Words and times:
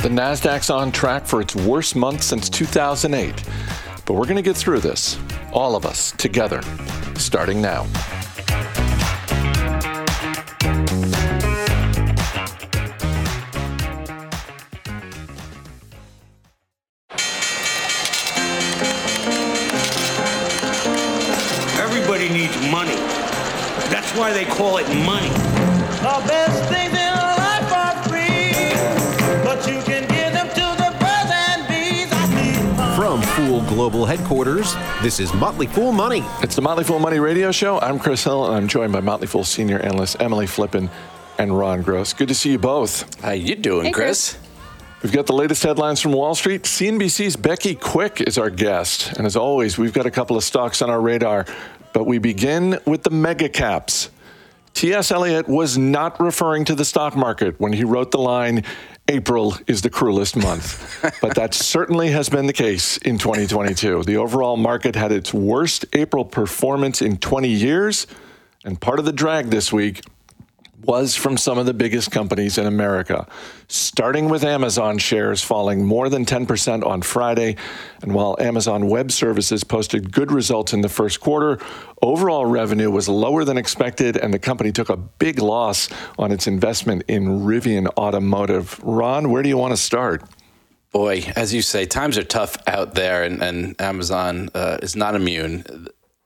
The 0.00 0.08
NASDAQ's 0.08 0.70
on 0.70 0.92
track 0.92 1.26
for 1.26 1.40
its 1.40 1.56
worst 1.56 1.96
month 1.96 2.22
since 2.22 2.48
2008. 2.48 3.34
But 4.06 4.14
we're 4.14 4.24
going 4.24 4.36
to 4.36 4.42
get 4.42 4.56
through 4.56 4.78
this, 4.80 5.18
all 5.52 5.74
of 5.74 5.84
us, 5.84 6.12
together, 6.12 6.62
starting 7.16 7.60
now. 7.60 7.86
Call 24.58 24.78
it 24.78 24.88
money. 25.06 25.28
The 25.28 26.22
best 26.26 26.68
things 26.68 26.92
in 26.92 27.12
life 27.14 27.72
are 27.72 28.02
free, 28.08 28.74
but 29.44 29.64
you 29.68 29.80
can 29.82 30.02
give 30.08 30.32
them 30.32 30.48
to 30.48 30.82
the 30.82 30.90
birds 30.98 31.30
and 31.32 31.68
bees. 31.68 32.12
I 32.12 32.26
see. 32.26 32.96
From 32.96 33.22
Fool 33.22 33.60
Global 33.68 34.04
Headquarters, 34.04 34.74
this 35.00 35.20
is 35.20 35.32
Motley 35.34 35.68
Fool 35.68 35.92
Money. 35.92 36.24
It's 36.42 36.56
the 36.56 36.62
Motley 36.62 36.82
Fool 36.84 36.98
Money 36.98 37.20
Radio 37.20 37.52
Show. 37.52 37.78
I'm 37.78 38.00
Chris 38.00 38.24
Hill, 38.24 38.46
and 38.46 38.56
I'm 38.56 38.66
joined 38.68 38.92
by 38.92 39.00
Motley 39.00 39.28
Fool 39.28 39.44
senior 39.44 39.78
Analyst 39.78 40.16
Emily 40.20 40.46
Flippen 40.46 40.90
and 41.38 41.56
Ron 41.56 41.82
Gross. 41.82 42.12
Good 42.12 42.28
to 42.28 42.34
see 42.34 42.50
you 42.50 42.58
both. 42.58 43.22
How 43.22 43.30
you 43.30 43.54
doing, 43.54 43.86
Hey, 43.86 43.92
Chris? 43.92 44.32
Chris. 44.32 44.44
We've 45.04 45.12
got 45.12 45.26
the 45.26 45.34
latest 45.34 45.62
headlines 45.62 46.00
from 46.00 46.12
Wall 46.12 46.34
Street. 46.34 46.64
CNBC's 46.64 47.36
Becky 47.36 47.76
Quick 47.76 48.20
is 48.22 48.36
our 48.36 48.50
guest. 48.50 49.12
And 49.16 49.24
as 49.24 49.36
always, 49.36 49.78
we've 49.78 49.92
got 49.92 50.06
a 50.06 50.10
couple 50.10 50.36
of 50.36 50.42
stocks 50.42 50.82
on 50.82 50.90
our 50.90 51.00
radar. 51.00 51.46
But 51.92 52.04
we 52.04 52.18
begin 52.18 52.78
with 52.84 53.04
the 53.04 53.10
mega 53.10 53.48
caps. 53.48 54.10
T.S. 54.78 55.10
Eliot 55.10 55.48
was 55.48 55.76
not 55.76 56.20
referring 56.20 56.64
to 56.66 56.74
the 56.76 56.84
stock 56.84 57.16
market 57.16 57.58
when 57.58 57.72
he 57.72 57.82
wrote 57.82 58.12
the 58.12 58.18
line, 58.18 58.62
April 59.08 59.56
is 59.66 59.82
the 59.82 59.90
cruelest 59.90 60.36
month. 60.36 61.04
but 61.20 61.34
that 61.34 61.52
certainly 61.52 62.12
has 62.12 62.28
been 62.28 62.46
the 62.46 62.52
case 62.52 62.96
in 62.98 63.18
2022. 63.18 64.04
The 64.04 64.16
overall 64.18 64.56
market 64.56 64.94
had 64.94 65.10
its 65.10 65.34
worst 65.34 65.84
April 65.94 66.24
performance 66.24 67.02
in 67.02 67.16
20 67.16 67.48
years. 67.48 68.06
And 68.64 68.80
part 68.80 69.00
of 69.00 69.04
the 69.04 69.12
drag 69.12 69.46
this 69.46 69.72
week 69.72 70.02
was 70.84 71.16
from 71.16 71.36
some 71.36 71.58
of 71.58 71.66
the 71.66 71.74
biggest 71.74 72.10
companies 72.10 72.56
in 72.56 72.66
America, 72.66 73.26
starting 73.68 74.28
with 74.28 74.44
Amazon 74.44 74.98
shares 74.98 75.42
falling 75.42 75.84
more 75.84 76.08
than 76.08 76.24
10% 76.24 76.86
on 76.86 77.02
Friday. 77.02 77.56
And 78.02 78.14
while 78.14 78.36
Amazon 78.38 78.88
Web 78.88 79.10
Services 79.10 79.64
posted 79.64 80.12
good 80.12 80.30
results 80.30 80.72
in 80.72 80.80
the 80.80 80.88
first 80.88 81.20
quarter, 81.20 81.58
overall 82.00 82.46
revenue 82.46 82.90
was 82.90 83.08
lower 83.08 83.44
than 83.44 83.58
expected, 83.58 84.16
and 84.16 84.32
the 84.32 84.38
company 84.38 84.72
took 84.72 84.88
a 84.88 84.96
big 84.96 85.40
loss 85.40 85.88
on 86.18 86.32
its 86.32 86.46
investment 86.46 87.02
in 87.08 87.26
Rivian 87.40 87.88
Automotive. 87.96 88.78
Ron, 88.82 89.30
where 89.30 89.42
do 89.42 89.48
you 89.48 89.58
want 89.58 89.72
to 89.72 89.76
start? 89.76 90.22
Boy, 90.92 91.24
as 91.36 91.52
you 91.52 91.60
say, 91.60 91.84
times 91.84 92.16
are 92.16 92.24
tough 92.24 92.56
out 92.66 92.94
there, 92.94 93.22
and, 93.22 93.42
and 93.42 93.78
Amazon 93.80 94.48
uh, 94.54 94.78
is 94.80 94.96
not 94.96 95.14
immune. 95.14 95.64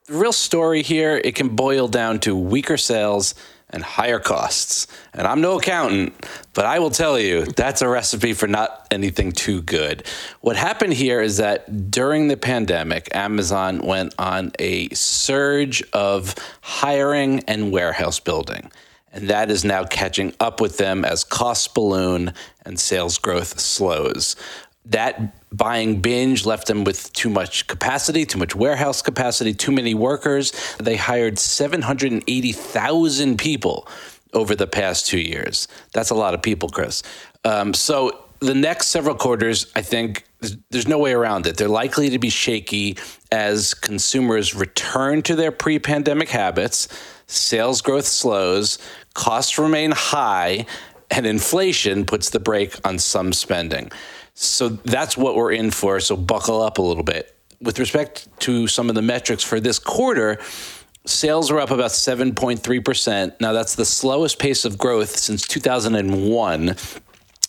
The 0.09 0.19
real 0.19 0.33
story 0.33 0.83
here, 0.83 1.21
it 1.25 1.35
can 1.35 1.57
boil 1.57 1.89
down 1.89 2.21
to 2.21 2.37
weaker 2.37 2.77
sales 2.77 3.35
and 3.73 3.83
higher 3.83 4.19
costs. 4.19 4.87
And 5.15 5.27
I'm 5.27 5.41
no 5.41 5.59
accountant, 5.59 6.15
but 6.55 6.65
I 6.67 6.79
will 6.79 6.91
tell 6.91 7.19
you 7.19 7.45
that's 7.45 7.83
a 7.83 7.89
recipe 7.89 8.33
for 8.33 8.47
not 8.47 8.87
anything 8.91 9.33
too 9.33 9.63
good. 9.63 10.07
What 10.41 10.57
happened 10.57 10.93
here 10.93 11.21
is 11.21 11.39
that 11.39 11.91
during 11.91 12.29
the 12.29 12.37
pandemic, 12.37 13.09
Amazon 13.15 13.87
went 13.87 14.15
on 14.19 14.53
a 14.59 14.89
surge 14.91 15.83
of 15.93 16.35
hiring 16.61 17.41
and 17.49 17.73
warehouse 17.73 18.21
building. 18.21 18.71
And 19.15 19.29
that 19.29 19.51
is 19.51 19.63
now 19.63 19.85
catching 19.85 20.33
up 20.41 20.61
with 20.61 20.79
them 20.79 21.05
as 21.05 21.23
costs 21.23 21.69
balloon 21.69 22.33
and 22.65 22.81
sales 22.81 23.19
growth 23.19 23.61
slows. 23.61 24.37
That 24.87 25.37
buying 25.55 26.01
binge 26.01 26.45
left 26.45 26.67
them 26.67 26.83
with 26.85 27.13
too 27.13 27.31
much 27.31 27.69
capacity, 27.69 28.27
too 28.27 28.39
much 28.39 28.57
warehouse 28.57 29.03
capacity, 29.03 29.55
too 29.55 29.73
many 29.73 29.95
workers. 29.95 30.53
They 30.79 30.97
hired 30.97 31.39
780,000 31.39 33.39
people 33.39 33.87
over 34.33 34.57
the 34.57 34.67
past 34.67 35.07
two 35.07 35.21
years. 35.21 35.69
That's 35.93 36.11
a 36.11 36.15
lot 36.15 36.35
of 36.35 36.43
people, 36.43 36.69
Chris. 36.69 37.03
Um, 37.45 37.75
so 37.75 38.25
the 38.41 38.55
next 38.55 38.89
several 38.89 39.15
quarters, 39.15 39.67
I 39.77 39.83
think 39.83 40.25
there's- 40.71 40.89
no 40.89 40.99
way 40.99 41.13
around 41.13 41.47
it. 41.47 41.57
They're 41.57 41.69
likely 41.69 42.11
to 42.11 42.19
be 42.19 42.31
shaky 42.31 42.97
as 43.31 43.75
consumers 43.75 44.55
return 44.55 45.23
to 45.23 45.37
their 45.37 45.53
pre 45.53 45.79
pandemic 45.79 46.31
habits, 46.31 46.89
sales 47.29 47.81
growth 47.81 48.07
slows, 48.07 48.79
costs 49.15 49.59
remain 49.59 49.93
high, 49.93 50.67
and 51.11 51.27
inflation 51.27 52.05
puts 52.05 52.31
the 52.31 52.41
brake 52.41 52.75
on 52.85 52.99
some 52.99 53.33
spending. 53.33 53.93
So 54.35 54.69
that's 54.71 55.17
what 55.17 55.37
we're 55.37 55.53
in 55.53 55.71
for. 55.71 56.01
So 56.01 56.17
buckle 56.17 56.63
up 56.63 56.79
a 56.79 56.83
little 56.83 57.05
bit. 57.05 57.37
With 57.61 57.79
respect 57.79 58.29
to 58.41 58.67
some 58.67 58.89
of 58.89 58.95
the 58.95 59.03
metrics 59.03 59.45
for 59.45 59.61
this 59.61 59.79
quarter, 59.79 60.39
Sales 61.05 61.51
were 61.51 61.61
up 61.61 61.71
about 61.71 61.91
7.3%. 61.91 63.41
Now, 63.41 63.53
that's 63.53 63.75
the 63.75 63.85
slowest 63.85 64.39
pace 64.39 64.65
of 64.65 64.79
growth 64.79 65.17
since 65.17 65.47
2001 65.47 66.77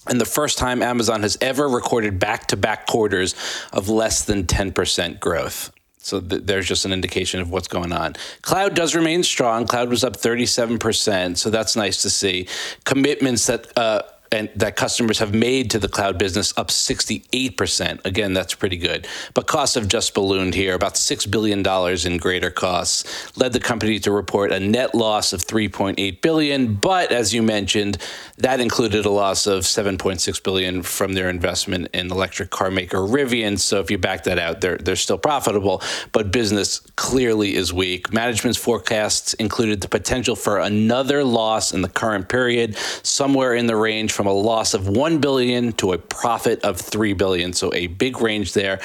and 0.08 0.20
the 0.20 0.26
first 0.26 0.58
time 0.58 0.82
Amazon 0.82 1.22
has 1.22 1.38
ever 1.40 1.68
recorded 1.68 2.20
back 2.20 2.48
to 2.48 2.58
back 2.58 2.88
quarters 2.88 3.36
of 3.72 3.90
less 3.90 4.24
than 4.24 4.44
10% 4.44 5.20
growth. 5.20 5.72
So 5.98 6.20
th- 6.20 6.44
there's 6.44 6.68
just 6.68 6.84
an 6.84 6.92
indication 6.92 7.40
of 7.40 7.50
what's 7.50 7.70
going 7.70 7.94
on. 7.94 8.16
Cloud 8.42 8.76
does 8.76 8.94
remain 8.96 9.24
strong. 9.24 9.66
Cloud 9.66 9.90
was 9.90 10.04
up 10.04 10.18
37%, 10.18 11.38
so 11.38 11.50
that's 11.50 11.78
nice 11.78 12.02
to 12.02 12.10
see. 12.10 12.48
Commitments 12.84 13.48
that 13.48 13.72
uh, 13.78 14.02
and 14.34 14.50
that 14.56 14.76
customers 14.76 15.20
have 15.20 15.34
made 15.34 15.70
to 15.72 15.80
the 15.80 15.88
cloud 15.88 16.18
business 16.18 16.54
up 16.58 16.70
68%. 16.70 18.06
Again, 18.06 18.34
that's 18.34 18.54
pretty 18.54 18.78
good. 18.78 19.08
But 19.34 19.48
costs 19.48 19.76
have 19.76 19.88
just 19.88 20.14
ballooned 20.14 20.56
here, 20.56 20.74
about 20.74 20.96
$6 20.96 21.30
billion 21.30 21.66
in 22.06 22.18
greater 22.18 22.50
costs, 22.50 23.38
led 23.38 23.54
the 23.54 23.60
company 23.60 24.00
to 24.00 24.12
report 24.12 24.52
a 24.52 24.60
net 24.60 24.96
loss 24.96 25.34
of 25.34 25.46
3.8 25.46 26.22
billion. 26.22 26.74
But 26.76 27.12
as 27.12 27.34
you 27.34 27.44
mentioned, 27.44 27.98
that 28.38 28.60
included 28.60 29.06
a 29.06 29.10
loss 29.10 29.46
of 29.48 29.64
7.6 29.64 30.44
billion 30.44 30.84
from 30.84 31.14
their 31.14 31.30
investment 31.30 31.90
in 31.94 32.12
electric 32.12 32.50
car 32.50 32.72
maker 32.72 32.98
Rivian. 32.98 33.60
So 33.60 33.80
if 33.80 33.92
you 33.92 33.98
back 33.98 34.24
that 34.24 34.40
out, 34.40 34.62
they're 34.62 34.78
they're 34.78 34.96
still 34.96 35.18
profitable, 35.18 35.82
but 36.12 36.32
business 36.32 36.80
clearly 36.96 37.56
is 37.56 37.72
weak. 37.72 38.12
Management's 38.12 38.58
forecasts 38.58 39.34
included 39.36 39.82
the 39.82 39.88
potential 39.88 40.36
for 40.36 40.60
another 40.60 41.24
loss 41.24 41.74
in 41.74 41.82
the 41.82 41.90
current 41.90 42.30
period, 42.30 42.76
somewhere 43.04 43.54
in 43.54 43.68
the 43.68 43.76
range 43.76 44.12
from 44.12 44.23
a 44.28 44.34
loss 44.34 44.74
of 44.74 44.88
1 44.88 45.20
billion 45.20 45.72
to 45.74 45.94
a 45.94 45.98
profit 45.98 46.62
of 46.62 46.80
3 46.80 47.14
billion. 47.14 47.54
So 47.54 47.74
a 47.74 47.88
big 47.88 48.22
range 48.22 48.54
there, 48.54 48.80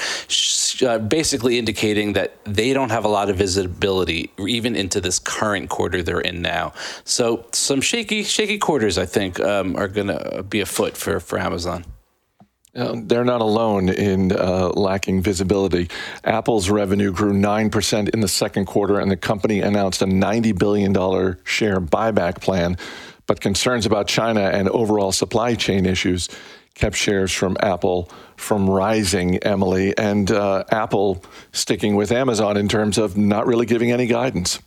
uh, 0.85 0.99
basically 0.99 1.57
indicating 1.57 2.13
that 2.13 2.33
they 2.45 2.73
don't 2.73 2.91
have 2.91 3.05
a 3.05 3.09
lot 3.09 3.29
of 3.29 3.37
visibility 3.37 4.31
even 4.39 4.75
into 4.75 5.01
this 5.01 5.19
current 5.19 5.69
quarter 5.69 6.03
they're 6.03 6.21
in 6.21 6.41
now. 6.41 6.73
So 7.03 7.45
some 7.53 7.81
shaky 7.81 8.23
shaky 8.23 8.57
quarters 8.57 8.97
I 8.97 9.05
think 9.05 9.39
um, 9.39 9.75
are 9.75 9.87
going 9.87 10.07
to 10.07 10.43
be 10.43 10.61
afoot 10.61 10.95
for 10.95 11.19
for 11.19 11.39
Amazon. 11.39 11.85
Uh, 12.75 12.95
they're 13.05 13.25
not 13.25 13.41
alone 13.41 13.89
in 13.89 14.31
uh, 14.31 14.69
lacking 14.69 15.23
visibility. 15.23 15.89
Apple's 16.23 16.69
revenue 16.69 17.11
grew 17.11 17.33
9% 17.33 18.09
in 18.09 18.19
the 18.19 18.27
second 18.27 18.65
quarter, 18.65 18.99
and 18.99 19.09
the 19.09 19.17
company 19.17 19.61
announced 19.61 20.03
a 20.03 20.05
$90 20.05 20.57
billion 20.57 20.93
share 21.43 21.81
buyback 21.81 22.41
plan. 22.41 22.77
But 23.29 23.41
concerns 23.41 23.85
about 23.85 24.07
China 24.07 24.41
and 24.41 24.67
overall 24.69 25.11
supply 25.11 25.53
chain 25.53 25.85
issues 25.85 26.29
kept 26.73 26.95
shares 26.95 27.31
from 27.31 27.57
Apple 27.59 28.09
from 28.37 28.67
rising, 28.67 29.37
Emily, 29.43 29.95
and 29.95 30.31
uh, 30.31 30.63
Apple 30.71 31.23
sticking 31.51 31.95
with 31.95 32.11
Amazon 32.11 32.57
in 32.57 32.67
terms 32.67 32.97
of 32.97 33.17
not 33.17 33.45
really 33.45 33.67
giving 33.67 33.91
any 33.91 34.07
guidance. 34.07 34.57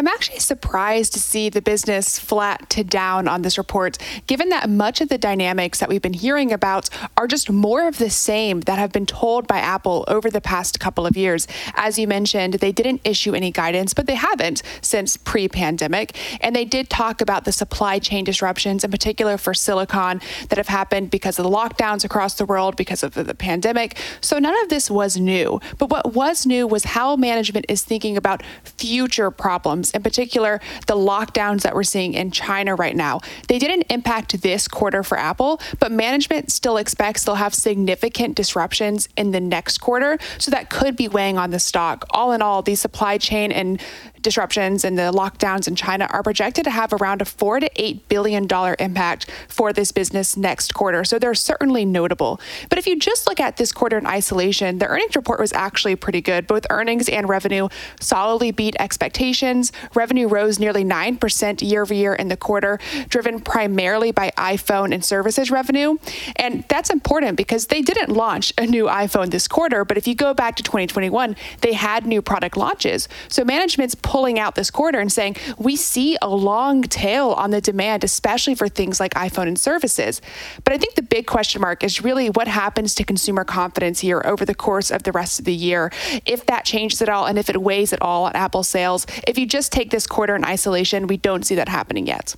I'm 0.00 0.08
actually 0.08 0.38
surprised 0.38 1.12
to 1.12 1.20
see 1.20 1.50
the 1.50 1.60
business 1.60 2.18
flat 2.18 2.70
to 2.70 2.82
down 2.82 3.28
on 3.28 3.42
this 3.42 3.58
report, 3.58 3.98
given 4.26 4.48
that 4.48 4.70
much 4.70 5.02
of 5.02 5.10
the 5.10 5.18
dynamics 5.18 5.78
that 5.78 5.90
we've 5.90 6.00
been 6.00 6.14
hearing 6.14 6.52
about 6.52 6.88
are 7.18 7.26
just 7.26 7.50
more 7.50 7.86
of 7.86 7.98
the 7.98 8.08
same 8.08 8.60
that 8.62 8.78
have 8.78 8.92
been 8.92 9.04
told 9.04 9.46
by 9.46 9.58
Apple 9.58 10.06
over 10.08 10.30
the 10.30 10.40
past 10.40 10.80
couple 10.80 11.06
of 11.06 11.18
years. 11.18 11.46
As 11.74 11.98
you 11.98 12.08
mentioned, 12.08 12.54
they 12.54 12.72
didn't 12.72 13.02
issue 13.04 13.34
any 13.34 13.50
guidance, 13.50 13.92
but 13.92 14.06
they 14.06 14.14
haven't 14.14 14.62
since 14.80 15.18
pre 15.18 15.48
pandemic. 15.48 16.16
And 16.40 16.56
they 16.56 16.64
did 16.64 16.88
talk 16.88 17.20
about 17.20 17.44
the 17.44 17.52
supply 17.52 17.98
chain 17.98 18.24
disruptions, 18.24 18.82
in 18.82 18.90
particular 18.90 19.36
for 19.36 19.52
silicon, 19.52 20.22
that 20.48 20.56
have 20.56 20.68
happened 20.68 21.10
because 21.10 21.38
of 21.38 21.44
the 21.44 21.50
lockdowns 21.50 22.06
across 22.06 22.36
the 22.36 22.46
world, 22.46 22.74
because 22.74 23.02
of 23.02 23.12
the 23.12 23.34
pandemic. 23.34 23.98
So 24.22 24.38
none 24.38 24.58
of 24.62 24.70
this 24.70 24.90
was 24.90 25.18
new. 25.18 25.60
But 25.76 25.90
what 25.90 26.14
was 26.14 26.46
new 26.46 26.66
was 26.66 26.84
how 26.84 27.16
management 27.16 27.66
is 27.68 27.82
thinking 27.82 28.16
about 28.16 28.42
future 28.64 29.30
problems 29.30 29.89
in 29.90 30.02
particular 30.02 30.60
the 30.86 30.96
lockdowns 30.96 31.62
that 31.62 31.74
we're 31.74 31.82
seeing 31.82 32.14
in 32.14 32.30
China 32.30 32.74
right 32.74 32.96
now. 32.96 33.20
They 33.48 33.58
didn't 33.58 33.82
impact 33.90 34.40
this 34.42 34.68
quarter 34.68 35.02
for 35.02 35.18
Apple, 35.18 35.60
but 35.78 35.92
management 35.92 36.50
still 36.50 36.76
expects 36.76 37.24
they'll 37.24 37.34
have 37.36 37.54
significant 37.54 38.36
disruptions 38.36 39.08
in 39.16 39.30
the 39.30 39.40
next 39.40 39.78
quarter. 39.78 40.18
So 40.38 40.50
that 40.50 40.70
could 40.70 40.96
be 40.96 41.08
weighing 41.08 41.38
on 41.38 41.50
the 41.50 41.58
stock. 41.58 42.04
All 42.10 42.32
in 42.32 42.42
all, 42.42 42.62
these 42.62 42.80
supply 42.80 43.18
chain 43.18 43.52
and 43.52 43.80
disruptions 44.22 44.84
and 44.84 44.98
the 44.98 45.12
lockdowns 45.12 45.66
in 45.66 45.74
China 45.74 46.06
are 46.10 46.22
projected 46.22 46.64
to 46.64 46.70
have 46.70 46.92
around 46.92 47.22
a 47.22 47.24
four 47.24 47.60
to 47.60 47.70
eight 47.76 48.08
billion 48.08 48.46
dollar 48.46 48.76
impact 48.78 49.30
for 49.48 49.72
this 49.72 49.92
business 49.92 50.36
next 50.36 50.74
quarter. 50.74 51.04
So 51.04 51.18
they're 51.18 51.34
certainly 51.34 51.84
notable. 51.84 52.40
But 52.68 52.78
if 52.78 52.86
you 52.86 52.98
just 52.98 53.26
look 53.26 53.40
at 53.40 53.56
this 53.56 53.72
quarter 53.72 53.98
in 53.98 54.06
isolation, 54.06 54.78
the 54.78 54.86
earnings 54.86 55.16
report 55.16 55.40
was 55.40 55.52
actually 55.52 55.96
pretty 55.96 56.20
good. 56.20 56.46
Both 56.46 56.66
earnings 56.70 57.08
and 57.08 57.28
revenue 57.28 57.68
solidly 58.00 58.50
beat 58.50 58.76
expectations. 58.78 59.69
Revenue 59.94 60.28
rose 60.28 60.58
nearly 60.58 60.84
9% 60.84 61.68
year 61.68 61.82
over 61.82 61.94
year 61.94 62.14
in 62.14 62.28
the 62.28 62.36
quarter, 62.36 62.78
driven 63.08 63.40
primarily 63.40 64.12
by 64.12 64.32
iPhone 64.36 64.92
and 64.92 65.04
services 65.04 65.50
revenue. 65.50 65.96
And 66.36 66.64
that's 66.68 66.90
important 66.90 67.36
because 67.36 67.66
they 67.66 67.82
didn't 67.82 68.10
launch 68.10 68.52
a 68.58 68.66
new 68.66 68.84
iPhone 68.86 69.30
this 69.30 69.48
quarter, 69.48 69.84
but 69.84 69.96
if 69.96 70.06
you 70.06 70.14
go 70.14 70.34
back 70.34 70.56
to 70.56 70.62
2021, 70.62 71.36
they 71.60 71.72
had 71.72 72.06
new 72.06 72.22
product 72.22 72.56
launches. 72.56 73.08
So 73.28 73.44
management's 73.44 73.94
pulling 73.94 74.38
out 74.38 74.54
this 74.54 74.70
quarter 74.70 74.98
and 74.98 75.12
saying, 75.12 75.36
we 75.58 75.76
see 75.76 76.16
a 76.22 76.28
long 76.28 76.82
tail 76.82 77.30
on 77.30 77.50
the 77.50 77.60
demand, 77.60 78.04
especially 78.04 78.54
for 78.54 78.68
things 78.68 79.00
like 79.00 79.14
iPhone 79.14 79.48
and 79.48 79.58
services. 79.58 80.22
But 80.64 80.72
I 80.72 80.78
think 80.78 80.94
the 80.94 81.02
big 81.02 81.26
question 81.26 81.60
mark 81.60 81.84
is 81.84 82.02
really 82.02 82.30
what 82.30 82.48
happens 82.48 82.94
to 82.96 83.04
consumer 83.04 83.44
confidence 83.44 84.00
here 84.00 84.22
over 84.24 84.44
the 84.44 84.54
course 84.54 84.90
of 84.90 85.02
the 85.02 85.12
rest 85.12 85.38
of 85.38 85.44
the 85.44 85.54
year. 85.54 85.90
If 86.24 86.46
that 86.46 86.64
changes 86.64 87.02
at 87.02 87.08
all 87.08 87.26
and 87.26 87.38
if 87.38 87.50
it 87.50 87.60
weighs 87.60 87.92
at 87.92 88.00
all 88.00 88.24
on 88.24 88.32
Apple 88.32 88.62
sales, 88.62 89.06
if 89.26 89.38
you 89.38 89.46
just 89.46 89.59
take 89.68 89.90
this 89.90 90.06
quarter 90.06 90.34
in 90.36 90.44
isolation, 90.44 91.06
we 91.06 91.16
don't 91.16 91.44
see 91.44 91.54
that 91.54 91.68
happening 91.68 92.06
yet. 92.06 92.34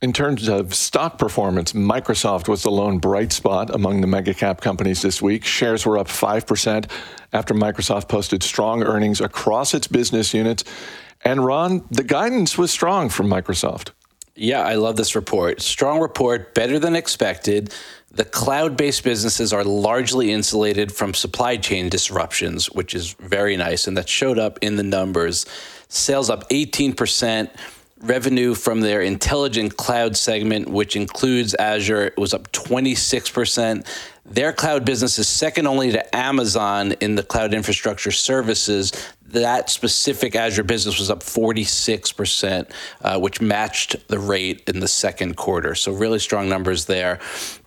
In 0.00 0.12
terms 0.12 0.46
of 0.48 0.74
stock 0.74 1.18
performance, 1.18 1.72
Microsoft 1.72 2.46
was 2.46 2.62
the 2.62 2.70
lone 2.70 2.98
bright 2.98 3.32
spot 3.32 3.74
among 3.74 4.00
the 4.00 4.06
mega 4.06 4.32
cap 4.32 4.60
companies 4.60 5.02
this 5.02 5.20
week. 5.20 5.44
Shares 5.44 5.84
were 5.84 5.98
up 5.98 6.06
5% 6.06 6.88
after 7.32 7.52
Microsoft 7.52 8.08
posted 8.08 8.44
strong 8.44 8.84
earnings 8.84 9.20
across 9.20 9.74
its 9.74 9.88
business 9.88 10.32
units. 10.32 10.62
And 11.24 11.44
Ron, 11.44 11.84
the 11.90 12.04
guidance 12.04 12.56
was 12.56 12.70
strong 12.70 13.08
from 13.08 13.26
Microsoft. 13.26 13.90
Yeah, 14.36 14.62
I 14.62 14.76
love 14.76 14.94
this 14.94 15.16
report. 15.16 15.60
Strong 15.60 15.98
report, 15.98 16.54
better 16.54 16.78
than 16.78 16.94
expected. 16.94 17.74
The 18.10 18.24
cloud 18.24 18.76
based 18.76 19.04
businesses 19.04 19.52
are 19.52 19.64
largely 19.64 20.32
insulated 20.32 20.90
from 20.92 21.12
supply 21.12 21.56
chain 21.56 21.88
disruptions, 21.88 22.66
which 22.70 22.94
is 22.94 23.12
very 23.12 23.56
nice. 23.56 23.86
And 23.86 23.96
that 23.96 24.08
showed 24.08 24.38
up 24.38 24.58
in 24.62 24.76
the 24.76 24.82
numbers. 24.82 25.44
Sales 25.88 26.30
up 26.30 26.48
18%. 26.48 27.50
Revenue 28.00 28.54
from 28.54 28.80
their 28.80 29.02
intelligent 29.02 29.76
cloud 29.76 30.16
segment, 30.16 30.68
which 30.68 30.94
includes 30.94 31.54
Azure, 31.56 32.12
was 32.16 32.32
up 32.32 32.50
26%. 32.52 33.84
Their 34.24 34.52
cloud 34.52 34.84
business 34.84 35.18
is 35.18 35.26
second 35.26 35.66
only 35.66 35.90
to 35.90 36.16
Amazon 36.16 36.92
in 37.00 37.16
the 37.16 37.24
cloud 37.24 37.52
infrastructure 37.52 38.12
services. 38.12 38.92
That 39.28 39.68
specific 39.68 40.34
Azure 40.34 40.62
business 40.62 40.98
was 40.98 41.10
up 41.10 41.20
46%, 41.20 42.70
uh, 43.02 43.20
which 43.20 43.40
matched 43.40 44.08
the 44.08 44.18
rate 44.18 44.62
in 44.66 44.80
the 44.80 44.88
second 44.88 45.36
quarter. 45.36 45.74
So, 45.74 45.92
really 45.92 46.18
strong 46.18 46.48
numbers 46.48 46.86
there. 46.86 47.20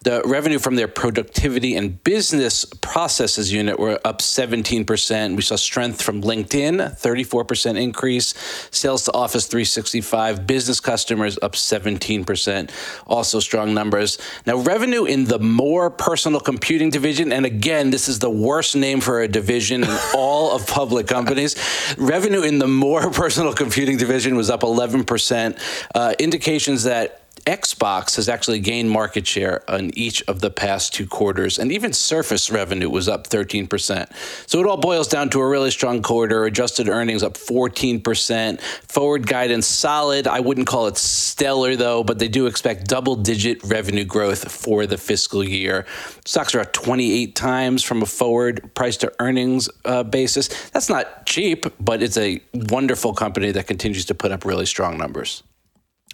The 0.03 0.23
revenue 0.25 0.57
from 0.57 0.77
their 0.77 0.87
productivity 0.87 1.75
and 1.75 2.03
business 2.03 2.65
processes 2.65 3.53
unit 3.53 3.77
were 3.77 3.99
up 4.03 4.19
17%. 4.19 5.35
We 5.35 5.43
saw 5.43 5.55
strength 5.55 6.01
from 6.01 6.23
LinkedIn, 6.23 6.99
34% 6.99 7.79
increase. 7.79 8.33
Sales 8.71 9.03
to 9.03 9.13
Office 9.13 9.45
365, 9.45 10.47
business 10.47 10.79
customers 10.79 11.37
up 11.43 11.53
17%. 11.53 12.71
Also 13.05 13.39
strong 13.39 13.75
numbers. 13.75 14.17
Now, 14.47 14.57
revenue 14.57 15.05
in 15.05 15.25
the 15.25 15.37
more 15.37 15.91
personal 15.91 16.39
computing 16.39 16.89
division, 16.89 17.31
and 17.31 17.45
again, 17.45 17.91
this 17.91 18.07
is 18.07 18.17
the 18.17 18.29
worst 18.29 18.75
name 18.75 19.01
for 19.01 19.21
a 19.21 19.27
division 19.27 19.83
in 19.83 19.97
all 20.15 20.55
of 20.55 20.65
public 20.65 21.05
companies. 21.05 21.50
Revenue 21.97 22.41
in 22.41 22.59
the 22.59 22.67
more 22.67 23.09
personal 23.11 23.53
computing 23.53 23.97
division 23.97 24.35
was 24.35 24.49
up 24.49 24.61
11%. 24.61 25.59
Uh, 25.93 26.13
indications 26.19 26.83
that 26.83 27.20
Xbox 27.45 28.15
has 28.15 28.29
actually 28.29 28.59
gained 28.59 28.89
market 28.89 29.25
share 29.25 29.63
on 29.69 29.91
each 29.97 30.21
of 30.23 30.41
the 30.41 30.49
past 30.49 30.93
two 30.93 31.07
quarters, 31.07 31.57
and 31.57 31.71
even 31.71 31.93
Surface 31.93 32.51
revenue 32.51 32.89
was 32.89 33.07
up 33.07 33.27
13%. 33.27 34.07
So 34.47 34.59
it 34.59 34.65
all 34.65 34.77
boils 34.77 35.07
down 35.07 35.29
to 35.31 35.39
a 35.39 35.47
really 35.47 35.71
strong 35.71 36.01
quarter. 36.01 36.45
Adjusted 36.45 36.89
earnings 36.89 37.23
up 37.23 37.33
14%. 37.33 38.61
Forward 38.61 39.27
guidance 39.27 39.67
solid. 39.67 40.27
I 40.27 40.39
wouldn't 40.39 40.67
call 40.67 40.87
it 40.87 40.97
stellar 40.97 41.75
though, 41.75 42.03
but 42.03 42.19
they 42.19 42.27
do 42.27 42.47
expect 42.47 42.87
double 42.87 43.15
digit 43.15 43.63
revenue 43.63 44.05
growth 44.05 44.51
for 44.51 44.85
the 44.85 44.97
fiscal 44.97 45.43
year. 45.43 45.85
Stocks 46.25 46.53
are 46.55 46.59
at 46.59 46.73
28 46.73 47.35
times 47.35 47.83
from 47.83 48.01
a 48.01 48.05
forward 48.05 48.73
price 48.75 48.97
to 48.97 49.13
earnings 49.19 49.69
uh, 49.85 50.03
basis. 50.03 50.49
That's 50.71 50.89
not 50.89 51.25
cheap, 51.25 51.65
but 51.79 52.03
it's 52.03 52.17
a 52.17 52.41
wonderful 52.53 53.13
company 53.13 53.51
that 53.51 53.67
continues 53.67 54.05
to 54.05 54.15
put 54.15 54.31
up 54.31 54.45
really 54.45 54.65
strong 54.65 54.97
numbers. 54.97 55.43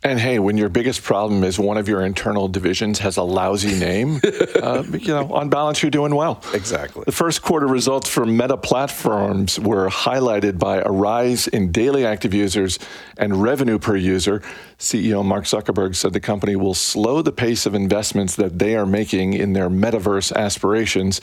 And 0.03 0.19
hey, 0.19 0.38
when 0.38 0.57
your 0.57 0.69
biggest 0.69 1.01
problem 1.01 1.44
is 1.44 1.57
one 1.57 1.77
of 1.77 1.88
your 1.88 2.05
internal 2.05 2.47
divisions 2.47 2.99
has 2.99 3.17
a 3.17 3.23
lousy 3.23 3.77
name, 3.79 4.21
uh, 4.61 4.83
you 4.91 5.07
know, 5.07 5.33
on 5.33 5.49
balance, 5.49 5.81
you're 5.81 5.89
doing 5.89 6.13
well. 6.13 6.44
Exactly. 6.53 7.03
The 7.05 7.11
first 7.11 7.41
quarter 7.41 7.65
results 7.65 8.07
for 8.07 8.23
Meta 8.23 8.57
Platforms 8.57 9.59
were 9.59 9.89
highlighted 9.89 10.59
by 10.59 10.77
a 10.77 10.89
rise 10.89 11.47
in 11.47 11.71
daily 11.71 12.05
active 12.05 12.33
users 12.33 12.77
and 13.17 13.41
revenue 13.41 13.79
per 13.79 13.95
user. 13.95 14.44
CEO 14.77 15.25
Mark 15.25 15.45
Zuckerberg 15.45 15.95
said 15.95 16.13
the 16.13 16.19
company 16.19 16.55
will 16.55 16.75
slow 16.75 17.23
the 17.23 17.31
pace 17.31 17.65
of 17.65 17.73
investments 17.73 18.35
that 18.35 18.59
they 18.59 18.75
are 18.75 18.85
making 18.85 19.33
in 19.33 19.53
their 19.53 19.69
metaverse 19.69 20.33
aspirations. 20.35 21.21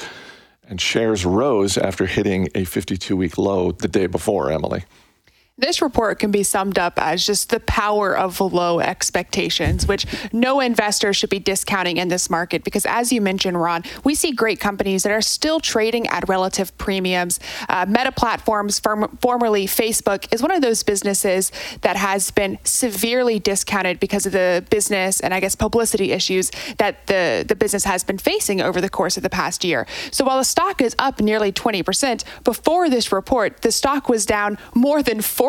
And 0.66 0.80
shares 0.80 1.24
rose 1.24 1.76
after 1.76 2.06
hitting 2.06 2.48
a 2.54 2.64
52 2.64 3.16
week 3.16 3.38
low 3.38 3.70
the 3.70 3.86
day 3.86 4.06
before, 4.06 4.50
Emily. 4.50 4.84
This 5.56 5.80
report 5.80 6.18
can 6.18 6.32
be 6.32 6.42
summed 6.42 6.80
up 6.80 7.00
as 7.00 7.24
just 7.24 7.50
the 7.50 7.60
power 7.60 8.16
of 8.16 8.40
low 8.40 8.80
expectations, 8.80 9.86
which 9.86 10.04
no 10.32 10.58
investor 10.58 11.12
should 11.12 11.30
be 11.30 11.38
discounting 11.38 11.98
in 11.98 12.08
this 12.08 12.28
market 12.28 12.64
because, 12.64 12.84
as 12.84 13.12
you 13.12 13.20
mentioned, 13.20 13.60
Ron, 13.60 13.84
we 14.02 14.16
see 14.16 14.32
great 14.32 14.58
companies 14.58 15.04
that 15.04 15.12
are 15.12 15.20
still 15.20 15.60
trading 15.60 16.08
at 16.08 16.28
relative 16.28 16.76
premiums. 16.76 17.38
Uh, 17.68 17.86
Meta 17.88 18.10
Platforms, 18.10 18.80
form- 18.80 19.16
formerly 19.22 19.66
Facebook, 19.66 20.26
is 20.34 20.42
one 20.42 20.50
of 20.50 20.60
those 20.60 20.82
businesses 20.82 21.52
that 21.82 21.94
has 21.94 22.32
been 22.32 22.58
severely 22.64 23.38
discounted 23.38 24.00
because 24.00 24.26
of 24.26 24.32
the 24.32 24.66
business 24.70 25.20
and, 25.20 25.32
I 25.32 25.38
guess, 25.38 25.54
publicity 25.54 26.10
issues 26.10 26.50
that 26.78 27.06
the, 27.06 27.44
the 27.46 27.54
business 27.54 27.84
has 27.84 28.02
been 28.02 28.18
facing 28.18 28.60
over 28.60 28.80
the 28.80 28.90
course 28.90 29.16
of 29.16 29.22
the 29.22 29.30
past 29.30 29.62
year. 29.62 29.86
So 30.10 30.24
while 30.24 30.38
the 30.38 30.44
stock 30.44 30.82
is 30.82 30.96
up 30.98 31.20
nearly 31.20 31.52
20%, 31.52 32.24
before 32.42 32.90
this 32.90 33.12
report, 33.12 33.62
the 33.62 33.70
stock 33.70 34.08
was 34.08 34.26
down 34.26 34.58
more 34.74 35.00
than 35.00 35.18
40% 35.18 35.43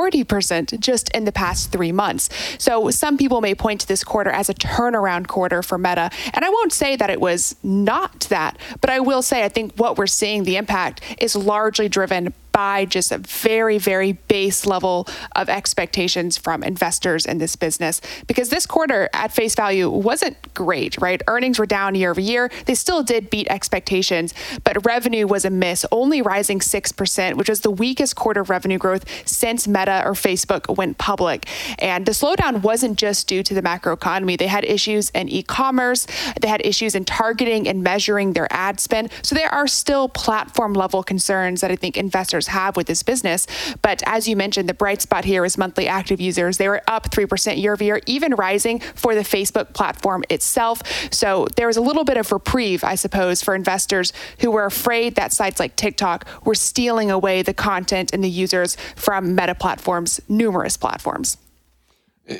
just 0.79 1.09
in 1.09 1.25
the 1.25 1.31
past 1.31 1.71
three 1.71 1.91
months. 1.91 2.29
So 2.57 2.89
some 2.89 3.17
people 3.17 3.41
may 3.41 3.55
point 3.55 3.81
to 3.81 3.87
this 3.87 4.03
quarter 4.03 4.29
as 4.29 4.49
a 4.49 4.53
turnaround 4.53 5.27
quarter 5.27 5.63
for 5.63 5.77
Meta. 5.77 6.09
And 6.33 6.45
I 6.45 6.49
won't 6.49 6.73
say 6.73 6.95
that 6.95 7.09
it 7.09 7.19
was 7.19 7.55
not 7.63 8.21
that, 8.29 8.57
but 8.81 8.89
I 8.89 8.99
will 8.99 9.21
say 9.21 9.43
I 9.43 9.49
think 9.49 9.75
what 9.75 9.97
we're 9.97 10.07
seeing, 10.07 10.43
the 10.43 10.57
impact, 10.57 11.01
is 11.19 11.35
largely 11.35 11.89
driven 11.89 12.33
by 12.55 12.85
just 12.85 13.11
a 13.11 13.17
very, 13.17 13.77
very 13.77 14.13
base 14.13 14.65
level 14.65 15.09
of 15.35 15.49
expectations 15.49 16.37
from 16.37 16.63
investors 16.63 17.25
in 17.25 17.37
this 17.37 17.57
business. 17.57 17.99
Because 18.27 18.47
this 18.47 18.65
quarter 18.65 19.09
at 19.11 19.33
face 19.33 19.55
value 19.55 19.89
wasn't 19.89 20.37
great, 20.53 20.97
right? 21.01 21.21
Earnings 21.27 21.59
were 21.59 21.65
down 21.65 21.95
year 21.95 22.11
over 22.11 22.21
year. 22.21 22.49
They 22.65 22.75
still 22.75 23.03
did 23.03 23.29
beat 23.29 23.47
expectations, 23.49 24.33
but 24.63 24.85
revenue 24.85 25.27
was 25.27 25.43
a 25.43 25.49
miss, 25.49 25.85
only 25.91 26.21
rising 26.21 26.59
6%, 26.59 27.33
which 27.33 27.49
was 27.49 27.59
the 27.59 27.71
weakest 27.71 28.15
quarter 28.15 28.39
of 28.39 28.49
revenue 28.49 28.77
growth 28.77 29.03
since 29.27 29.67
Meta 29.67 30.01
or 30.05 30.13
Facebook 30.13 30.77
went 30.77 30.97
public. 30.97 31.49
And 31.79 32.05
the 32.05 32.13
slowdown 32.13 32.61
wasn't 32.61 32.97
just 32.97 33.27
due 33.27 33.43
to 33.43 33.53
the 33.53 33.61
macroeconomy. 33.61 34.37
They 34.37 34.47
had 34.47 34.63
issues 34.63 35.09
in 35.09 35.27
e 35.27 35.43
commerce, 35.43 36.07
they 36.39 36.47
had 36.47 36.65
issues 36.65 36.95
in 36.95 37.03
targeting 37.03 37.67
and 37.67 37.83
measuring 37.83 38.31
their 38.31 38.47
ad 38.49 38.79
spend. 38.79 39.11
So 39.23 39.35
there 39.35 39.53
are 39.53 39.67
still 39.67 40.07
platform 40.07 40.73
level 40.73 41.03
concerns 41.03 41.59
that 41.59 41.69
I 41.69 41.75
think 41.75 41.97
investors 41.97 42.44
have 42.47 42.75
with 42.75 42.87
this 42.87 43.03
business. 43.03 43.47
But 43.81 44.01
as 44.05 44.27
you 44.27 44.35
mentioned, 44.35 44.69
the 44.69 44.73
bright 44.73 45.01
spot 45.01 45.25
here 45.25 45.45
is 45.45 45.57
monthly 45.57 45.87
active 45.87 46.19
users. 46.21 46.57
They 46.57 46.67
were 46.67 46.81
up 46.87 47.11
3% 47.11 47.61
year 47.61 47.73
over 47.73 47.83
year, 47.83 48.01
even 48.05 48.35
rising 48.35 48.79
for 48.79 49.15
the 49.15 49.21
Facebook 49.21 49.73
platform 49.73 50.23
itself. 50.29 50.81
So 51.11 51.47
there 51.55 51.67
was 51.67 51.77
a 51.77 51.81
little 51.81 52.03
bit 52.03 52.17
of 52.17 52.31
reprieve, 52.31 52.83
I 52.83 52.95
suppose, 52.95 53.41
for 53.41 53.55
investors 53.55 54.13
who 54.39 54.51
were 54.51 54.65
afraid 54.65 55.15
that 55.15 55.33
sites 55.33 55.59
like 55.59 55.75
TikTok 55.75 56.27
were 56.45 56.55
stealing 56.55 57.11
away 57.11 57.41
the 57.41 57.53
content 57.53 58.13
and 58.13 58.23
the 58.23 58.29
users 58.29 58.77
from 58.95 59.35
Meta 59.35 59.55
Platforms' 59.55 60.19
numerous 60.27 60.77
platforms. 60.77 61.37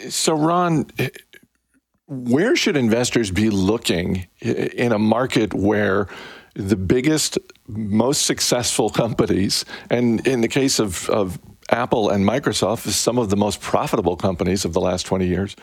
So, 0.10 0.34
Ron, 0.34 0.88
where 2.08 2.56
should 2.56 2.78
investors 2.78 3.32
be 3.32 3.50
looking 3.50 4.28
in 4.42 4.92
a 4.92 5.00
market 5.00 5.54
where 5.54 6.08
the 6.56 6.76
biggest, 6.76 7.38
most 7.68 8.26
successful 8.26 8.90
companies, 9.04 9.66
and 9.90 10.26
in 10.28 10.42
the 10.42 10.48
case 10.48 10.80
of, 10.80 11.10
of 11.10 11.40
Apple 11.70 12.10
and 12.10 12.28
Microsoft, 12.28 12.88
some 12.90 13.18
of 13.18 13.30
the 13.30 13.38
most 13.38 13.62
profitable 13.62 14.16
companies 14.16 14.66
of 14.66 14.74
the 14.74 14.82
last 14.82 15.06
20 15.06 15.26
years, 15.26 15.56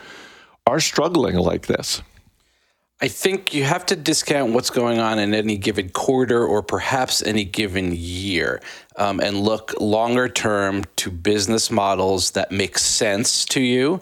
are 0.67 0.79
struggling 0.79 1.35
like 1.35 1.67
this? 1.67 2.01
I 3.01 3.09
think 3.09 3.53
you 3.53 3.65
have 3.65 3.85
to 3.87 3.97
discount 3.97 4.53
what's 4.53 4.69
going 4.69 4.99
on 4.99 5.19
in 5.19 5.33
any 5.33 5.57
given 5.57 5.89
quarter 5.89 6.45
or 6.45 6.63
perhaps 6.63 7.21
any 7.21 7.43
given 7.43 7.91
year 7.93 8.61
um, 8.95 9.19
and 9.19 9.37
look 9.37 9.73
longer 9.81 10.29
term 10.29 10.85
to 10.97 11.11
business 11.11 11.69
models 11.69 12.31
that 12.31 12.51
make 12.51 12.77
sense 12.77 13.43
to 13.45 13.59
you. 13.59 13.99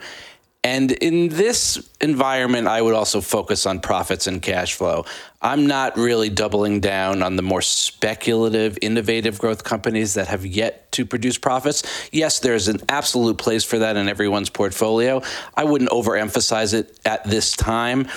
And 0.63 0.91
in 0.91 1.29
this 1.29 1.89
environment, 2.01 2.67
I 2.67 2.83
would 2.83 2.93
also 2.93 3.19
focus 3.19 3.65
on 3.65 3.79
profits 3.79 4.27
and 4.27 4.41
cash 4.41 4.75
flow. 4.75 5.05
I'm 5.41 5.65
not 5.65 5.97
really 5.97 6.29
doubling 6.29 6.81
down 6.81 7.23
on 7.23 7.35
the 7.35 7.41
more 7.41 7.63
speculative, 7.63 8.77
innovative 8.79 9.39
growth 9.39 9.63
companies 9.63 10.13
that 10.13 10.27
have 10.27 10.45
yet 10.45 10.91
to 10.91 11.05
produce 11.05 11.39
profits. 11.39 11.81
Yes, 12.11 12.39
there's 12.39 12.67
an 12.67 12.79
absolute 12.89 13.39
place 13.39 13.63
for 13.63 13.79
that 13.79 13.97
in 13.97 14.07
everyone's 14.07 14.51
portfolio. 14.51 15.23
I 15.55 15.63
wouldn't 15.63 15.89
overemphasize 15.89 16.75
it 16.75 16.99
at 17.05 17.23
this 17.23 17.55
time 17.55 18.07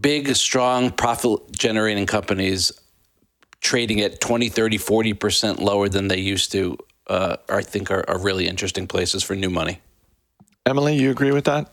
big, 0.00 0.34
strong, 0.36 0.90
profit 0.90 1.52
generating 1.52 2.06
companies 2.06 2.72
trading 3.60 4.00
at 4.00 4.20
20, 4.20 4.48
30, 4.48 4.78
40% 4.78 5.58
lower 5.58 5.88
than 5.88 6.08
they 6.08 6.18
used 6.18 6.52
to, 6.52 6.78
uh, 7.08 7.36
I 7.48 7.62
think 7.62 7.90
are, 7.90 8.04
are 8.08 8.18
really 8.18 8.46
interesting 8.46 8.86
places 8.86 9.22
for 9.22 9.34
new 9.34 9.50
money. 9.50 9.80
Emily, 10.66 10.96
you 10.96 11.10
agree 11.10 11.32
with 11.32 11.44
that? 11.44 11.72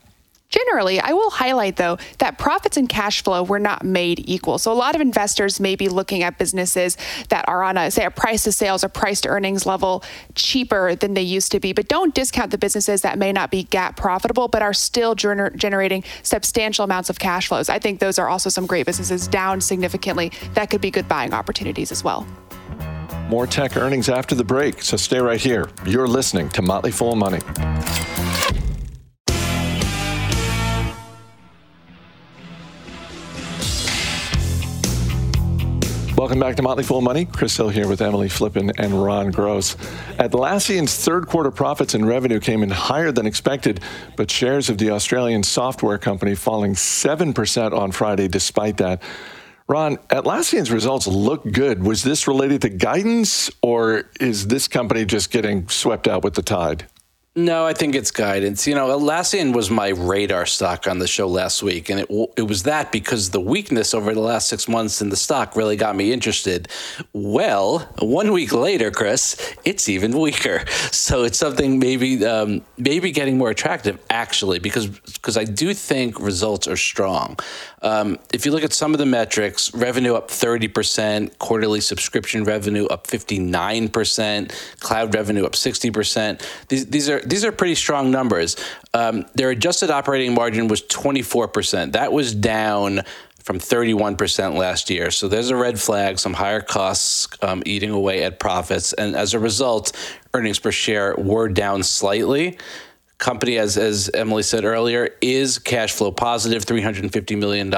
Generally, 0.54 1.00
I 1.00 1.14
will 1.14 1.32
highlight 1.32 1.78
though 1.78 1.98
that 2.20 2.38
profits 2.38 2.78
and 2.78 2.88
cash 2.88 3.24
flow 3.24 3.42
were 3.42 3.58
not 3.58 3.84
made 3.84 4.24
equal. 4.30 4.60
So 4.60 4.72
a 4.72 4.76
lot 4.76 4.94
of 4.94 5.02
investors 5.02 5.60
may 5.60 5.76
be 5.76 5.90
looking 5.90 6.22
at 6.22 6.38
businesses 6.38 6.96
that 7.30 7.44
are 7.48 7.64
on 7.64 7.76
a 7.76 7.90
say 7.90 8.06
a 8.06 8.12
price 8.12 8.44
to 8.44 8.52
sales 8.52 8.84
or 8.84 8.90
price 8.90 9.20
to 9.22 9.30
earnings 9.30 9.66
level 9.66 10.04
cheaper 10.36 10.94
than 10.94 11.16
they 11.16 11.24
used 11.24 11.52
to 11.54 11.60
be, 11.60 11.74
but 11.74 11.88
don't 11.88 12.14
discount 12.14 12.52
the 12.52 12.60
businesses 12.60 13.02
that 13.02 13.18
may 13.18 13.32
not 13.32 13.50
be 13.50 13.64
GAAP 13.64 13.98
profitable 13.98 14.48
but 14.48 14.62
are 14.62 14.74
still 14.74 15.16
gener- 15.16 15.56
generating 15.56 16.04
substantial 16.22 16.86
amounts 16.86 17.10
of 17.10 17.18
cash 17.18 17.48
flows. 17.48 17.68
I 17.68 17.80
think 17.80 18.00
those 18.00 18.20
are 18.20 18.30
also 18.30 18.52
some 18.52 18.68
great 18.68 18.86
businesses 18.86 19.28
down 19.28 19.60
significantly 19.60 20.32
that 20.54 20.70
could 20.70 20.82
be 20.82 20.92
good 20.92 21.08
buying 21.08 21.34
opportunities 21.34 21.92
as 21.92 22.04
well. 22.04 22.28
More 23.28 23.48
tech 23.48 23.76
earnings 23.76 24.08
after 24.08 24.36
the 24.36 24.44
break, 24.44 24.84
so 24.84 24.98
stay 24.98 25.18
right 25.18 25.42
here. 25.42 25.68
You're 25.84 26.08
listening 26.08 26.50
to 26.50 26.62
Motley 26.62 26.92
Fool 26.92 27.16
Money. 27.16 27.40
Welcome 36.24 36.40
back 36.40 36.56
to 36.56 36.62
Motley 36.62 36.86
Fool 36.86 37.02
Money. 37.02 37.26
Chris 37.26 37.58
Hill 37.58 37.68
here 37.68 37.86
with 37.86 38.02
Emily 38.02 38.30
Flippen 38.30 38.72
and 38.78 39.04
Ron 39.04 39.30
Gross. 39.30 39.76
Atlassian's 40.20 40.96
third 40.96 41.28
quarter 41.28 41.52
profits 41.52 41.96
and 41.96 42.08
revenue 42.08 42.40
came 42.40 42.64
in 42.64 42.70
higher 42.70 43.12
than 43.12 43.26
expected, 43.26 43.82
but 44.16 44.32
shares 44.32 44.70
of 44.70 44.78
the 44.78 44.90
Australian 44.92 45.44
software 45.44 45.98
company 45.98 46.34
falling 46.34 46.76
7% 46.76 47.74
on 47.74 47.92
Friday 47.92 48.30
despite 48.30 48.78
that. 48.78 49.04
Ron, 49.68 49.98
Atlassian's 50.12 50.72
results 50.72 51.08
look 51.08 51.44
good. 51.52 51.84
Was 51.84 52.04
this 52.04 52.26
related 52.26 52.62
to 52.62 52.70
guidance, 52.70 53.52
or 53.62 54.10
is 54.22 54.48
this 54.48 54.70
company 54.70 55.04
just 55.04 55.30
getting 55.30 55.68
swept 55.68 56.08
out 56.08 56.24
with 56.24 56.36
the 56.36 56.42
tide? 56.42 56.86
No, 57.36 57.66
I 57.66 57.74
think 57.74 57.96
it's 57.96 58.12
guidance. 58.12 58.68
You 58.68 58.76
know, 58.76 58.90
Atlassian 58.90 59.56
was 59.56 59.72
my 59.72 59.88
radar 59.88 60.46
stock 60.46 60.86
on 60.86 61.00
the 61.00 61.08
show 61.08 61.28
last 61.28 61.64
week, 61.64 61.90
and 61.90 62.02
it 62.02 62.08
it 62.38 62.44
was 62.44 62.62
that 62.64 62.92
because 62.92 63.32
the 63.32 63.42
weakness 63.42 63.96
over 63.96 64.14
the 64.14 64.20
last 64.20 64.48
six 64.48 64.68
months 64.68 65.02
in 65.02 65.10
the 65.10 65.16
stock 65.16 65.56
really 65.56 65.76
got 65.76 65.96
me 65.96 66.14
interested. 66.14 66.68
Well, 67.12 67.80
one 67.98 68.34
week 68.34 68.54
later, 68.54 68.92
Chris, 68.92 69.56
it's 69.66 69.90
even 69.90 70.12
weaker. 70.20 70.64
So 70.92 71.24
it's 71.24 71.40
something 71.40 71.80
maybe 71.80 72.24
um, 72.24 72.62
maybe 72.78 73.12
getting 73.12 73.40
more 73.40 73.50
attractive 73.50 73.98
actually 74.12 74.60
because 74.60 74.86
because 74.86 75.36
I 75.36 75.44
do 75.44 75.74
think 75.74 76.20
results 76.20 76.68
are 76.68 76.78
strong. 76.78 77.40
Um, 77.82 78.20
if 78.32 78.46
you 78.46 78.52
look 78.52 78.64
at 78.64 78.74
some 78.74 78.94
of 78.94 79.00
the 79.00 79.08
metrics, 79.08 79.74
revenue 79.74 80.14
up 80.14 80.30
thirty 80.30 80.68
percent, 80.68 81.40
quarterly 81.40 81.82
subscription 81.82 82.44
revenue 82.44 82.86
up 82.86 83.08
fifty 83.08 83.40
nine 83.40 83.90
percent, 83.90 84.54
cloud 84.80 85.16
revenue 85.16 85.46
up 85.46 85.56
sixty 85.56 85.90
percent. 85.90 86.48
These 86.70 86.86
these 86.88 87.10
are 87.10 87.23
these 87.26 87.46
are 87.46 87.52
pretty 87.52 87.76
strong 87.76 88.12
numbers. 88.12 88.56
Um, 88.94 89.26
their 89.34 89.50
adjusted 89.50 89.90
operating 89.90 90.34
margin 90.34 90.68
was 90.68 90.82
24%. 90.84 91.94
That 91.94 92.12
was 92.12 92.34
down 92.34 93.02
from 93.44 93.60
31% 93.60 94.58
last 94.58 94.90
year. 94.90 95.12
So 95.12 95.28
there's 95.28 95.50
a 95.50 95.56
red 95.56 95.80
flag, 95.80 96.18
some 96.18 96.34
higher 96.34 96.62
costs 96.62 97.28
um, 97.42 97.62
eating 97.66 97.90
away 97.90 98.24
at 98.24 98.40
profits. 98.40 98.94
And 98.94 99.16
as 99.16 99.34
a 99.34 99.40
result, 99.40 99.92
earnings 100.34 100.60
per 100.60 100.72
share 100.72 101.16
were 101.18 101.50
down 101.50 101.84
slightly. 101.84 102.58
Company, 103.18 103.58
as, 103.58 103.78
as 103.78 104.10
Emily 104.14 104.44
said 104.44 104.66
earlier, 104.66 105.10
is 105.22 105.60
cash 105.60 105.92
flow 105.94 106.12
positive, 106.12 106.66
$350 106.66 107.38
million 107.38 107.70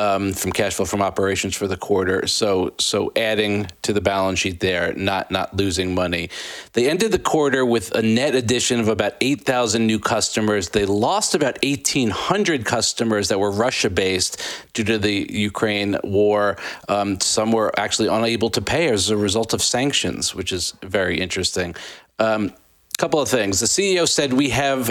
um, 0.00 0.32
from 0.32 0.50
cash 0.52 0.74
flow 0.74 0.86
from 0.86 1.02
operations 1.02 1.54
for 1.54 1.68
the 1.68 1.76
quarter. 1.76 2.26
So 2.26 2.72
so 2.78 3.12
adding 3.16 3.66
to 3.82 3.92
the 3.92 4.00
balance 4.00 4.38
sheet 4.38 4.60
there, 4.60 4.94
not 4.94 5.30
not 5.30 5.54
losing 5.54 5.94
money. 5.94 6.30
They 6.72 6.88
ended 6.88 7.12
the 7.12 7.18
quarter 7.18 7.66
with 7.66 7.94
a 7.94 8.02
net 8.02 8.34
addition 8.34 8.80
of 8.80 8.88
about 8.88 9.14
8,000 9.20 9.86
new 9.86 9.98
customers. 9.98 10.70
They 10.70 10.86
lost 10.86 11.34
about 11.34 11.58
1,800 11.62 12.64
customers 12.64 13.28
that 13.28 13.38
were 13.38 13.50
Russia 13.50 13.90
based 13.90 14.40
due 14.72 14.84
to 14.84 14.98
the 14.98 15.26
Ukraine 15.30 15.98
war. 16.02 16.56
Um, 16.88 17.20
some 17.20 17.52
were 17.52 17.78
actually 17.78 18.08
unable 18.08 18.50
to 18.50 18.62
pay 18.62 18.88
as 18.88 19.10
a 19.10 19.16
result 19.16 19.52
of 19.52 19.62
sanctions, 19.62 20.34
which 20.34 20.52
is 20.52 20.74
very 20.82 21.20
interesting. 21.20 21.74
A 22.18 22.34
um, 22.34 22.54
couple 22.96 23.20
of 23.20 23.28
things. 23.28 23.60
The 23.60 23.66
CEO 23.66 24.08
said 24.08 24.32
we 24.32 24.50
have 24.50 24.90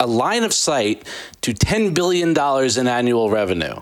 a 0.00 0.06
line 0.06 0.44
of 0.44 0.52
sight 0.52 1.06
to 1.40 1.52
$10 1.52 1.92
billion 1.92 2.30
in 2.78 2.86
annual 2.86 3.30
revenue 3.30 3.80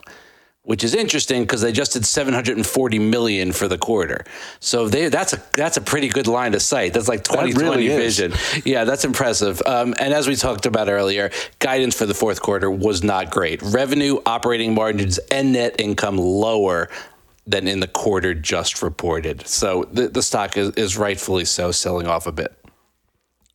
which 0.66 0.82
is 0.82 0.96
interesting 0.96 1.42
because 1.44 1.60
they 1.60 1.70
just 1.70 1.92
did 1.92 2.04
740 2.04 2.98
million 2.98 3.52
for 3.52 3.68
the 3.68 3.78
quarter. 3.78 4.24
So 4.58 4.88
they, 4.88 5.08
that's 5.08 5.32
a 5.32 5.40
that's 5.54 5.76
a 5.76 5.80
pretty 5.80 6.08
good 6.08 6.26
line 6.26 6.54
of 6.54 6.62
sight. 6.62 6.92
That's 6.92 7.08
like 7.08 7.22
2020 7.22 7.62
really 7.62 7.88
vision. 7.88 8.34
Yeah, 8.64 8.82
that's 8.82 9.04
impressive. 9.04 9.62
Um, 9.64 9.94
and 10.00 10.12
as 10.12 10.26
we 10.26 10.34
talked 10.34 10.66
about 10.66 10.88
earlier, 10.88 11.30
guidance 11.60 11.96
for 11.96 12.04
the 12.04 12.14
fourth 12.14 12.42
quarter 12.42 12.68
was 12.68 13.04
not 13.04 13.30
great. 13.30 13.62
Revenue, 13.62 14.18
operating 14.26 14.74
margins, 14.74 15.18
and 15.30 15.52
net 15.52 15.80
income 15.80 16.18
lower 16.18 16.90
than 17.46 17.68
in 17.68 17.78
the 17.78 17.86
quarter 17.86 18.34
just 18.34 18.82
reported. 18.82 19.46
So 19.46 19.84
the, 19.92 20.08
the 20.08 20.22
stock 20.22 20.56
is, 20.56 20.70
is 20.70 20.96
rightfully 20.98 21.44
so 21.44 21.70
selling 21.70 22.08
off 22.08 22.26
a 22.26 22.32
bit. 22.32 22.52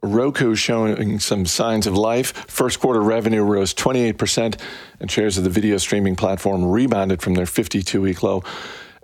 Roku 0.04 0.56
showing 0.56 1.20
some 1.20 1.46
signs 1.46 1.86
of 1.86 1.96
life. 1.96 2.34
First 2.48 2.80
quarter 2.80 3.02
revenue 3.02 3.44
rose 3.44 3.74
28%, 3.74 4.60
and 5.00 5.12
shares 5.12 5.38
of 5.38 5.44
the 5.44 5.50
video 5.50 5.78
streaming 5.78 6.16
platform 6.16 6.66
rebounded 6.66 7.22
from 7.22 7.36
their 7.36 7.46
52 7.46 8.02
week 8.02 8.24
low. 8.24 8.44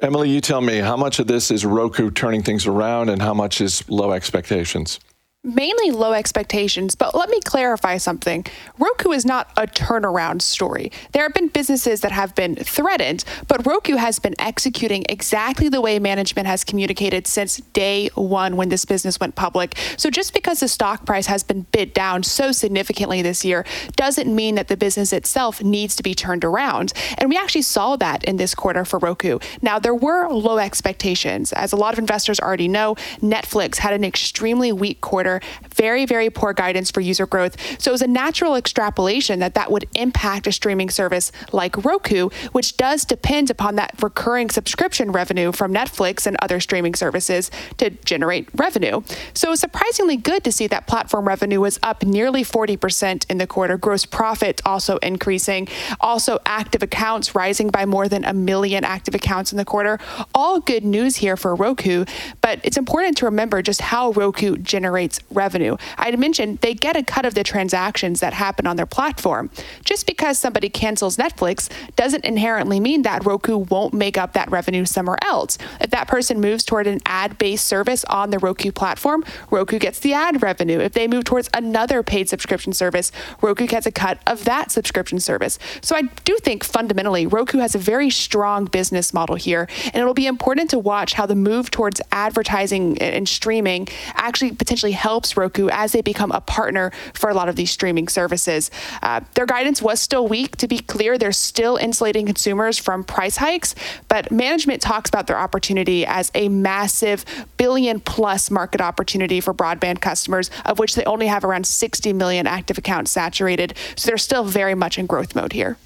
Emily, 0.01 0.30
you 0.30 0.42
tell 0.42 0.62
me 0.62 0.77
how 0.77 0.98
much 0.98 1.20
of 1.20 1.27
this 1.27 1.51
is 1.51 1.66
Roku 1.66 2.10
turning 2.10 2.42
things 2.42 2.66
around 2.66 3.10
and 3.10 3.22
how 3.22 3.34
much 3.34 3.62
is 3.62 3.88
low 3.89 4.12
expectations? 4.12 5.00
Mainly 5.48 5.91
low 5.91 6.13
expectations, 6.13 6.94
but 6.96 7.15
let 7.15 7.29
me 7.29 7.39
clarify 7.39 7.98
something. 7.98 8.46
Roku 8.77 9.12
is 9.12 9.25
not 9.25 9.50
a 9.56 9.65
turnaround 9.65 10.41
story. 10.41 10.91
There 11.13 11.24
have 11.24 11.34
been 11.34 11.48
businesses 11.48 12.01
that 12.01 12.12
have 12.12 12.36
been 12.36 12.56
threatened, 12.56 13.24
but 13.48 13.65
Roku 13.65 13.96
has 13.96 14.20
been 14.20 14.36
executing 14.39 15.06
exactly 15.08 15.70
the 15.70 15.79
way 15.79 16.00
management 16.00 16.48
has 16.48 16.63
communicated 16.63 17.27
since 17.27 17.58
day 17.74 18.10
one 18.15 18.58
when 18.58 18.70
this 18.70 18.84
business 18.84 19.20
went 19.20 19.36
public. 19.36 19.77
So 19.96 20.10
just 20.10 20.34
because 20.34 20.60
the 20.60 20.67
stock 20.67 21.06
price 21.06 21.27
has 21.27 21.44
been 21.44 21.62
bid 21.72 21.94
down 21.94 22.24
so 22.24 22.51
significantly 22.51 23.22
this 23.22 23.46
year 23.46 23.65
doesn't 23.96 24.34
mean 24.34 24.56
that 24.56 24.67
the 24.67 24.77
business 24.77 25.13
itself 25.13 25.63
needs 25.63 25.96
to 25.96 26.03
be 26.03 26.13
turned 26.13 26.44
around. 26.44 26.91
And 27.17 27.29
we 27.29 27.38
actually 27.38 27.62
saw 27.62 27.96
that 27.98 28.24
in 28.25 28.36
this 28.36 28.53
quarter 28.53 28.84
for 28.84 29.00
Roku. 29.00 29.39
Now, 29.62 29.79
there 29.79 29.96
were 29.96 30.27
low 30.29 30.58
expectations. 30.58 31.53
As 31.53 31.72
a 31.72 31.77
lot 31.77 31.94
of 31.94 32.00
investors 32.00 32.39
already 32.39 32.67
know, 32.67 32.96
Netflix 33.22 33.77
had 33.77 33.94
an 33.94 34.03
extremely 34.03 34.74
weak 34.74 35.00
quarter 35.00 35.37
very, 35.75 36.06
very 36.06 36.29
poor 36.29 36.53
guidance 36.53 36.91
for 36.91 37.01
user 37.01 37.25
growth. 37.25 37.58
So 37.82 37.91
it 37.91 37.94
was 37.94 38.01
a 38.01 38.08
natural 38.08 38.56
extrapolation 38.56 39.39
that 39.39 39.53
that 39.56 39.72
would 39.72 39.86
impact 39.96 40.48
a 40.48 40.51
streaming 40.51 40.89
service 40.89 41.32
like 41.51 41.86
Roku, 41.86 42.29
which 42.51 42.77
does 42.77 43.06
depend 43.06 43.50
upon 43.50 43.75
that 43.75 43.91
recurring 44.01 44.50
subscription 44.50 45.12
revenue 45.12 45.51
from 45.51 45.74
Netflix 45.74 46.25
and 46.27 46.38
other 46.41 46.60
streaming 46.60 46.96
services 46.96 47.51
to 47.77 47.89
generate 47.89 48.50
revenue. 48.53 49.01
So 49.34 49.50
it 49.50 49.51
was 49.51 49.60
surprisingly 49.60 50.17
good 50.17 50.44
to 50.44 50.51
see 50.51 50.67
that 50.67 50.88
platform 50.88 51.27
revenue 51.27 51.62
was 51.62 51.79
up 51.84 52.03
nearly 52.03 52.44
40% 52.44 53.25
in 53.29 53.38
the 53.38 53.48
quarter, 53.48 53.77
gross 53.77 54.06
profit 54.06 54.62
also 54.65 54.98
increasing, 54.98 55.67
also 56.00 56.39
active 56.46 56.84
accounts 56.84 57.36
rising 57.36 57.70
by 57.70 57.86
more 57.86 58.08
than 58.08 58.24
a 58.25 58.34
million 58.34 58.84
active 58.84 59.15
accounts 59.15 59.51
in 59.51 59.58
the 59.58 59.65
quarter. 59.65 60.00
All 60.36 60.60
good 60.60 60.84
news 60.84 61.17
here 61.17 61.38
for 61.38 61.56
Roku, 61.56 62.06
but 62.41 62.60
it's 62.63 62.77
important 62.77 63.17
to 63.17 63.25
remember 63.25 63.62
just 63.62 63.82
how 63.82 64.12
Roku 64.12 64.58
generates 64.58 65.16
its 65.17 65.31
revenue. 65.31 65.77
I'd 65.97 66.17
mentioned 66.17 66.59
they 66.59 66.74
get 66.74 66.95
a 66.95 67.03
cut 67.03 67.25
of 67.25 67.33
the 67.33 67.43
transactions 67.43 68.19
that 68.19 68.33
happen 68.33 68.67
on 68.67 68.75
their 68.75 68.86
platform. 68.86 69.50
Just 69.83 70.05
because 70.05 70.38
somebody 70.38 70.69
cancels 70.69 71.17
Netflix 71.17 71.69
doesn't 71.95 72.25
inherently 72.25 72.79
mean 72.79 73.03
that 73.03 73.25
Roku 73.25 73.57
won't 73.57 73.93
make 73.93 74.17
up 74.17 74.33
that 74.33 74.50
revenue 74.50 74.86
somewhere 74.86 75.17
else. 75.24 75.57
If 75.81 75.89
that 75.91 76.07
person 76.07 76.39
moves 76.39 76.63
toward 76.63 76.88
an 76.88 77.00
ad 77.05 77.38
based 77.38 77.65
service 77.65 78.03
on 78.05 78.29
the 78.29 78.39
Roku 78.39 78.71
platform, 78.71 79.24
Roku 79.51 79.79
gets 79.79 80.00
the 80.00 80.13
ad 80.13 80.41
revenue. 80.41 80.79
If 80.79 80.93
they 80.93 81.07
move 81.07 81.24
towards 81.24 81.50
another 81.53 82.03
paid 82.03 82.29
subscription 82.29 82.74
service, 82.74 83.12
Roku 83.41 83.67
gets 83.67 83.86
a 83.86 83.91
cut 83.91 84.19
of 84.27 84.45
that 84.45 84.71
subscription 84.71 85.19
service. 85.19 85.59
So 85.81 85.95
I 85.95 86.03
do 86.24 86.38
think 86.38 86.63
fundamentally 86.63 87.27
Roku 87.27 87.59
has 87.59 87.75
a 87.75 87.79
very 87.79 88.09
strong 88.09 88.65
business 88.65 89.13
model 89.13 89.36
here, 89.36 89.67
and 89.86 89.95
it'll 89.95 90.13
be 90.13 90.27
important 90.27 90.69
to 90.71 90.79
watch 90.79 91.13
how 91.13 91.25
the 91.25 91.36
move 91.36 91.71
towards 91.71 92.01
advertising 92.12 92.97
and 93.00 93.27
streaming 93.27 93.88
actually 94.15 94.51
potentially 94.51 94.91
helps 94.91 95.07
Roku 95.38 95.70
as 95.70 95.94
they 95.94 96.02
become 96.02 96.32
a 96.32 96.42
partner 96.42 96.92
for 97.14 97.30
a 97.30 97.34
lot 97.34 97.48
of 97.48 97.56
these 97.56 97.72
streaming 97.72 98.08
services. 98.08 98.70
Uh, 99.02 99.22
their 99.36 99.46
guidance 99.46 99.82
was 99.82 100.02
still 100.02 100.28
weak. 100.28 100.58
To 100.58 100.68
be 100.68 100.80
clear, 100.80 101.18
they're 101.18 101.32
still 101.32 101.78
insulating 101.78 102.26
consumers 102.26 102.78
from 102.78 103.04
price 103.04 103.38
hikes, 103.38 103.74
but 104.10 104.32
management 104.32 104.82
talks 104.82 105.10
about 105.10 105.28
their 105.28 105.38
opportunity 105.38 106.06
as 106.06 106.32
a 106.36 106.50
massive 106.50 107.24
billion 107.58 108.00
plus 108.00 108.52
market 108.52 108.82
opportunity 108.82 109.40
for 109.40 109.54
broadband 109.54 110.02
customers, 110.02 110.52
of 110.66 110.80
which 110.80 110.96
they 110.96 111.06
only 111.06 111.28
have 111.28 111.44
around 111.44 111.66
60 111.66 112.12
million 112.14 112.46
active 112.46 112.78
accounts 112.78 113.12
saturated. 113.12 113.74
So 113.96 114.08
they're 114.08 114.18
still 114.18 114.44
very 114.44 114.76
much 114.76 114.98
in 114.98 115.06
growth 115.06 115.36
mode 115.36 115.54
here. 115.54 115.78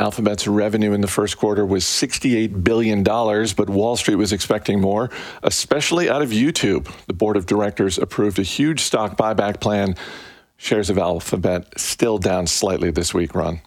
Alphabet's 0.00 0.48
revenue 0.48 0.94
in 0.94 1.02
the 1.02 1.06
first 1.06 1.36
quarter 1.36 1.64
was 1.64 1.84
$68 1.84 2.64
billion, 2.64 3.02
but 3.02 3.68
Wall 3.68 3.96
Street 3.96 4.14
was 4.14 4.32
expecting 4.32 4.80
more, 4.80 5.10
especially 5.42 6.08
out 6.08 6.22
of 6.22 6.30
YouTube. 6.30 6.90
The 7.06 7.12
board 7.12 7.36
of 7.36 7.44
directors 7.44 7.98
approved 7.98 8.38
a 8.38 8.42
huge 8.42 8.80
stock 8.80 9.18
buyback 9.18 9.60
plan. 9.60 9.94
Shares 10.56 10.88
of 10.88 10.96
Alphabet 10.96 11.78
still 11.78 12.16
down 12.16 12.46
slightly 12.46 12.90
this 12.90 13.12
week, 13.12 13.34
Ron. 13.34 13.60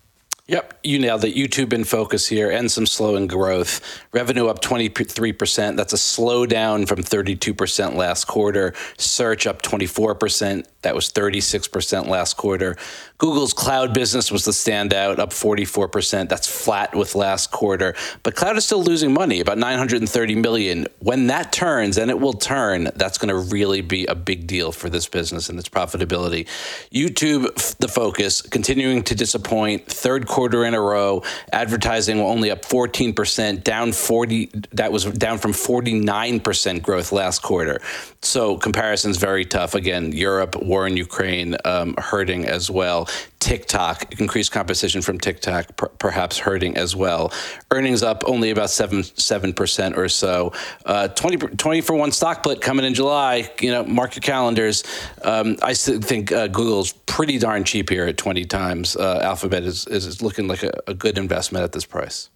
Yep, 0.47 0.79
you 0.83 0.99
nailed 0.99 1.23
it. 1.23 1.35
YouTube 1.35 1.71
in 1.71 1.85
focus 1.85 2.27
here 2.27 2.51
and 2.51 2.69
some 2.69 2.85
slowing 2.85 3.27
growth. 3.27 3.79
Revenue 4.11 4.47
up 4.47 4.61
23%. 4.61 5.77
That's 5.77 5.93
a 5.93 5.95
slowdown 5.95 6.85
from 6.85 7.01
32% 7.01 7.95
last 7.95 8.25
quarter. 8.25 8.73
Search 8.97 9.47
up 9.47 9.61
24%. 9.61 10.65
That 10.81 10.95
was 10.95 11.09
36% 11.09 12.07
last 12.07 12.35
quarter. 12.35 12.75
Google's 13.17 13.53
cloud 13.53 13.93
business 13.93 14.29
was 14.31 14.43
the 14.43 14.51
standout, 14.51 15.17
up 15.17 15.29
44%. 15.29 16.27
That's 16.27 16.45
flat 16.45 16.93
with 16.93 17.15
last 17.15 17.51
quarter. 17.51 17.95
But 18.21 18.35
cloud 18.35 18.57
is 18.57 18.65
still 18.65 18.83
losing 18.83 19.13
money, 19.13 19.39
about 19.39 19.57
930 19.57 20.35
million. 20.35 20.87
When 20.99 21.27
that 21.27 21.53
turns, 21.53 21.97
and 21.97 22.11
it 22.11 22.19
will 22.19 22.33
turn, 22.33 22.89
that's 22.97 23.17
going 23.17 23.29
to 23.29 23.37
really 23.53 23.79
be 23.79 24.05
a 24.07 24.15
big 24.15 24.45
deal 24.45 24.73
for 24.73 24.89
this 24.89 25.07
business 25.07 25.47
and 25.47 25.57
its 25.57 25.69
profitability. 25.69 26.47
YouTube, 26.91 27.77
the 27.77 27.87
focus, 27.87 28.41
continuing 28.41 29.03
to 29.03 29.15
disappoint. 29.15 29.85
Third 29.85 30.27
quarter 30.33 30.65
in 30.65 30.73
a 30.73 30.81
row, 30.81 31.21
advertising 31.51 32.19
only 32.19 32.49
up 32.49 32.63
14%, 32.63 33.63
down 33.63 33.91
40. 33.91 34.49
That 34.71 34.91
was 34.91 35.05
down 35.05 35.37
from 35.37 35.51
49% 35.51 36.81
growth 36.81 37.11
last 37.11 37.43
quarter. 37.43 37.79
So 38.23 38.57
comparisons 38.57 39.17
very 39.17 39.45
tough. 39.45 39.75
Again, 39.75 40.11
Europe, 40.11 40.55
war 40.55 40.87
in 40.87 40.97
Ukraine, 40.97 41.55
um, 41.65 41.93
hurting 41.99 42.45
as 42.45 42.71
well. 42.71 43.07
TikTok, 43.43 44.21
increased 44.21 44.53
competition 44.53 45.01
from 45.01 45.19
TikTok, 45.19 45.75
per- 45.75 45.89
perhaps 45.89 46.39
hurting 46.39 46.77
as 46.77 46.95
well. 46.95 47.33
Earnings 47.71 48.01
up 48.01 48.23
only 48.25 48.51
about 48.51 48.69
seven 48.69 49.03
seven 49.03 49.51
percent 49.51 49.97
or 49.97 50.07
so. 50.07 50.53
Uh, 50.85 51.09
20, 51.09 51.37
20 51.57 51.81
for 51.81 51.93
one 51.93 52.13
stock 52.13 52.37
split 52.37 52.61
coming 52.61 52.85
in 52.85 52.93
July. 52.93 53.51
You 53.59 53.71
know, 53.71 53.83
mark 53.83 54.15
your 54.15 54.21
calendars. 54.21 54.83
Um, 55.23 55.57
I 55.61 55.73
think 55.73 56.31
uh, 56.31 56.47
Google's 56.47 56.93
pretty 56.93 57.37
darn 57.37 57.65
cheap 57.65 57.89
here 57.89 58.05
at 58.05 58.17
twenty 58.17 58.45
times. 58.45 58.95
Uh, 58.95 59.19
Alphabet 59.21 59.63
is 59.63 59.85
is 59.87 60.21
looking 60.21 60.47
like 60.47 60.63
a, 60.63 60.71
a 60.87 60.93
good 60.93 61.17
investment 61.17 61.63
at 61.63 61.73
this 61.73 61.85
price. 61.85 62.29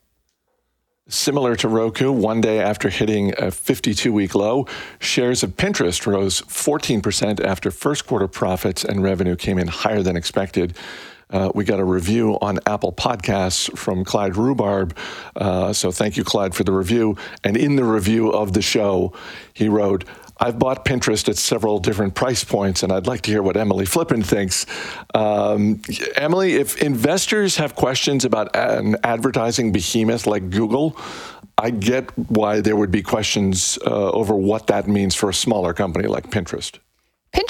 Similar 1.10 1.56
to 1.58 1.70
Roku, 1.70 2.12
one 2.12 2.42
day 2.42 2.60
after 2.60 2.90
hitting 2.90 3.34
a 3.38 3.50
52 3.50 4.12
week 4.12 4.36
low, 4.36 4.68
shares 5.00 5.42
of 5.42 5.56
Pinterest 5.56 6.06
rose 6.06 6.42
14% 6.42 7.42
after 7.42 7.72
first 7.72 8.06
quarter 8.06 8.28
profits 8.28 8.84
and 8.84 9.02
revenue 9.02 9.38
came 9.38 9.58
in 9.58 9.68
higher 9.68 10.04
than 10.04 10.18
expected. 10.18 10.76
Uh, 11.30 11.50
we 11.56 11.64
got 11.64 11.80
a 11.80 11.84
review 11.86 12.38
on 12.42 12.60
Apple 12.66 12.92
Podcasts 12.92 13.76
from 13.78 14.04
Clyde 14.04 14.36
Rhubarb. 14.36 14.98
Uh, 15.34 15.72
so 15.72 15.92
thank 15.92 16.18
you, 16.18 16.26
Clyde, 16.26 16.54
for 16.54 16.66
the 16.66 16.74
review. 16.74 17.16
And 17.42 17.56
in 17.56 17.78
the 17.78 17.86
review 17.86 18.30
of 18.30 18.52
the 18.52 18.62
show, 18.62 19.14
he 19.54 19.70
wrote, 19.70 20.04
I've 20.40 20.60
bought 20.60 20.86
Pinterest 20.86 21.28
at 21.30 21.38
several 21.38 21.80
different 21.80 22.16
price 22.16 22.44
points, 22.44 22.84
and 22.84 22.92
I'd 22.92 23.08
like 23.08 23.22
to 23.22 23.32
hear 23.32 23.42
what 23.42 23.58
Emily 23.58 23.86
Flippen 23.86 24.24
thinks. 24.24 24.66
Um, 25.14 25.82
Emily, 26.16 26.56
if 26.56 26.82
investors 26.82 27.58
have 27.58 27.76
questions 27.76 28.26
about 28.26 28.56
an 28.56 28.98
advertising 29.04 29.72
behemoth 29.72 30.28
like 30.28 30.50
Google, 30.50 30.98
I 31.58 31.72
get 31.72 32.16
why 32.30 32.62
there 32.62 32.76
would 32.76 32.92
be 32.92 33.02
questions 33.02 33.80
uh, 33.86 34.12
over 34.12 34.36
what 34.36 34.68
that 34.68 34.88
means 34.88 35.16
for 35.16 35.30
a 35.30 35.34
smaller 35.34 35.74
company 35.74 36.08
like 36.08 36.30
Pinterest. 36.30 36.78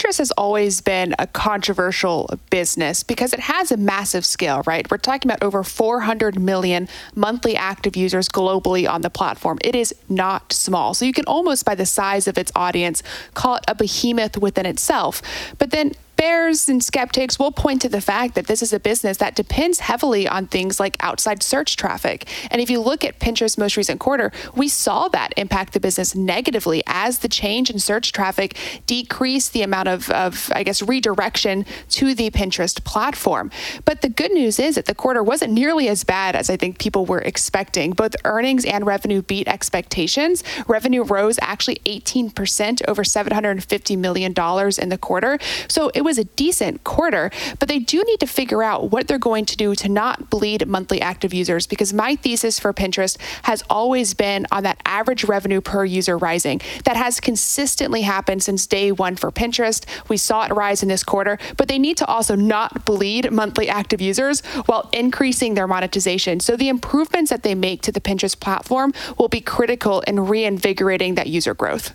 Has 0.07 0.31
always 0.31 0.79
been 0.79 1.13
a 1.19 1.27
controversial 1.27 2.39
business 2.49 3.03
because 3.03 3.33
it 3.33 3.41
has 3.41 3.73
a 3.73 3.77
massive 3.77 4.25
scale, 4.25 4.63
right? 4.65 4.89
We're 4.89 4.97
talking 4.97 5.29
about 5.29 5.43
over 5.43 5.63
400 5.63 6.39
million 6.39 6.87
monthly 7.13 7.57
active 7.57 7.97
users 7.97 8.29
globally 8.29 8.89
on 8.89 9.01
the 9.01 9.09
platform. 9.09 9.59
It 9.61 9.75
is 9.75 9.93
not 10.07 10.53
small. 10.53 10.93
So 10.93 11.03
you 11.03 11.11
can 11.11 11.25
almost, 11.25 11.65
by 11.65 11.75
the 11.75 11.85
size 11.85 12.25
of 12.25 12.37
its 12.37 12.53
audience, 12.55 13.03
call 13.33 13.57
it 13.57 13.65
a 13.67 13.75
behemoth 13.75 14.37
within 14.37 14.65
itself. 14.65 15.21
But 15.59 15.71
then 15.71 15.91
bears 16.17 16.67
and 16.67 16.83
skeptics 16.83 17.39
will 17.39 17.51
point 17.51 17.81
to 17.83 17.89
the 17.89 18.01
fact 18.01 18.35
that 18.35 18.47
this 18.47 18.61
is 18.61 18.73
a 18.73 18.79
business 18.79 19.17
that 19.17 19.35
depends 19.35 19.79
heavily 19.79 20.27
on 20.27 20.47
things 20.47 20.79
like 20.79 20.97
outside 20.99 21.43
search 21.43 21.77
traffic. 21.77 22.27
And 22.51 22.59
if 22.59 22.69
you 22.69 22.81
look 22.81 23.05
at 23.05 23.19
Pinterest's 23.19 23.57
most 23.57 23.77
recent 23.77 23.99
quarter, 23.99 24.31
we 24.55 24.67
saw 24.67 25.07
that 25.09 25.33
impact 25.37 25.73
the 25.73 25.79
business 25.79 26.15
negatively 26.15 26.83
as 26.87 27.19
the 27.19 27.29
change 27.29 27.69
in 27.69 27.79
search 27.79 28.11
traffic 28.11 28.57
decreased 28.87 29.53
the 29.53 29.61
amount 29.61 29.87
of, 29.87 30.09
of 30.09 30.51
I 30.53 30.63
guess, 30.63 30.81
redirection 30.81 31.65
to 31.89 32.15
the 32.15 32.31
Pinterest 32.31 32.83
platform. 32.83 33.51
But 33.85 34.01
the 34.01 34.09
good 34.09 34.31
news 34.31 34.59
is 34.59 34.75
that 34.75 34.85
the 34.85 34.95
quarter 34.95 35.21
wasn't 35.23 35.53
nearly 35.53 35.87
as 35.87 36.03
bad 36.03 36.35
as 36.35 36.49
I 36.49 36.57
think 36.57 36.79
people 36.79 37.05
were 37.05 37.21
expecting. 37.21 37.91
Both 37.91 38.15
earnings 38.25 38.65
and 38.65 38.85
revenue 38.85 39.21
beat 39.21 39.47
expectations. 39.47 40.43
Revenue 40.67 41.03
rose 41.03 41.37
actually 41.41 41.79
18% 41.85 42.81
over 42.87 43.03
$750 43.03 43.97
million 43.97 44.31
in 44.31 44.89
the 44.89 44.97
quarter. 44.99 45.37
So 45.67 45.91
it 45.93 46.06
was 46.07 46.17
a 46.17 46.23
decent 46.23 46.85
quarter, 46.85 47.29
but 47.59 47.67
they 47.67 47.79
do 47.79 48.01
need 48.05 48.21
to 48.21 48.25
figure 48.25 48.63
out 48.63 48.91
what 48.91 49.09
they're 49.09 49.19
going 49.19 49.45
to 49.45 49.57
do 49.57 49.75
to 49.75 49.89
not 49.89 50.29
bleed 50.29 50.65
monthly 50.65 51.01
active 51.01 51.33
users 51.33 51.67
because 51.67 51.91
my 51.91 52.15
thesis 52.15 52.61
for 52.61 52.71
Pinterest 52.71 53.17
has 53.43 53.61
always 53.69 54.13
been 54.13 54.47
on 54.49 54.63
that 54.63 54.79
average 54.85 55.25
revenue 55.25 55.59
per 55.59 55.83
user 55.83 56.17
rising. 56.17 56.61
That 56.85 56.95
has 56.95 57.19
consistently 57.19 58.03
happened 58.03 58.41
since 58.41 58.65
day 58.65 58.89
one 58.93 59.17
for 59.17 59.33
Pinterest. 59.33 59.85
We 60.07 60.15
saw 60.15 60.45
it 60.45 60.53
rise 60.53 60.81
in 60.81 60.87
this 60.87 61.03
quarter, 61.03 61.37
but 61.57 61.67
they 61.67 61.77
need 61.77 61.97
to 61.97 62.05
also 62.05 62.35
not 62.35 62.85
bleed 62.85 63.29
monthly 63.29 63.67
active 63.67 63.99
users 63.99 64.39
while 64.67 64.89
increasing 64.93 65.55
their 65.55 65.67
monetization. 65.67 66.39
So 66.39 66.55
the 66.55 66.69
improvements 66.69 67.31
that 67.31 67.43
they 67.43 67.53
make 67.53 67.81
to 67.81 67.91
the 67.91 67.99
Pinterest 67.99 68.39
platform 68.39 68.93
will 69.17 69.27
be 69.27 69.41
critical 69.41 69.99
in 70.07 70.21
reinvigorating 70.21 71.15
that 71.15 71.27
user 71.27 71.53
growth. 71.53 71.93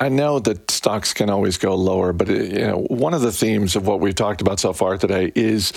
I 0.00 0.08
know 0.08 0.38
that 0.40 0.70
stocks 0.70 1.12
can 1.12 1.28
always 1.28 1.58
go 1.58 1.74
lower, 1.74 2.12
but 2.12 2.28
you 2.28 2.66
know, 2.66 2.86
one 2.88 3.14
of 3.14 3.20
the 3.20 3.32
themes 3.32 3.74
of 3.74 3.86
what 3.86 4.00
we've 4.00 4.14
talked 4.14 4.40
about 4.40 4.60
so 4.60 4.72
far 4.72 4.96
today 4.96 5.32
is 5.34 5.72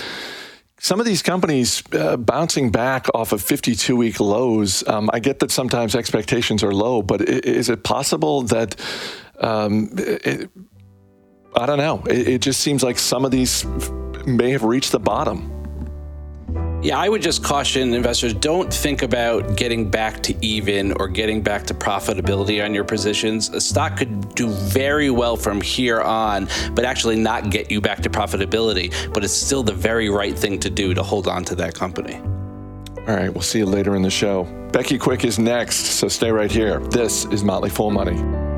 some 0.78 1.00
of 1.00 1.06
these 1.06 1.22
companies 1.22 1.82
uh, 1.92 2.16
bouncing 2.16 2.70
back 2.70 3.06
off 3.14 3.32
of 3.32 3.42
52 3.42 3.96
week 3.96 4.20
lows. 4.20 4.86
Um, 4.88 5.10
I 5.12 5.20
get 5.20 5.40
that 5.40 5.50
sometimes 5.50 5.94
expectations 5.94 6.62
are 6.62 6.72
low, 6.72 7.02
but 7.02 7.20
is 7.22 7.68
it 7.68 7.84
possible 7.84 8.42
that 8.42 8.76
um, 9.40 9.90
it, 9.96 10.50
I 11.56 11.66
don't 11.66 11.78
know? 11.78 12.02
It, 12.08 12.28
it 12.28 12.42
just 12.42 12.60
seems 12.60 12.82
like 12.82 12.98
some 12.98 13.24
of 13.24 13.30
these 13.30 13.64
may 14.26 14.50
have 14.50 14.64
reached 14.64 14.92
the 14.92 15.00
bottom. 15.00 15.61
Yeah, 16.82 16.98
I 16.98 17.08
would 17.08 17.22
just 17.22 17.44
caution 17.44 17.94
investors 17.94 18.34
don't 18.34 18.74
think 18.74 19.02
about 19.02 19.56
getting 19.56 19.88
back 19.88 20.20
to 20.24 20.34
even 20.44 20.92
or 20.94 21.06
getting 21.06 21.40
back 21.40 21.64
to 21.66 21.74
profitability 21.74 22.64
on 22.64 22.74
your 22.74 22.82
positions. 22.82 23.50
A 23.50 23.60
stock 23.60 23.96
could 23.96 24.34
do 24.34 24.48
very 24.48 25.08
well 25.08 25.36
from 25.36 25.60
here 25.60 26.00
on, 26.00 26.48
but 26.74 26.84
actually 26.84 27.14
not 27.14 27.50
get 27.50 27.70
you 27.70 27.80
back 27.80 28.02
to 28.02 28.10
profitability. 28.10 28.92
But 29.14 29.22
it's 29.22 29.32
still 29.32 29.62
the 29.62 29.72
very 29.72 30.10
right 30.10 30.36
thing 30.36 30.58
to 30.58 30.70
do 30.70 30.92
to 30.92 31.04
hold 31.04 31.28
on 31.28 31.44
to 31.44 31.54
that 31.54 31.76
company. 31.76 32.16
All 32.16 33.14
right, 33.14 33.32
we'll 33.32 33.42
see 33.42 33.58
you 33.58 33.66
later 33.66 33.94
in 33.94 34.02
the 34.02 34.10
show. 34.10 34.42
Becky 34.72 34.98
Quick 34.98 35.24
is 35.24 35.38
next, 35.38 35.86
so 35.86 36.08
stay 36.08 36.32
right 36.32 36.50
here. 36.50 36.80
This 36.80 37.26
is 37.26 37.44
Motley 37.44 37.70
Fool 37.70 37.92
Money. 37.92 38.51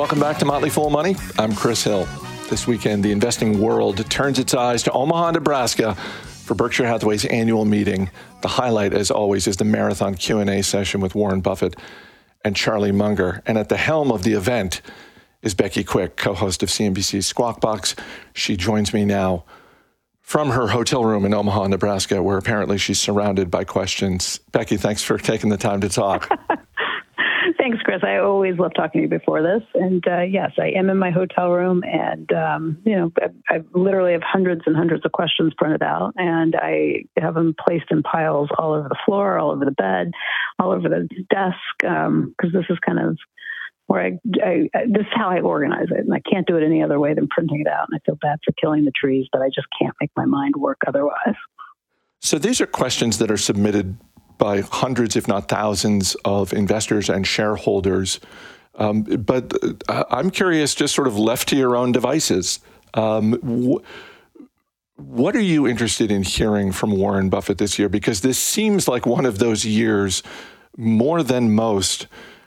Welcome 0.00 0.18
back 0.18 0.38
to 0.38 0.46
Motley 0.46 0.70
Fool 0.70 0.88
Money. 0.88 1.14
I'm 1.38 1.54
Chris 1.54 1.84
Hill. 1.84 2.08
This 2.48 2.66
weekend, 2.66 3.04
the 3.04 3.12
investing 3.12 3.60
world 3.60 4.08
turns 4.10 4.38
its 4.38 4.54
eyes 4.54 4.82
to 4.84 4.92
Omaha, 4.92 5.32
Nebraska 5.32 5.94
for 5.94 6.54
Berkshire 6.54 6.86
Hathaway's 6.86 7.26
annual 7.26 7.66
meeting. 7.66 8.10
The 8.40 8.48
highlight, 8.48 8.94
as 8.94 9.10
always, 9.10 9.46
is 9.46 9.58
the 9.58 9.66
marathon 9.66 10.14
Q&A 10.14 10.62
session 10.62 11.02
with 11.02 11.14
Warren 11.14 11.42
Buffett 11.42 11.76
and 12.42 12.56
Charlie 12.56 12.92
Munger. 12.92 13.42
And 13.44 13.58
at 13.58 13.68
the 13.68 13.76
helm 13.76 14.10
of 14.10 14.22
the 14.22 14.32
event 14.32 14.80
is 15.42 15.52
Becky 15.52 15.84
Quick, 15.84 16.16
co-host 16.16 16.62
of 16.62 16.70
CNBC's 16.70 17.26
Squawk 17.26 17.60
Box. 17.60 17.94
She 18.32 18.56
joins 18.56 18.94
me 18.94 19.04
now 19.04 19.44
from 20.22 20.48
her 20.48 20.68
hotel 20.68 21.04
room 21.04 21.26
in 21.26 21.34
Omaha, 21.34 21.66
Nebraska, 21.66 22.22
where 22.22 22.38
apparently 22.38 22.78
she's 22.78 22.98
surrounded 22.98 23.50
by 23.50 23.64
questions. 23.64 24.40
Becky, 24.50 24.78
thanks 24.78 25.02
for 25.02 25.18
taking 25.18 25.50
the 25.50 25.58
time 25.58 25.82
to 25.82 25.90
talk. 25.90 26.30
Chris. 27.90 28.04
I 28.04 28.18
always 28.18 28.56
love 28.56 28.70
talking 28.76 29.00
to 29.00 29.02
you 29.02 29.08
before 29.08 29.42
this. 29.42 29.62
And 29.74 30.06
uh, 30.06 30.20
yes, 30.20 30.52
I 30.60 30.68
am 30.78 30.90
in 30.90 30.96
my 30.96 31.10
hotel 31.10 31.50
room, 31.50 31.82
and 31.82 32.30
um, 32.32 32.78
you 32.84 32.94
know, 32.94 33.12
I, 33.20 33.56
I, 33.56 33.60
literally 33.74 34.12
have 34.12 34.22
hundreds 34.22 34.60
and 34.66 34.76
hundreds 34.76 35.04
of 35.04 35.10
questions 35.10 35.52
printed 35.58 35.82
out, 35.82 36.12
and 36.14 36.54
I 36.54 37.06
have 37.18 37.34
them 37.34 37.52
placed 37.58 37.86
in 37.90 38.04
piles 38.04 38.48
all 38.56 38.74
over 38.74 38.88
the 38.88 38.98
floor, 39.04 39.40
all 39.40 39.50
over 39.50 39.64
the 39.64 39.72
bed, 39.72 40.12
all 40.60 40.70
over 40.70 40.88
the 40.88 41.08
desk, 41.30 41.56
because 41.80 42.06
um, 42.06 42.34
this 42.40 42.66
is 42.70 42.78
kind 42.86 43.00
of 43.00 43.18
where 43.86 44.04
I, 44.04 44.18
I, 44.40 44.68
this 44.86 45.02
is 45.02 45.12
how 45.12 45.30
I 45.30 45.40
organize 45.40 45.88
it, 45.90 45.98
and 45.98 46.14
I 46.14 46.20
can't 46.20 46.46
do 46.46 46.58
it 46.58 46.64
any 46.64 46.84
other 46.84 47.00
way 47.00 47.14
than 47.14 47.26
printing 47.26 47.60
it 47.60 47.66
out. 47.66 47.88
And 47.90 47.98
I 47.98 48.06
feel 48.06 48.18
bad 48.22 48.38
for 48.44 48.52
killing 48.52 48.84
the 48.84 48.92
trees, 48.92 49.26
but 49.32 49.42
I 49.42 49.48
just 49.48 49.66
can't 49.80 49.96
make 50.00 50.12
my 50.16 50.26
mind 50.26 50.54
work 50.54 50.78
otherwise. 50.86 51.34
So 52.20 52.38
these 52.38 52.60
are 52.60 52.66
questions 52.66 53.18
that 53.18 53.32
are 53.32 53.36
submitted 53.36 53.98
by 54.40 54.62
hundreds, 54.62 55.14
if 55.14 55.28
not 55.28 55.48
thousands, 55.48 56.16
of 56.24 56.52
investors 56.52 57.08
and 57.08 57.24
shareholders. 57.24 58.18
Um, 58.74 59.02
but 59.02 59.52
uh, 59.88 60.04
I'm 60.10 60.30
curious, 60.30 60.74
just 60.74 60.94
sort 60.94 61.06
of 61.06 61.16
left 61.16 61.48
to 61.50 61.56
your 61.56 61.76
own 61.76 61.92
devices, 61.92 62.58
um, 62.94 63.34
wh- 63.42 63.84
what 64.96 65.36
are 65.36 65.40
you 65.40 65.66
interested 65.66 66.10
in 66.10 66.22
hearing 66.22 66.72
from 66.72 66.90
Warren 66.96 67.30
Buffett 67.30 67.58
this 67.58 67.78
year? 67.78 67.88
Because 67.88 68.20
this 68.20 68.38
seems 68.38 68.88
like 68.88 69.06
one 69.06 69.26
of 69.26 69.38
those 69.38 69.64
years, 69.64 70.22
more 70.76 71.22
than 71.22 71.54
most, 71.54 72.06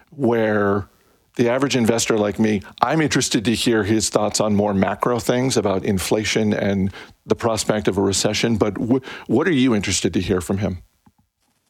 where 0.10 0.88
the 1.36 1.50
average 1.50 1.76
investor 1.76 2.18
like 2.18 2.38
me, 2.38 2.62
I'm 2.82 3.02
interested 3.02 3.44
to 3.46 3.56
hear 3.56 3.84
his 3.84 4.10
thoughts 4.10 4.40
on 4.40 4.56
more 4.56 4.74
macro 4.74 5.20
things 5.20 5.58
about 5.58 5.84
inflation 5.84 6.54
and 6.54 6.92
the 7.26 7.36
prospect 7.36 7.88
of 7.88 7.98
a 7.98 8.02
recession. 8.02 8.58
But 8.58 8.78
what 8.78 9.48
are 9.48 9.52
you 9.52 9.74
interested 9.74 10.14
to 10.14 10.22
hear 10.22 10.42
from 10.42 10.60
him? 10.60 10.84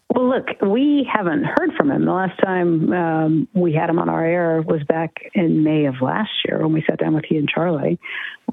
Well, 0.10 0.30
look, 0.30 0.48
we 0.62 1.08
haven't 1.12 1.44
heard 1.44 1.72
from 1.76 1.89
him. 1.89 2.06
The 2.06 2.12
last 2.12 2.39
time 2.44 2.94
um, 2.94 3.48
we 3.54 3.74
had 3.74 3.89
him 3.89 4.00
on 4.00 4.10
our 4.10 4.24
air 4.24 4.62
was 4.62 4.84
back 4.84 5.12
in 5.34 5.63
May 5.63 5.86
of 5.86 5.96
last 6.02 6.30
year 6.48 6.62
when 6.62 6.74
we 6.74 6.84
sat 6.88 7.00
down 7.00 7.16
with 7.16 7.26
he 7.28 7.38
and 7.38 7.50
Charlie. 7.50 8.00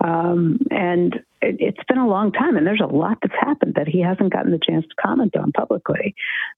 Um, 0.03 0.61
and 0.71 1.21
it, 1.43 1.77
has 1.77 1.85
been 1.89 1.99
a 1.99 2.07
long 2.07 2.33
time, 2.33 2.57
and 2.57 2.67
there's 2.67 2.83
a 2.83 2.95
lot 2.95 3.19
that's 3.23 3.35
happened 3.39 3.75
that 3.77 3.89
he 3.89 4.01
hasn't 4.01 4.33
gotten 4.33 4.53
the 4.53 4.61
chance 4.63 4.85
to 4.87 4.95
comment 5.01 5.37
on 5.37 5.53
publicly, 5.53 6.15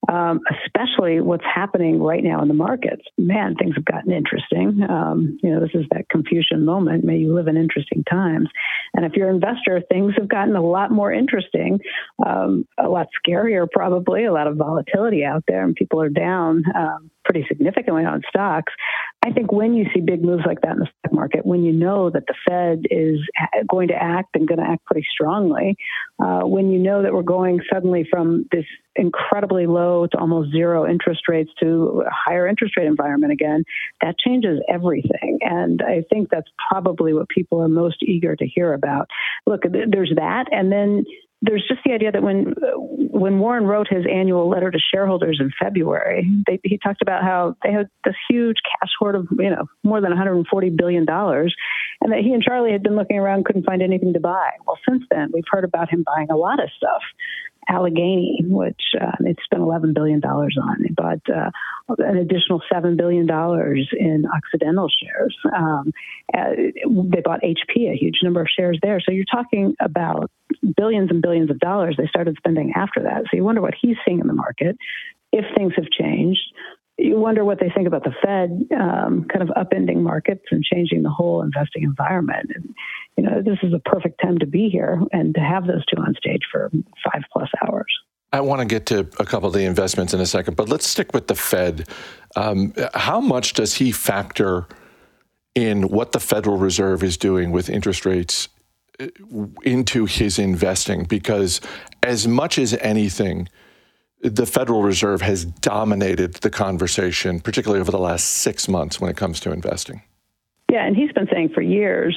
um, 0.09 0.41
especially 0.65 1.21
what's 1.21 1.45
happening 1.45 2.01
right 2.01 2.23
now 2.23 2.43
in 2.43 2.49
the 2.49 2.55
markets. 2.55 3.03
Man, 3.17 3.55
things 3.55 3.75
have 3.77 3.85
gotten 3.85 4.13
interesting. 4.13 4.83
Um, 4.89 5.39
you 5.43 5.51
know, 5.51 5.61
this 5.61 5.75
is 5.75 5.87
that 5.93 6.09
Confucian 6.09 6.65
moment. 6.65 7.05
May 7.05 7.19
you 7.19 7.35
live 7.35 7.49
in 7.49 7.57
interesting 7.57 8.05
times. 8.05 8.49
And 8.95 9.05
if 9.05 9.13
you're 9.15 9.29
an 9.29 9.37
investor, 9.37 9.83
things 9.91 10.15
have 10.19 10.29
gotten 10.29 10.57
a 10.57 10.63
lot 10.63 10.91
more 10.91 11.13
interesting, 11.13 11.81
um, 12.25 12.67
a 12.79 12.89
lot 12.89 13.09
scarier, 13.25 13.67
probably, 13.71 14.25
a 14.25 14.33
lot 14.33 14.47
of 14.47 14.57
volatility 14.57 15.25
out 15.25 15.45
there, 15.47 15.65
and 15.65 15.75
people 15.75 16.01
are 16.01 16.09
down 16.09 16.65
um, 16.75 17.11
pretty 17.25 17.45
significantly 17.49 18.05
on 18.05 18.23
stocks. 18.29 18.73
I 19.25 19.31
think 19.31 19.53
when 19.53 19.75
you 19.75 19.87
see 19.95 20.01
big 20.01 20.25
moves 20.25 20.43
like 20.47 20.61
that 20.63 20.73
in 20.73 20.79
the 20.81 20.89
stock 20.99 21.13
market, 21.13 21.47
when 21.47 21.63
you 21.63 21.73
know 21.73 22.11
that 22.11 22.25
the 22.27 22.35
Fed 22.47 22.85
is 22.91 23.21
going 23.69 23.89
to 23.89 23.95
act 23.95 24.31
and 24.35 24.49
going 24.49 24.59
to 24.59 24.69
act 24.69 24.85
pretty 24.85 25.07
strongly, 25.13 25.77
uh, 26.19 26.41
when 26.41 26.71
you 26.71 26.79
know 26.79 27.03
that 27.03 27.13
we're 27.13 27.23
going 27.23 27.61
suddenly 27.73 28.07
from 28.11 28.47
this 28.51 28.65
incredibly 28.97 29.67
low 29.67 30.07
to 30.07 30.19
almost 30.19 30.51
zero 30.51 30.89
interest 30.89 31.23
rates 31.29 31.51
to 31.61 32.03
a 32.07 32.11
higher 32.11 32.47
interest 32.47 32.77
rate 32.77 32.87
environment 32.87 33.33
again, 33.33 33.65
that 34.01 34.19
changes 34.19 34.61
everything. 34.69 35.39
And 35.41 35.81
I 35.83 36.05
think 36.13 36.29
that's 36.31 36.51
probably 36.71 37.15
what 37.15 37.29
people 37.29 37.63
are 37.63 37.69
most 37.69 38.03
eager 38.03 38.37
to 38.37 38.47
hear 38.47 38.73
about. 38.75 39.09
Look, 39.47 39.63
there's 39.63 40.13
that. 40.17 40.47
And 40.51 40.71
then 40.71 41.05
there's 41.43 41.65
just 41.69 41.81
the 41.85 41.93
idea 41.93 42.13
that 42.13 42.23
when 42.23 42.55
when 43.11 43.41
Warren 43.41 43.65
wrote 43.65 43.89
his 43.89 44.07
annual 44.11 44.49
letter 44.49 44.71
to 44.71 44.79
shareholders 44.79 45.39
in 45.41 45.51
February, 45.61 46.27
they, 46.47 46.61
he 46.63 46.79
talked 46.79 47.03
about 47.03 47.23
how 47.23 47.57
they 47.63 47.73
had 47.73 47.89
this 48.05 48.15
huge 48.31 48.59
cash 48.65 48.91
hoard 48.99 49.17
of 49.17 49.27
you 49.39 49.51
know 49.51 49.67
more 49.83 50.01
than 50.01 50.11
140 50.11 50.71
billion 50.71 51.05
dollars, 51.05 51.55
and 52.01 52.13
that 52.13 52.21
he 52.21 52.33
and 52.33 52.43
Charlie 52.43 52.73
had 52.73 52.83
been 52.83 52.97
looking 52.97 53.19
around 53.19 53.45
couldn't 53.45 53.67
find 53.67 53.83
anything 53.83 54.13
to 54.13 54.21
buy. 54.21 54.51
Well, 54.67 54.79
since 54.89 55.03
then 55.11 55.31
we've 55.35 55.45
heard 55.51 55.65
about 55.65 55.91
him 55.91 56.05
buying 56.07 56.31
a 56.31 56.37
lot 56.37 56.63
of 56.63 56.71
stuff. 56.77 57.03
Alleghany, 57.69 58.41
which 58.49 58.83
uh, 59.01 59.13
they 59.21 59.37
spent 59.45 59.63
$11 59.63 59.95
billion 59.95 60.21
on. 60.25 60.77
They 60.83 60.93
bought 60.93 61.21
uh, 61.33 61.51
an 61.99 62.17
additional 62.17 62.61
$7 62.73 62.97
billion 62.97 63.29
in 63.31 64.25
Occidental 64.27 64.89
shares. 65.01 65.37
Um, 65.57 65.93
uh, 66.37 66.51
they 66.57 67.21
bought 67.21 67.41
HP, 67.43 67.89
a 67.89 67.97
huge 67.97 68.19
number 68.25 68.41
of 68.41 68.49
shares 68.49 68.81
there. 68.83 69.01
So 69.01 69.13
you're 69.13 69.25
talking 69.33 69.77
about 69.81 70.29
billions 70.77 71.11
and 71.11 71.23
billions 71.23 71.51
of 71.51 71.59
dollars 71.59 71.97
they 71.99 72.07
started 72.07 72.37
spending 72.37 72.73
after 72.75 73.03
that. 73.03 73.23
So 73.25 73.37
you 73.37 73.45
wonder 73.45 73.61
what 73.61 73.75
he's 73.81 73.97
seeing 74.05 74.21
in 74.21 74.27
the 74.27 74.33
market, 74.33 74.77
if 75.33 75.45
things 75.57 75.73
have 75.77 75.91
changed 75.91 76.43
you 76.99 77.19
wonder 77.19 77.45
what 77.45 77.59
they 77.59 77.71
think 77.71 77.87
about 77.87 78.05
the 78.05 78.15
Fed 78.23 78.69
um, 78.79 79.25
kind 79.25 79.43
of 79.43 79.49
upending 79.49 80.03
markets 80.03 80.45
and 80.51 80.63
changing 80.63 81.03
the 81.03 81.11
whole 81.11 81.43
investing 81.43 81.83
environment. 81.83 82.51
And, 82.55 82.75
you 83.17 83.25
know, 83.25 83.43
this 83.43 83.59
is 83.63 83.73
a 83.73 83.79
perfect 83.79 84.21
time 84.23 84.39
to 84.39 84.47
be 84.47 84.69
here 84.69 85.01
and 85.13 85.35
to 85.35 85.41
have 85.41 85.67
those 85.67 85.85
two 85.87 86.01
on 86.01 86.15
stage 86.15 86.43
for 86.51 86.71
five 87.05 87.23
plus 87.33 87.49
hours. 87.67 87.93
I 88.33 88.41
want 88.41 88.61
to 88.61 88.67
get 88.67 88.87
to 88.87 89.01
a 89.19 89.25
couple 89.25 89.49
of 89.49 89.55
the 89.55 89.65
investments 89.65 90.15
in 90.15 90.21
a 90.21 90.27
second, 90.27 90.57
but 90.57 90.69
let's 90.69 90.87
stick 90.87 91.13
with 91.13 91.27
the 91.27 91.35
Fed. 91.35 91.89
Um, 92.37 92.73
how 92.95 93.21
much 93.21 93.55
does 93.55 93.75
he 93.75 93.93
factor 93.93 94.67
in 95.55 95.89
what 95.89 96.13
the 96.13 96.21
Federal 96.21 96.57
Reserve 96.57 97.03
is 97.03 97.17
doing 97.17 97.51
with 97.51 97.69
interest 97.69 98.07
rates 98.07 98.49
into 99.63 100.07
his 100.07 100.39
investing? 100.39 101.05
Because 101.05 101.61
as 102.03 102.27
much 102.29 102.59
as 102.59 102.75
anything, 102.75 103.49
the 104.21 104.47
Federal 104.47 104.83
Reserve 104.83 105.21
has 105.23 105.45
dominated 105.45 106.35
the 106.35 106.51
conversation, 106.51 107.41
particularly 107.41 107.81
over 107.81 107.91
the 107.91 107.99
last 107.99 108.25
six 108.25 108.69
months 108.69 109.01
when 109.01 109.11
it 109.11 109.17
comes 109.17 109.41
to 109.41 109.53
investing. 109.53 110.03
Yeah, 110.71 110.87
and 110.87 110.97
he's 110.97 111.13
been 111.13 111.29
saying 111.31 111.51
for 111.55 111.61
years 111.61 112.17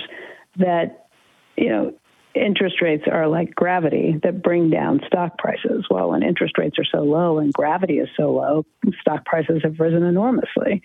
that, 0.58 1.08
you 1.58 1.70
know, 1.70 1.94
interest 2.36 2.82
rates 2.82 3.06
are 3.12 3.28
like 3.28 3.56
gravity 3.56 4.20
that 4.24 4.44
bring 4.44 4.70
down 4.70 5.02
stock 5.08 5.38
prices. 5.38 5.86
Well, 5.90 6.12
when 6.12 6.22
interest 6.22 6.58
rates 6.58 6.78
are 6.78 6.86
so 6.86 7.00
low 7.00 7.40
and 7.40 7.52
gravity 7.54 7.98
is 8.00 8.10
so 8.16 8.32
low, 8.32 8.66
stock 9.02 9.26
prices 9.26 9.62
have 9.64 9.80
risen 9.80 10.04
enormously. 10.04 10.82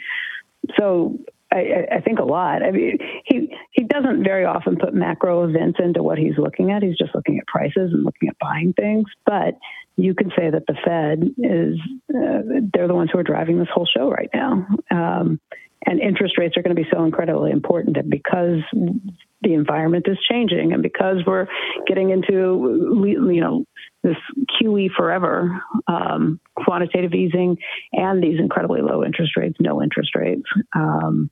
So 0.78 1.18
I, 1.52 1.96
I, 1.96 2.00
think 2.00 2.20
a 2.20 2.24
lot. 2.24 2.62
I 2.62 2.70
mean, 2.70 2.98
he 3.24 3.52
he 3.72 3.82
doesn't 3.82 4.22
very 4.22 4.44
often 4.44 4.76
put 4.76 4.94
macro 4.94 5.48
events 5.48 5.78
into 5.82 6.02
what 6.02 6.16
he's 6.16 6.38
looking 6.38 6.70
at. 6.70 6.82
He's 6.82 6.96
just 6.96 7.14
looking 7.14 7.38
at 7.38 7.46
prices 7.46 7.92
and 7.92 8.04
looking 8.04 8.28
at 8.28 8.38
buying 8.38 8.72
things. 8.72 9.06
But 9.26 9.58
you 9.96 10.14
can 10.14 10.30
say 10.30 10.50
that 10.50 10.66
the 10.66 10.76
Fed 10.84 11.34
is 11.38 11.78
uh, 12.14 12.60
they're 12.72 12.88
the 12.88 12.94
ones 12.94 13.10
who 13.12 13.18
are 13.18 13.24
driving 13.24 13.58
this 13.58 13.68
whole 13.72 13.86
show 13.86 14.08
right 14.10 14.30
now. 14.32 14.66
Um, 14.90 15.40
and 15.86 15.98
interest 15.98 16.36
rates 16.36 16.56
are 16.56 16.62
going 16.62 16.76
to 16.76 16.80
be 16.80 16.88
so 16.92 17.04
incredibly 17.04 17.50
important 17.50 17.96
that 17.96 18.08
because 18.08 18.60
the 18.72 19.54
environment 19.54 20.06
is 20.08 20.18
changing 20.30 20.72
and 20.72 20.82
because 20.82 21.18
we're 21.26 21.46
getting 21.86 22.10
into 22.10 23.02
you 23.06 23.40
know 23.40 23.64
this 24.02 24.16
QE 24.60 24.90
forever 24.96 25.60
um, 25.86 26.38
quantitative 26.54 27.14
easing 27.14 27.56
and 27.92 28.22
these 28.22 28.38
incredibly 28.38 28.82
low 28.82 29.04
interest 29.04 29.32
rates, 29.36 29.56
no 29.60 29.82
interest 29.82 30.10
rates. 30.14 30.44
Um, 30.74 31.30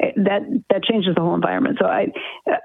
that 0.00 0.64
that 0.70 0.84
changes 0.84 1.14
the 1.14 1.20
whole 1.20 1.34
environment. 1.34 1.78
So 1.80 1.86
I 1.86 2.08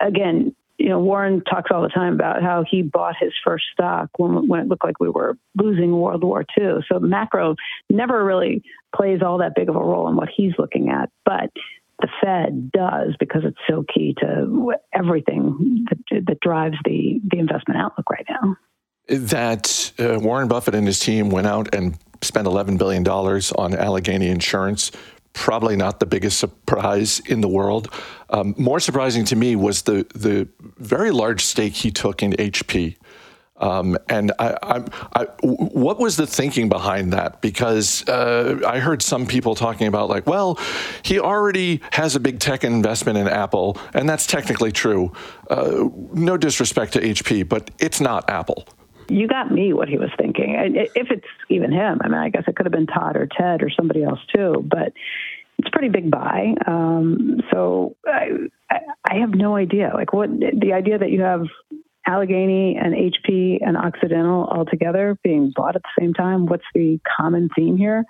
again, 0.02 0.56
you 0.80 0.88
know, 0.88 1.00
Warren 1.00 1.44
talks 1.44 1.72
all 1.74 1.82
the 1.82 1.90
time 1.90 2.14
about 2.14 2.42
how 2.42 2.64
he 2.70 2.82
bought 2.82 3.16
his 3.20 3.34
first 3.44 3.66
stock 3.74 4.10
when, 4.18 4.48
when 4.48 4.62
it 4.62 4.68
looked 4.68 4.86
like 4.86 5.00
we 5.00 5.10
were 5.10 5.38
losing 5.58 5.92
World 5.92 6.24
War 6.24 6.46
II. 6.58 6.78
So 6.92 7.00
macro 7.00 7.56
never 7.90 8.24
really 8.24 8.64
plays 8.96 9.22
all 9.22 9.40
that 9.40 9.56
big 9.56 9.68
of 9.68 9.76
a 9.76 9.80
role 9.80 10.08
in 10.08 10.16
what 10.16 10.30
he's 10.36 10.54
looking 10.58 10.90
at, 10.90 11.10
but 11.26 11.52
the 12.00 12.08
Fed 12.24 12.72
does 12.72 13.16
because 13.20 13.42
it's 13.44 13.58
so 13.70 13.84
key 13.94 14.16
to 14.22 14.74
everything 14.94 15.86
that, 15.90 16.24
that 16.28 16.40
drives 16.40 16.78
the, 16.86 17.20
the 17.30 17.40
investment 17.40 17.78
outlook 17.80 18.10
right 18.10 18.26
now. 18.30 18.56
That 19.10 19.92
uh, 20.00 20.18
Warren 20.20 20.48
Buffett 20.48 20.76
and 20.76 20.88
his 20.88 21.00
team 21.00 21.30
went 21.30 21.48
out 21.48 21.76
and 21.76 21.98
spent 22.22 22.48
$11 22.48 22.78
billion 22.78 23.06
on 23.06 23.76
Alleghany 23.76 24.30
Insurance 24.30 24.92
probably 25.34 25.76
not 25.76 26.00
the 26.00 26.06
biggest 26.06 26.40
surprise 26.40 27.20
in 27.22 27.42
the 27.42 27.48
world. 27.48 27.94
Um, 28.30 28.56
more 28.58 28.80
surprising 28.80 29.26
to 29.26 29.36
me 29.36 29.56
was 29.56 29.84
the 29.84 30.06
the 30.16 30.48
very 30.78 31.12
large 31.12 31.44
stake 31.44 31.74
he 31.74 31.92
took 31.92 32.22
in 32.24 32.34
HP. 32.34 32.96
Um, 33.60 33.98
and 34.08 34.32
I, 34.40 34.58
I, 34.64 34.84
I, 35.16 35.24
what 35.42 36.00
was 36.00 36.16
the 36.16 36.26
thinking 36.26 36.70
behind 36.70 37.12
that? 37.12 37.42
Because 37.42 38.08
uh, 38.08 38.62
I 38.66 38.80
heard 38.80 39.02
some 39.02 39.26
people 39.26 39.54
talking 39.54 39.88
about 39.88 40.10
like, 40.10 40.26
well, 40.26 40.58
he 41.04 41.20
already 41.20 41.82
has 41.92 42.16
a 42.16 42.22
big 42.22 42.40
tech 42.40 42.64
investment 42.64 43.18
in 43.18 43.28
Apple, 43.28 43.78
and 43.94 44.08
that's 44.08 44.26
technically 44.26 44.72
true. 44.72 45.12
Uh, 45.50 45.90
no 46.14 46.38
disrespect 46.38 46.94
to 46.94 47.02
HP, 47.02 47.48
but 47.48 47.70
it's 47.80 48.00
not 48.00 48.30
Apple. 48.30 48.66
You 49.10 49.28
got 49.28 49.52
me 49.52 49.74
what 49.74 49.90
he 49.90 49.98
was 49.98 50.10
thinking. 50.18 50.56
If 50.96 51.12
it's 51.12 51.28
even 51.50 51.72
him, 51.72 52.00
I 52.04 52.08
mean, 52.08 52.18
I 52.18 52.30
guess 52.30 52.44
it 52.48 52.56
could 52.56 52.66
have 52.66 52.74
been 52.74 52.88
Todd 52.88 53.16
or 53.16 53.28
Ted 53.28 53.64
or 53.64 53.70
somebody 53.70 54.04
else 54.04 54.20
too, 54.34 54.64
but 54.66 54.94
it's 55.58 55.68
a 55.68 55.72
pretty 55.72 55.90
big 55.90 56.10
buy. 56.10 56.54
Um, 56.66 57.42
so 57.52 57.96
I, 58.06 58.30
I 58.70 59.16
have 59.20 59.32
no 59.32 59.56
idea. 59.56 59.92
Like 59.94 60.14
what 60.14 60.30
the 60.30 60.74
idea 60.74 60.98
that 60.98 61.12
you 61.12 61.22
have 61.22 61.46
Alleghany 62.08 62.76
and 62.76 62.94
HP 62.94 63.60
and 63.62 63.78
Occidental 63.78 64.46
all 64.46 64.66
together 64.66 65.18
being 65.24 65.52
bought 65.56 65.76
at 65.76 65.84
the 65.84 66.02
same 66.02 66.14
time. 66.14 66.46
What's 66.46 66.64
the 66.74 67.00
common 67.18 67.50
theme 67.56 67.78
here? 67.78 68.04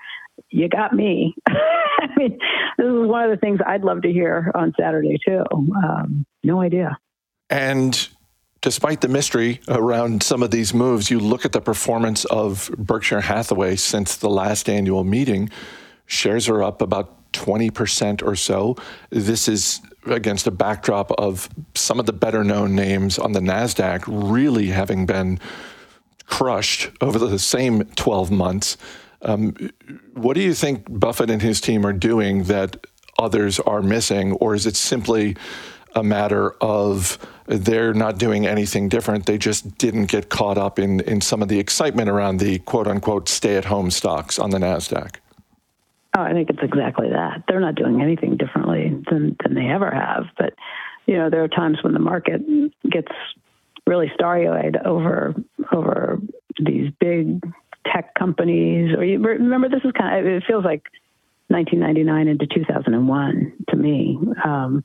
You 0.49 0.69
got 0.69 0.93
me. 0.93 1.35
I 1.47 2.07
mean, 2.15 2.39
this 2.77 2.85
is 2.85 3.07
one 3.07 3.23
of 3.23 3.31
the 3.31 3.37
things 3.37 3.59
I'd 3.65 3.83
love 3.83 4.03
to 4.03 4.11
hear 4.11 4.51
on 4.55 4.73
Saturday 4.79 5.17
too. 5.25 5.43
Um, 5.51 6.25
no 6.43 6.61
idea. 6.61 6.97
And 7.49 8.07
despite 8.61 9.01
the 9.01 9.07
mystery 9.07 9.61
around 9.67 10.23
some 10.23 10.43
of 10.43 10.51
these 10.51 10.73
moves, 10.73 11.09
you 11.09 11.19
look 11.19 11.45
at 11.45 11.51
the 11.51 11.61
performance 11.61 12.25
of 12.25 12.69
Berkshire 12.77 13.21
Hathaway 13.21 13.75
since 13.75 14.17
the 14.17 14.29
last 14.29 14.69
annual 14.69 15.03
meeting. 15.03 15.49
Shares 16.05 16.49
are 16.49 16.63
up 16.63 16.81
about 16.81 17.31
20% 17.33 18.23
or 18.25 18.35
so. 18.35 18.75
This 19.09 19.47
is 19.47 19.81
against 20.05 20.47
a 20.47 20.51
backdrop 20.51 21.11
of 21.11 21.49
some 21.75 21.99
of 21.99 22.05
the 22.05 22.13
better 22.13 22.43
known 22.43 22.75
names 22.75 23.19
on 23.19 23.33
the 23.33 23.39
NASDAQ 23.39 24.03
really 24.07 24.67
having 24.67 25.05
been 25.05 25.39
crushed 26.25 26.89
over 27.01 27.19
the 27.19 27.39
same 27.39 27.83
12 27.95 28.31
months. 28.31 28.77
Um, 29.21 29.55
what 30.13 30.35
do 30.35 30.41
you 30.41 30.53
think 30.53 30.85
Buffett 30.87 31.29
and 31.29 31.41
his 31.41 31.59
team 31.59 31.85
are 31.85 31.93
doing 31.93 32.43
that 32.43 32.85
others 33.17 33.59
are 33.59 33.81
missing? 33.81 34.33
Or 34.33 34.55
is 34.55 34.65
it 34.65 34.75
simply 34.75 35.35
a 35.95 36.03
matter 36.03 36.51
of 36.61 37.17
they're 37.47 37.93
not 37.93 38.17
doing 38.17 38.45
anything 38.45 38.89
different? 38.89 39.25
They 39.25 39.37
just 39.37 39.77
didn't 39.77 40.05
get 40.05 40.29
caught 40.29 40.57
up 40.57 40.79
in, 40.79 40.99
in 41.01 41.21
some 41.21 41.41
of 41.41 41.47
the 41.47 41.59
excitement 41.59 42.09
around 42.09 42.39
the 42.39 42.59
quote 42.59 42.87
unquote 42.87 43.27
stay 43.29 43.55
at 43.55 43.65
home 43.65 43.91
stocks 43.91 44.39
on 44.39 44.51
the 44.51 44.57
NASDAQ? 44.57 45.15
Oh, 46.17 46.21
I 46.21 46.33
think 46.33 46.49
it's 46.49 46.63
exactly 46.63 47.09
that. 47.09 47.43
They're 47.47 47.59
not 47.59 47.75
doing 47.75 48.01
anything 48.01 48.37
differently 48.37 48.89
than, 49.09 49.35
than 49.43 49.53
they 49.53 49.67
ever 49.67 49.91
have. 49.91 50.25
But, 50.37 50.53
you 51.05 51.17
know, 51.17 51.29
there 51.29 51.43
are 51.43 51.47
times 51.47 51.77
when 51.83 51.93
the 51.93 51.99
market 51.99 52.41
gets 52.89 53.11
really 53.85 54.11
starry-eyed 54.13 54.77
over 54.85 55.33
over 55.71 56.19
these 56.59 56.91
big 56.99 57.41
tech 57.85 58.13
companies. 58.15 58.95
Or 58.95 59.03
you 59.03 59.19
remember, 59.19 59.69
this 59.69 59.83
is 59.83 59.91
kind 59.91 60.19
of 60.19 60.31
it 60.31 60.43
feels 60.47 60.65
like 60.65 60.83
1999 61.47 62.27
into 62.27 62.47
2001 62.47 63.53
to 63.69 63.75
me. 63.75 64.19
Um, 64.43 64.83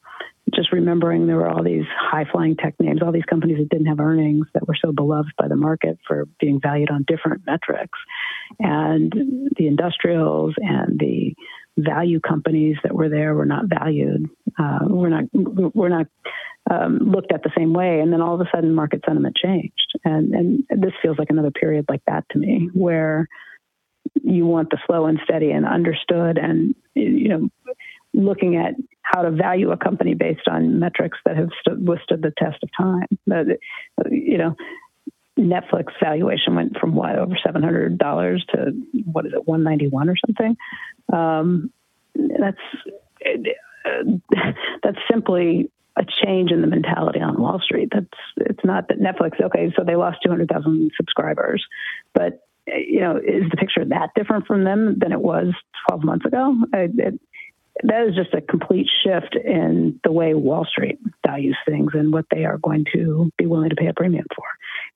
just 0.55 0.73
remembering 0.73 1.27
there 1.27 1.37
were 1.37 1.49
all 1.49 1.63
these 1.63 1.85
high 1.97 2.25
flying 2.31 2.57
tech 2.57 2.75
names, 2.81 3.01
all 3.03 3.13
these 3.13 3.25
companies 3.25 3.59
that 3.59 3.69
didn't 3.69 3.87
have 3.87 4.01
earnings 4.01 4.47
that 4.55 4.67
were 4.67 4.77
so 4.83 4.93
beloved 4.93 5.33
by 5.39 5.49
the 5.49 5.57
market 5.57 5.99
for 6.07 6.27
being 6.41 6.61
valued 6.61 6.91
on 6.91 7.05
different 7.07 7.43
metrics. 7.47 7.99
And 8.59 9.13
the 9.57 9.67
industrials 9.67 10.55
and 10.59 10.99
the 10.99 11.35
value 11.77 12.21
companies 12.21 12.77
that 12.85 12.95
were 12.95 13.09
there 13.09 13.35
were 13.35 13.47
not 13.47 13.65
valued. 13.67 14.29
Uh, 14.59 14.81
we're 14.83 15.09
not 15.09 15.25
we're 15.33 15.89
not 15.89 16.07
um, 16.71 16.99
looked 16.99 17.33
at 17.33 17.43
the 17.43 17.51
same 17.57 17.73
way. 17.73 18.01
And 18.01 18.13
then 18.13 18.21
all 18.21 18.35
of 18.35 18.41
a 18.41 18.51
sudden, 18.55 18.75
market 18.75 19.03
sentiment 19.07 19.37
changed. 19.37 19.99
And 20.05 20.35
and 20.35 20.65
this 20.71 20.93
feels 21.03 21.19
like 21.19 21.31
another 21.31 21.51
period 21.51 21.87
like 21.89 22.03
that 22.07 22.25
to 22.31 22.39
me, 22.39 22.71
where 22.73 23.29
you 24.23 24.47
want 24.47 24.71
the 24.71 24.79
slow 24.87 25.07
and 25.07 25.19
steady 25.25 25.51
and 25.51 25.67
understood 25.67 26.39
and 26.39 26.75
you 26.95 27.29
know 27.29 27.49
looking 28.13 28.57
at 28.57 28.75
how 29.05 29.23
to 29.23 29.31
value 29.31 29.71
a 29.71 29.77
company 29.77 30.15
based 30.15 30.49
on 30.49 30.81
metrics 30.81 31.19
that 31.25 31.37
have 31.37 31.51
stood, 31.61 31.87
withstood 31.87 32.23
the 32.23 32.33
test 32.37 32.63
of 32.63 32.71
time. 32.77 33.07
you 34.11 34.39
know, 34.39 34.57
Netflix 35.39 35.93
valuation 36.03 36.55
went 36.55 36.79
from 36.79 36.95
what 36.95 37.19
over 37.19 37.37
seven 37.45 37.63
hundred 37.63 37.99
dollars 37.99 38.45
to 38.55 38.73
what 39.05 39.27
is 39.27 39.33
it 39.33 39.47
one 39.47 39.63
ninety 39.63 39.89
one 39.89 40.09
or 40.09 40.15
something. 40.27 40.57
Um, 41.13 41.71
that's 42.15 42.57
that's 44.83 44.99
simply 45.11 45.71
a 45.97 46.05
change 46.25 46.51
in 46.51 46.61
the 46.61 46.67
mentality 46.67 47.21
on 47.21 47.41
Wall 47.41 47.61
Street. 47.61 47.91
That's 47.93 48.07
it's 48.37 48.65
not 48.65 48.89
that 48.89 49.01
Netflix. 49.01 49.41
Okay, 49.41 49.73
so 49.77 49.85
they 49.85 49.97
lost 49.97 50.19
two 50.25 50.31
hundred 50.31 50.49
thousand 50.49 50.93
subscribers, 50.97 51.65
but 52.15 52.47
you 52.67 53.01
know, 53.01 53.17
is 53.17 53.51
the 53.51 53.57
picture 53.57 53.85
that 53.85 54.11
different 54.15 54.47
from 54.47 54.65
them 54.65 54.99
than 54.99 55.13
it 55.13 55.21
was 55.21 55.53
twelve 55.87 56.05
months 56.05 56.25
ago? 56.25 56.57
It, 56.73 56.93
it, 56.97 57.21
that 57.83 58.07
is 58.07 58.15
just 58.15 58.33
a 58.35 58.41
complete 58.41 58.89
shift 59.05 59.35
in 59.35 59.99
the 60.05 60.13
way 60.13 60.35
Wall 60.35 60.65
Street 60.65 60.99
values 61.27 61.57
things 61.67 61.91
and 61.95 62.13
what 62.13 62.27
they 62.31 62.45
are 62.45 62.59
going 62.59 62.85
to 62.95 63.31
be 63.37 63.47
willing 63.47 63.71
to 63.71 63.77
pay 63.77 63.89
a 63.89 63.95
premium 63.95 64.27
for. 64.35 64.45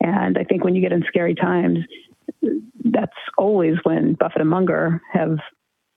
And 0.01 0.38
I 0.38 0.45
think 0.45 0.62
when 0.62 0.75
you 0.75 0.81
get 0.81 0.93
in 0.93 1.05
scary 1.09 1.35
times, 1.35 1.79
that's 2.85 3.17
always 3.37 3.77
when 3.83 4.14
Buffett 4.14 4.41
and 4.41 4.51
Munger 4.51 5.03
have, 5.12 5.38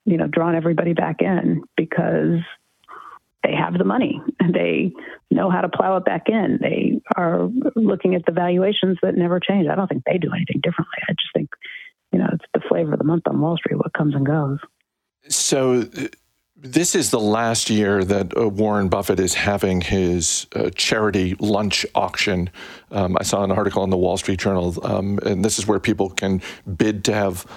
you 0.06 0.18
know, 0.18 0.28
drawn 0.28 0.56
everybody 0.56 0.94
back 0.94 1.22
in 1.22 1.64
because 1.78 2.40
they 3.44 3.54
have 3.54 3.78
the 3.78 3.84
money 3.84 4.20
and 4.40 4.54
they 4.54 4.92
know 5.30 5.52
how 5.52 5.62
to 5.62 5.70
plow 5.70 5.98
it 5.98 6.06
back 6.06 6.30
in. 6.30 6.58
They 6.60 7.00
are 7.16 7.48
looking 7.76 8.16
at 8.16 8.26
the 8.26 8.32
valuations 8.32 8.98
that 9.04 9.16
never 9.16 9.40
change. 9.40 9.68
I 9.68 9.76
don't 9.76 9.88
think 9.88 10.04
they 10.06 10.18
do 10.18 10.32
anything 10.34 10.62
differently. 10.64 10.98
I 11.08 11.14
just 11.14 11.34
think, 11.36 11.50
you 12.12 12.18
know, 12.18 12.30
it's 12.34 12.46
the 12.56 12.62
flavor 12.68 12.94
of 12.94 13.00
the 13.00 13.06
month 13.06 13.24
on 13.28 13.40
Wall 13.40 13.58
Street, 13.58 13.78
what 13.78 13.94
comes 13.94 14.16
and 14.16 14.26
goes. 14.26 14.58
So 15.30 15.88
this 16.64 16.94
is 16.94 17.10
the 17.10 17.20
last 17.20 17.72
year 17.72 18.04
that 18.04 18.38
uh, 18.38 18.48
Warren 18.48 18.88
Buffett 18.88 19.20
is 19.20 19.34
having 19.34 19.82
his 19.82 20.46
uh, 20.56 20.70
charity 20.76 21.36
lunch 21.40 21.88
auction. 21.96 22.52
Um, 22.92 23.18
I 23.20 23.24
saw 23.24 23.44
an 23.44 23.52
article 23.52 23.84
in 23.84 23.90
the 23.90 23.98
Wall 23.98 24.16
Street 24.18 24.40
Journal, 24.40 24.78
um, 24.86 25.18
and 25.26 25.44
this 25.44 25.58
is 25.58 25.66
where 25.66 25.80
people 25.80 26.12
can 26.12 26.40
bid 26.78 27.04
to 27.06 27.14
have 27.14 27.48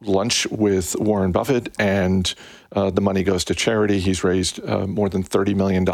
lunch 0.00 0.46
with 0.48 0.96
Warren 0.98 1.30
Buffett, 1.30 1.72
and 1.78 2.34
uh, 2.72 2.90
the 2.90 3.00
money 3.00 3.22
goes 3.22 3.44
to 3.44 3.54
charity. 3.54 4.00
He's 4.00 4.24
raised 4.24 4.64
uh, 4.64 4.88
more 4.88 5.08
than 5.08 5.22
$30 5.22 5.54
million 5.54 5.84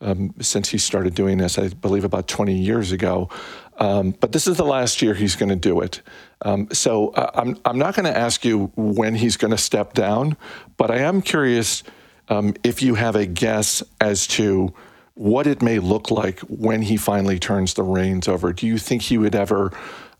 um, 0.00 0.34
since 0.40 0.68
he 0.68 0.78
started 0.78 1.14
doing 1.14 1.38
this, 1.38 1.58
I 1.58 1.68
believe 1.68 2.04
about 2.04 2.28
20 2.28 2.54
years 2.56 2.92
ago. 2.92 3.30
Um, 3.78 4.12
but 4.20 4.32
this 4.32 4.46
is 4.46 4.56
the 4.56 4.64
last 4.64 5.02
year 5.02 5.14
he's 5.14 5.36
going 5.36 5.48
to 5.48 5.56
do 5.56 5.80
it. 5.80 6.00
Um, 6.42 6.68
so 6.72 7.08
uh, 7.10 7.30
I'm, 7.34 7.58
I'm 7.64 7.78
not 7.78 7.94
going 7.94 8.04
to 8.04 8.16
ask 8.16 8.44
you 8.44 8.70
when 8.76 9.14
he's 9.14 9.36
going 9.36 9.50
to 9.50 9.58
step 9.58 9.94
down, 9.94 10.36
but 10.76 10.90
I 10.90 10.98
am 10.98 11.22
curious 11.22 11.82
um, 12.28 12.54
if 12.62 12.82
you 12.82 12.94
have 12.94 13.16
a 13.16 13.26
guess 13.26 13.82
as 14.00 14.26
to 14.28 14.72
what 15.14 15.46
it 15.46 15.62
may 15.62 15.78
look 15.78 16.10
like 16.10 16.40
when 16.40 16.82
he 16.82 16.96
finally 16.96 17.38
turns 17.38 17.74
the 17.74 17.82
reins 17.82 18.28
over. 18.28 18.52
Do 18.52 18.66
you 18.66 18.78
think 18.78 19.02
he 19.02 19.18
would 19.18 19.34
ever 19.34 19.72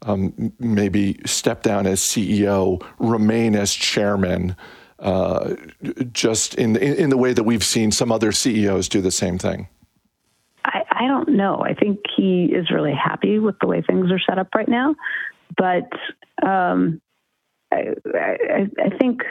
um, 0.02 0.52
maybe 0.58 1.20
step 1.24 1.62
down 1.62 1.86
as 1.86 2.00
CEO, 2.00 2.84
remain 2.98 3.56
as 3.56 3.72
chairman? 3.72 4.56
Uh, 5.00 5.56
just 6.12 6.54
in, 6.54 6.76
in, 6.76 6.94
in 6.94 7.10
the 7.10 7.16
way 7.16 7.32
that 7.32 7.42
we've 7.42 7.64
seen 7.64 7.90
some 7.90 8.12
other 8.12 8.32
CEOs 8.32 8.88
do 8.88 9.00
the 9.00 9.10
same 9.10 9.38
thing. 9.38 9.68
I, 11.04 11.08
don't 11.08 11.36
know. 11.36 11.60
I 11.60 11.74
think 11.74 12.00
he 12.16 12.44
is 12.44 12.70
really 12.70 12.94
happy 12.94 13.38
with 13.38 13.56
the 13.60 13.66
way 13.66 13.82
things 13.82 14.10
are 14.10 14.18
set 14.18 14.38
up 14.38 14.48
right 14.54 14.68
now, 14.68 14.94
but 15.56 15.90
um, 16.46 17.00
I, 17.72 17.94
I, 18.14 18.66
I 18.82 18.96
think 18.98 19.22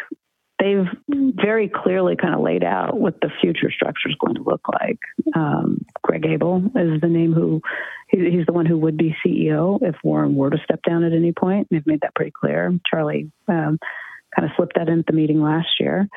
they've 0.59 0.87
very 1.09 1.69
clearly 1.69 2.15
kind 2.15 2.33
of 2.33 2.41
laid 2.41 2.63
out 2.63 2.97
what 2.97 3.19
the 3.21 3.29
future 3.41 3.71
structure 3.71 4.09
is 4.09 4.15
going 4.15 4.35
to 4.35 4.43
look 4.43 4.61
like. 4.71 4.99
Um, 5.35 5.85
Greg 6.01 6.25
Abel 6.25 6.63
is 6.75 7.01
the 7.01 7.09
name 7.09 7.33
who 7.33 7.61
he, 8.09 8.29
he's 8.29 8.45
the 8.45 8.53
one 8.53 8.65
who 8.65 8.77
would 8.77 8.97
be 8.97 9.15
CEO 9.25 9.79
if 9.81 9.95
Warren 10.03 10.35
were 10.35 10.49
to 10.49 10.57
step 10.63 10.81
down 10.87 11.03
at 11.03 11.13
any 11.13 11.33
point. 11.33 11.67
They've 11.69 11.85
made 11.85 12.01
that 12.01 12.15
pretty 12.15 12.31
clear. 12.31 12.71
Charlie 12.89 13.31
um, 13.47 13.79
kind 14.35 14.45
of 14.45 14.51
slipped 14.55 14.73
that 14.75 14.89
in 14.89 14.99
at 14.99 15.05
the 15.05 15.13
meeting 15.13 15.41
last 15.41 15.79
year 15.79 16.07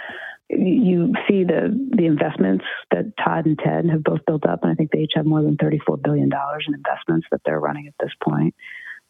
you 0.49 1.13
see 1.29 1.45
the 1.45 1.75
the 1.97 2.07
investments 2.07 2.65
that 2.91 3.13
Todd 3.23 3.47
and 3.47 3.59
Ted 3.59 3.89
have 3.91 4.05
both 4.05 4.25
built 4.27 4.47
up, 4.47 4.63
and 4.63 4.73
I 4.73 4.75
think 4.75 4.91
they 4.91 5.01
each 5.01 5.13
have 5.17 5.27
more 5.27 5.43
than 5.43 5.57
thirty 5.57 5.81
four 5.85 5.97
billion 5.97 6.29
dollars 6.29 6.65
in 6.69 6.75
investments 6.75 7.27
that 7.31 7.41
they're 7.45 7.61
running 7.61 7.87
at 7.89 7.95
this 8.01 8.13
point. 8.23 8.55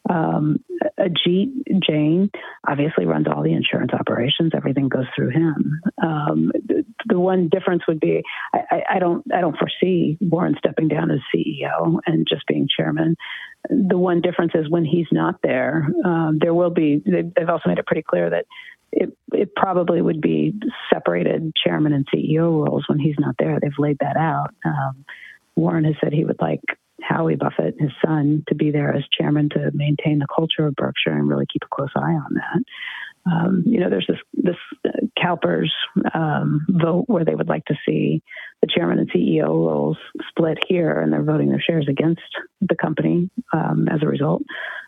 Um, 0.09 0.59
Ajit 1.01 1.51
Jain 1.85 2.31
obviously 2.67 3.07
runs 3.07 3.27
all 3.27 3.43
the 3.43 3.53
insurance 3.53 3.93
operations. 3.93 4.53
Everything 4.55 4.89
goes 4.89 5.07
through 5.17 5.31
him. 5.31 5.81
Um, 6.01 6.53
the, 6.65 6.85
the, 7.07 7.19
one 7.19 7.49
difference 7.49 7.83
would 7.89 7.99
be 7.99 8.23
I, 8.55 8.83
I, 8.89 8.99
don't 9.01 9.25
I 9.35 9.41
don't 9.41 9.57
foresee 9.57 10.17
Warren 10.21 10.55
stepping 10.59 10.89
down 10.89 11.11
as 11.11 11.19
CEO 11.35 11.99
and 12.07 12.27
just 12.29 12.47
being 12.47 12.69
chairman. 12.75 13.17
The 13.69 13.99
one 13.99 14.21
difference 14.21 14.53
is 14.55 14.71
when 14.71 14.85
he's 14.85 15.09
not 15.11 15.37
there, 15.43 15.89
um, 16.05 16.39
there 16.41 16.55
will 16.55 16.71
be. 16.71 17.03
They've 17.05 17.49
also 17.49 17.69
made 17.69 17.79
it 17.79 17.87
pretty 17.87 18.05
clear 18.09 18.31
that 18.31 18.47
it, 18.97 19.17
it 19.33 19.55
probably 19.55 20.01
would 20.01 20.21
be 20.21 20.55
separated 20.93 21.53
chairman 21.55 21.93
and 21.93 22.07
CEO 22.13 22.67
roles 22.67 22.85
when 22.89 22.99
he's 22.99 23.15
not 23.19 23.37
there. 23.39 23.59
They've 23.61 23.71
laid 23.79 23.99
that 24.01 24.17
out. 24.17 24.55
Um, 24.65 25.05
Warren 25.55 25.85
has 25.85 25.95
said 26.03 26.13
he 26.13 26.25
would 26.25 26.41
like 26.41 26.63
Howie 27.03 27.37
Buffett, 27.37 27.77
his 27.79 27.91
son, 28.05 28.43
to 28.49 28.55
be 28.55 28.71
there 28.71 28.95
as 28.95 29.05
chairman 29.19 29.51
to 29.51 29.71
maintain 29.75 30.19
the 30.19 30.27
culture 30.35 30.67
of 30.67 30.75
Berkshire 30.75 31.13
and 31.13 31.29
really 31.29 31.47
keep 31.53 31.63
a 31.65 31.75
close 31.75 31.91
eye 31.95 32.01
on 32.01 32.35
that. 32.35 32.63
Um, 33.31 33.65
you 33.67 33.81
know, 33.81 33.91
there's 33.91 34.07
this 34.09 34.19
this 34.33 34.57
uh, 34.87 35.07
CalPERS 35.19 35.71
um, 36.15 36.65
vote 36.69 37.05
where 37.09 37.25
they 37.25 37.35
would 37.35 37.49
like 37.49 37.65
to 37.67 37.75
see 37.87 38.23
the 38.63 38.69
chairman 38.69 38.99
and 38.99 39.11
CEO 39.11 39.49
roles 39.49 39.99
split 40.29 40.59
here, 40.67 41.01
and 41.01 41.13
they're 41.13 41.23
voting 41.23 41.51
their 41.51 41.61
shares 41.61 41.87
against 41.89 42.23
the 42.61 42.77
company 42.77 43.29
um, 43.53 43.89
as 43.89 44.03
a 44.03 44.07
result 44.07 44.43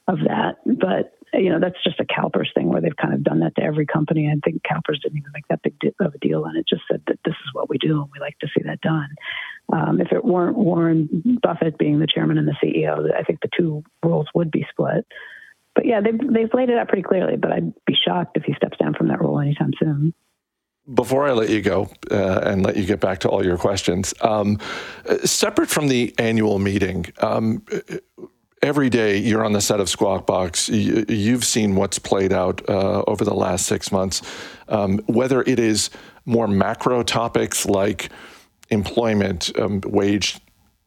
of 0.07 0.19
that. 0.21 0.57
But 0.65 1.18
you 1.39 1.51
know, 1.51 1.61
that's 1.61 1.83
just 1.85 2.01
a 2.01 2.05
CalPERS 2.05 2.55
thing 2.55 2.69
where 2.69 2.81
they've 2.81 2.97
kind 2.97 3.15
of 3.15 3.23
done 3.23 3.41
that 3.41 3.55
to 3.57 3.63
every 3.63 3.87
company. 3.87 4.29
I 4.29 4.39
think 4.45 4.63
CalPERS 4.63 5.01
didn't 5.03 5.19
even 5.19 5.31
make 5.33 5.47
that 5.49 5.63
big 5.63 5.75
of 6.01 6.15
a 6.15 6.19
deal, 6.19 6.45
and 6.45 6.57
it 6.57 6.67
just 6.69 6.83
said 6.91 7.03
that 7.07 7.19
this 7.25 7.35
is 7.35 7.51
what 7.53 7.69
we 7.69 7.79
do, 7.79 8.01
and 8.01 8.11
we 8.13 8.21
like 8.21 8.39
to 8.41 8.49
see 8.49 8.63
that 8.65 8.81
done. 8.81 9.09
Um, 9.73 10.01
if 10.01 10.13
it 10.13 10.25
weren't 10.25 10.57
Warren 10.57 11.41
Buffett 11.43 11.79
being 11.79 11.99
the 11.99 12.07
chairman 12.07 12.39
and 12.39 12.49
the 12.49 12.57
CEO, 12.63 13.15
I 13.15 13.23
think 13.23 13.41
the 13.41 13.51
two 13.57 13.83
roles 14.03 14.27
would 14.35 14.51
be 14.51 14.67
split. 14.71 15.07
But 15.75 15.87
yeah, 15.87 16.01
they've, 16.01 16.19
they've 16.19 16.55
laid 16.55 16.71
it 16.71 16.79
out 16.79 16.89
pretty 16.89 17.03
clearly, 17.03 17.37
but 17.37 17.53
I'd 17.53 17.73
be 17.85 17.95
shocked 17.95 18.37
if 18.37 18.45
he 18.45 18.55
steps 18.55 18.79
down 18.79 18.95
from 18.95 19.09
that 19.09 19.21
role 19.21 19.39
anytime 19.39 19.73
soon 19.79 20.15
before 20.95 21.29
I 21.29 21.33
let 21.33 21.51
you 21.51 21.61
go 21.61 21.91
uh, 22.11 22.41
and 22.45 22.65
let 22.65 22.77
you 22.77 22.87
get 22.87 23.01
back 23.01 23.19
to 23.21 23.29
all 23.29 23.45
your 23.45 23.59
questions, 23.59 24.15
um, 24.23 24.59
separate 25.25 25.69
from 25.69 25.89
the 25.89 26.15
annual 26.19 26.59
meeting, 26.59 27.07
um, 27.19 27.63
every 28.63 28.91
day 28.91 29.17
you're 29.19 29.45
on 29.45 29.53
the 29.53 29.61
set 29.61 29.81
of 29.81 29.89
Squawk 29.89 30.27
Box. 30.27 30.69
You've 30.69 31.45
seen 31.45 31.77
what's 31.77 31.99
played 31.99 32.33
out 32.33 32.69
uh, 32.69 33.03
over 33.07 33.25
the 33.25 33.35
last 33.35 33.67
six 33.67 33.93
months, 33.93 34.23
um, 34.69 34.99
whether 35.07 35.43
it 35.43 35.59
is 35.59 35.91
more 36.25 36.49
macro 36.49 37.03
topics 37.03 37.67
like 37.67 38.11
employment, 38.71 39.51
um, 39.59 39.81
wage 39.87 40.39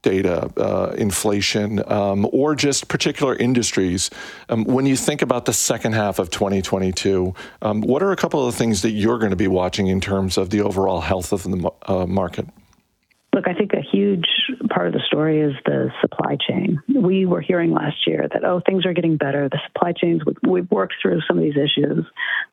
data, 0.01 0.51
uh, 0.57 0.93
inflation, 0.97 1.81
um, 1.91 2.27
or 2.31 2.55
just 2.55 2.88
particular 2.88 3.36
industries. 3.36 4.10
Um, 4.49 4.63
when 4.65 4.86
you 4.86 4.95
think 4.95 5.21
about 5.21 5.45
the 5.45 5.53
second 5.53 5.93
half 5.93 6.17
of 6.17 6.31
2022, 6.31 7.36
um, 7.62 7.81
what 7.81 8.01
are 8.01 8.12
a 8.12 8.15
couple 8.15 8.47
of 8.47 8.55
things 8.55 8.81
that 8.81 8.91
you're 8.91 9.19
going 9.19 9.29
to 9.29 9.36
be 9.36 9.47
watching 9.47 9.88
in 9.88 10.01
terms 10.01 10.38
of 10.38 10.49
the 10.49 10.62
overall 10.62 11.01
health 11.01 11.31
of 11.31 11.43
the 11.43 11.71
uh, 11.86 12.07
market? 12.07 12.47
Look, 13.34 13.47
I 13.47 13.53
think 13.53 13.73
huge 13.91 14.25
part 14.69 14.88
of 14.88 14.93
the 14.93 15.01
story 15.06 15.41
is 15.41 15.54
the 15.65 15.89
supply 16.01 16.38
chain. 16.47 16.82
We 16.88 17.25
were 17.25 17.41
hearing 17.41 17.71
last 17.71 18.08
year 18.08 18.27
that, 18.32 18.43
oh, 18.43 18.62
things 18.65 18.86
are 18.86 18.93
getting 18.93 19.17
better. 19.17 19.49
The 19.49 19.60
supply 19.67 19.93
chains, 19.93 20.21
we've 20.47 20.69
worked 20.71 20.95
through 21.01 21.21
some 21.27 21.38
of 21.38 21.43
these 21.43 21.58
issues. 21.58 22.06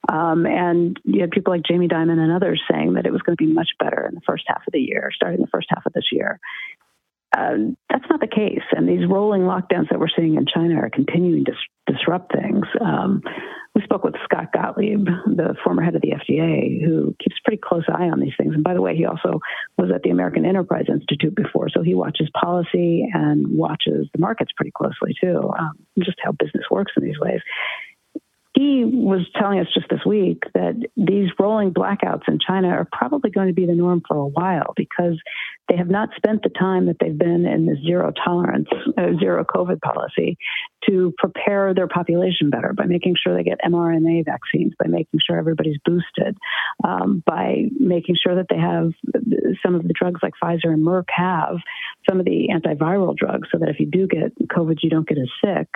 Um, 0.09 0.47
and 0.47 0.99
you 1.05 1.21
had 1.21 1.31
people 1.31 1.53
like 1.53 1.63
Jamie 1.69 1.89
Dimon 1.89 2.19
and 2.19 2.33
others 2.33 2.63
saying 2.71 2.95
that 2.95 3.07
it 3.07 3.13
was 3.13 3.23
going 3.23 3.37
to 3.37 3.45
be 3.45 3.53
much 3.53 3.71
better 3.79 4.07
in 4.09 4.15
the 4.15 4.23
first 4.27 4.45
half 4.47 4.63
of 4.67 4.73
the 4.73 4.81
year, 4.81 5.11
starting 5.15 5.41
the 5.41 5.47
first 5.53 5.69
half 5.71 5.87
of 5.87 5.93
this 5.93 6.09
year. 6.13 6.41
Uh, 7.37 7.75
that's 7.91 8.09
not 8.09 8.21
the 8.21 8.27
case. 8.27 8.65
And 8.73 8.89
these 8.89 9.07
rolling 9.07 9.43
lockdowns 9.43 9.91
that 9.91 10.01
we're 10.01 10.09
seeing 10.17 10.37
in 10.37 10.47
China 10.47 10.77
are 10.77 10.91
continuing 10.91 11.45
to 11.45 11.53
disrupt 11.87 12.33
things. 12.33 12.65
Um, 12.81 13.23
we 13.23 13.58
spoke 13.89 14.05
with 14.05 14.15
Scott 14.25 14.53
Gottlieb, 14.53 15.07
the 15.27 15.57
former 15.65 15.83
head 15.83 15.95
of 15.95 16.03
the 16.03 16.13
FDA, 16.13 16.85
who 16.85 17.17
keeps 17.23 17.37
a 17.41 17.45
pretty 17.45 17.61
close 17.63 17.85
eye 17.89 18.11
on 18.11 18.21
these 18.21 18.35
things. 18.37 18.55
And 18.55 18.63
by 18.63 18.75
the 18.75 18.83
way, 18.83 18.95
he 18.95 19.07
also 19.07 19.41
was 19.79 19.91
at 19.95 20.03
the 20.03 20.11
American 20.11 20.45
Enterprise 20.45 20.87
Institute 20.89 21.35
before, 21.35 21.69
so 21.71 21.83
he 21.83 21.95
watches 21.95 22.29
policy 22.39 23.09
and 23.13 23.47
watches 23.49 24.09
the 24.13 24.19
markets 24.19 24.53
pretty 24.55 24.73
closely 24.73 25.15
too, 25.19 25.51
um, 25.59 25.73
just 25.99 26.19
how 26.23 26.33
business 26.33 26.65
works 26.71 26.93
in 26.97 27.05
these 27.05 27.19
ways 27.19 27.41
he 28.55 28.85
was 28.85 29.21
telling 29.39 29.61
us 29.61 29.69
just 29.73 29.89
this 29.89 30.05
week 30.05 30.43
that 30.55 30.75
these 30.97 31.29
rolling 31.39 31.73
blackouts 31.73 32.27
in 32.27 32.41
China 32.45 32.69
are 32.69 32.89
probably 32.91 33.31
going 33.31 33.47
to 33.47 33.53
be 33.53 33.67
the 33.67 33.75
norm 33.75 34.03
for 34.07 34.17
a 34.17 34.27
while 34.27 34.73
because 34.75 35.17
they 35.69 35.77
have 35.77 35.91
not 35.91 36.11
spent 36.17 36.43
the 36.43 36.49
time 36.49 36.87
that 36.87 36.97
they've 37.01 37.17
been 37.17 37.47
in 37.47 37.67
the 37.67 37.77
zero 37.85 38.13
tolerance, 38.25 38.69
uh, 38.97 39.19
zero 39.19 39.45
COVID 39.45 39.81
policy 39.81 40.39
to 40.89 41.13
prepare 41.19 41.75
their 41.75 41.89
population 41.89 42.51
better 42.51 42.73
by 42.73 42.85
making 42.85 43.15
sure 43.23 43.37
they 43.37 43.43
get 43.43 43.59
mRNA 43.65 44.25
vaccines, 44.25 44.73
by 44.79 44.89
making 44.89 45.21
sure 45.27 45.37
everybody's 45.39 45.79
boosted, 45.85 46.37
um, 46.85 47.23
by 47.27 47.65
making 47.79 48.17
sure 48.17 48.37
that 48.37 48.47
they 48.49 48.59
have 48.59 48.93
some 49.63 49.75
of 49.75 49.83
the 49.83 49.93
drugs 49.93 50.21
like 50.23 50.35
Pfizer 50.43 50.73
and 50.73 50.87
Merck 50.87 51.05
have 51.09 51.57
some 52.09 52.19
of 52.19 52.25
the 52.25 52.49
antiviral 52.51 53.17
drugs 53.17 53.49
so 53.53 53.59
that 53.59 53.69
if 53.69 53.81
you 53.81 53.87
do 53.87 54.07
get 54.07 54.33
COVID, 54.49 54.79
you 54.83 54.91
don't 54.91 55.07
get 55.07 55.19
as 55.19 55.29
sick. 55.45 55.69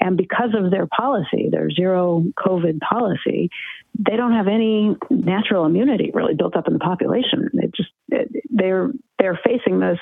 And 0.00 0.16
because 0.16 0.50
of 0.54 0.70
their 0.70 0.86
policy, 0.86 1.48
their 1.50 1.70
zero 1.70 2.24
COVID 2.38 2.80
policy, 2.80 3.50
they 3.98 4.16
don't 4.16 4.32
have 4.32 4.46
any 4.48 4.96
natural 5.10 5.66
immunity 5.66 6.10
really 6.14 6.34
built 6.34 6.56
up 6.56 6.68
in 6.68 6.72
the 6.72 6.78
population. 6.78 7.50
It 7.54 7.74
just 7.74 7.90
it, 8.08 8.28
they're 8.50 8.90
they're 9.18 9.38
facing 9.44 9.80
this 9.80 9.98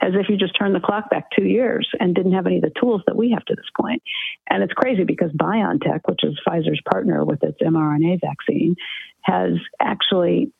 as 0.00 0.12
if 0.14 0.28
you 0.28 0.36
just 0.36 0.56
turned 0.58 0.74
the 0.74 0.80
clock 0.80 1.10
back 1.10 1.26
two 1.36 1.44
years 1.44 1.88
and 2.00 2.14
didn't 2.14 2.32
have 2.32 2.46
any 2.46 2.56
of 2.56 2.62
the 2.62 2.72
tools 2.80 3.02
that 3.06 3.16
we 3.16 3.30
have 3.30 3.44
to 3.44 3.54
this 3.54 3.70
point. 3.78 4.02
And 4.48 4.62
it's 4.62 4.72
crazy 4.72 5.04
because 5.04 5.30
BioNTech, 5.32 6.00
which 6.06 6.24
is 6.24 6.38
Pfizer's 6.46 6.80
partner 6.90 7.24
with 7.24 7.42
its 7.42 7.58
mRNA 7.62 8.20
vaccine, 8.20 8.74
has 9.22 9.52
actually 9.80 10.52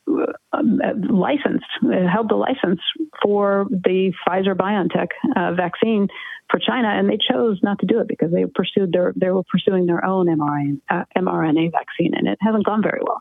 um, 0.52 0.61
licensed, 1.10 1.66
held 2.10 2.28
the 2.28 2.36
license 2.36 2.80
for 3.22 3.66
the 3.70 4.12
Pfizer 4.26 4.54
BioNTech 4.54 5.08
uh, 5.36 5.52
vaccine 5.54 6.08
for 6.50 6.58
China, 6.58 6.88
and 6.88 7.08
they 7.08 7.18
chose 7.18 7.58
not 7.62 7.78
to 7.80 7.86
do 7.86 8.00
it 8.00 8.08
because 8.08 8.30
they 8.30 8.44
pursued 8.44 8.92
their 8.92 9.12
they 9.16 9.30
were 9.30 9.42
pursuing 9.44 9.86
their 9.86 10.04
own 10.04 10.26
mRNA, 10.26 10.80
uh, 10.90 11.04
mRNA 11.16 11.72
vaccine, 11.72 12.12
and 12.14 12.28
it 12.28 12.38
hasn't 12.40 12.66
gone 12.66 12.82
very 12.82 13.00
well. 13.02 13.20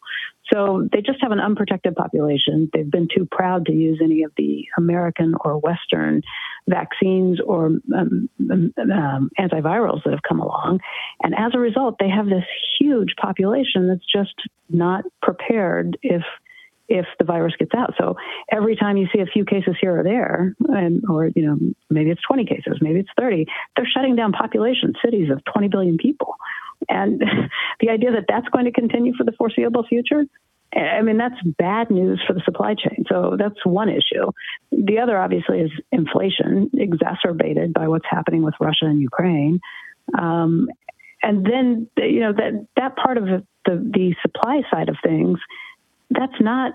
So 0.54 0.88
they 0.92 1.02
just 1.02 1.22
have 1.22 1.32
an 1.32 1.40
unprotected 1.40 1.96
population. 1.96 2.70
They've 2.74 2.90
been 2.90 3.08
too 3.16 3.26
proud 3.32 3.68
to 3.68 3.72
use 3.72 4.02
any 4.04 4.24
of 4.24 4.34
the 4.36 4.66
American 4.78 5.34
or 5.46 5.58
Western 5.58 6.24
vaccines 6.68 7.40
or 7.40 7.68
um, 7.96 8.30
um, 8.52 8.74
um, 8.78 9.32
antivirals 9.40 10.04
that 10.04 10.12
have 10.12 10.24
come 10.28 10.42
along. 10.42 10.82
And 11.24 11.34
as 11.36 11.52
a 11.54 11.60
result, 11.60 11.96
they 12.00 12.10
have 12.10 12.26
this 12.26 12.44
huge 12.80 13.16
population 13.20 13.88
that's 13.88 14.06
just 14.12 14.36
not 14.70 15.06
prepared 15.22 15.98
if 16.04 16.24
if 16.92 17.06
the 17.18 17.26
virus 17.26 17.54
gets 17.58 17.72
out. 17.76 17.94
So 17.98 18.16
every 18.52 18.76
time 18.76 18.98
you 18.98 19.08
see 19.14 19.22
a 19.22 19.26
few 19.26 19.46
cases 19.46 19.76
here 19.80 20.00
or 20.00 20.04
there, 20.04 20.56
and 20.60 21.04
or 21.10 21.30
you 21.36 21.46
know 21.46 21.58
maybe 21.90 22.12
it's 22.12 22.22
20 22.28 22.46
cases, 22.46 22.80
maybe 22.82 23.00
it's 23.00 23.10
30, 23.18 23.46
they're 23.76 23.88
shutting 23.88 24.16
down 24.16 24.34
population 24.34 24.94
cities 25.04 25.30
of 25.32 25.42
20 25.52 25.70
billion 25.70 25.98
people. 25.98 26.36
And 26.90 27.22
the 27.80 27.90
idea 27.90 28.12
that 28.12 28.26
that's 28.28 28.48
going 28.50 28.66
to 28.66 28.72
continue 28.72 29.14
for 29.18 29.24
the 29.24 29.32
foreseeable 29.32 29.86
future, 29.88 30.26
I 30.74 31.02
mean, 31.02 31.18
that's 31.18 31.36
bad 31.58 31.90
news 31.92 32.22
for 32.26 32.34
the 32.34 32.42
supply 32.46 32.76
chain. 32.76 33.04
So 33.10 33.36
that's 33.38 33.66
one 33.66 33.90
issue. 33.90 34.32
The 34.72 35.00
other, 35.00 35.18
obviously, 35.18 35.60
is 35.60 35.72
inflation, 35.92 36.72
exacerbated 36.74 37.74
by 37.74 37.88
what's 37.88 38.06
happening 38.10 38.42
with 38.42 38.54
Russia 38.60 38.86
and 38.86 39.02
Ukraine. 39.02 39.60
Um, 40.18 40.70
and 41.24 41.46
then, 41.46 41.88
you 41.98 42.22
know, 42.22 42.34
that, 42.34 42.68
that 42.78 42.96
part 42.96 43.18
of 43.18 43.26
the, 43.26 43.44
the 43.66 44.16
supply 44.22 44.62
side 44.72 44.90
of 44.90 44.96
things, 45.04 45.40
that's 46.12 46.40
not 46.42 46.74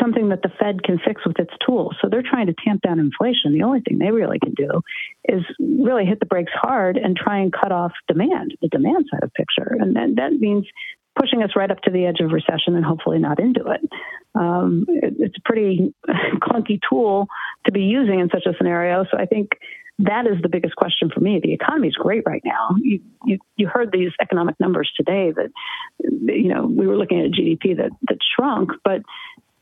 something 0.00 0.30
that 0.30 0.42
the 0.42 0.50
Fed 0.58 0.82
can 0.82 0.98
fix 0.98 1.24
with 1.24 1.38
its 1.38 1.52
tools. 1.64 1.94
So 2.02 2.08
they're 2.08 2.22
trying 2.22 2.46
to 2.46 2.54
tamp 2.64 2.82
down 2.82 2.98
inflation. 2.98 3.52
The 3.52 3.62
only 3.62 3.80
thing 3.80 3.98
they 3.98 4.10
really 4.10 4.38
can 4.38 4.54
do 4.54 4.80
is 5.28 5.42
really 5.60 6.04
hit 6.04 6.18
the 6.18 6.26
brakes 6.26 6.52
hard 6.54 6.96
and 6.96 7.16
try 7.16 7.38
and 7.38 7.52
cut 7.52 7.70
off 7.70 7.92
demand, 8.08 8.56
the 8.60 8.68
demand 8.68 9.06
side 9.10 9.22
of 9.22 9.32
picture. 9.34 9.76
And 9.78 9.94
then 9.94 10.16
that 10.16 10.32
means 10.32 10.66
pushing 11.18 11.42
us 11.42 11.50
right 11.56 11.70
up 11.70 11.80
to 11.82 11.90
the 11.90 12.04
edge 12.06 12.20
of 12.20 12.32
recession 12.32 12.74
and 12.74 12.84
hopefully 12.84 13.18
not 13.18 13.38
into 13.38 13.64
it. 13.68 13.80
Um, 14.34 14.84
it 14.88 15.14
it's 15.18 15.36
a 15.38 15.42
pretty 15.48 15.94
clunky 16.42 16.80
tool 16.88 17.26
to 17.64 17.72
be 17.72 17.82
using 17.82 18.20
in 18.20 18.28
such 18.28 18.44
a 18.46 18.56
scenario. 18.58 19.04
So 19.10 19.16
I 19.18 19.26
think 19.26 19.50
that 19.98 20.26
is 20.26 20.40
the 20.42 20.48
biggest 20.48 20.76
question 20.76 21.10
for 21.12 21.20
me. 21.20 21.40
The 21.42 21.52
economy 21.54 21.88
is 21.88 21.94
great 21.94 22.22
right 22.26 22.42
now. 22.44 22.76
You, 22.80 23.00
you, 23.24 23.38
you 23.56 23.66
heard 23.66 23.90
these 23.92 24.10
economic 24.20 24.58
numbers 24.60 24.90
today 24.96 25.32
that, 25.34 25.50
you 26.00 26.52
know, 26.52 26.66
we 26.66 26.86
were 26.86 26.96
looking 26.96 27.20
at 27.20 27.30
GDP 27.30 27.76
that, 27.78 27.90
that 28.08 28.18
shrunk, 28.34 28.70
but 28.84 29.02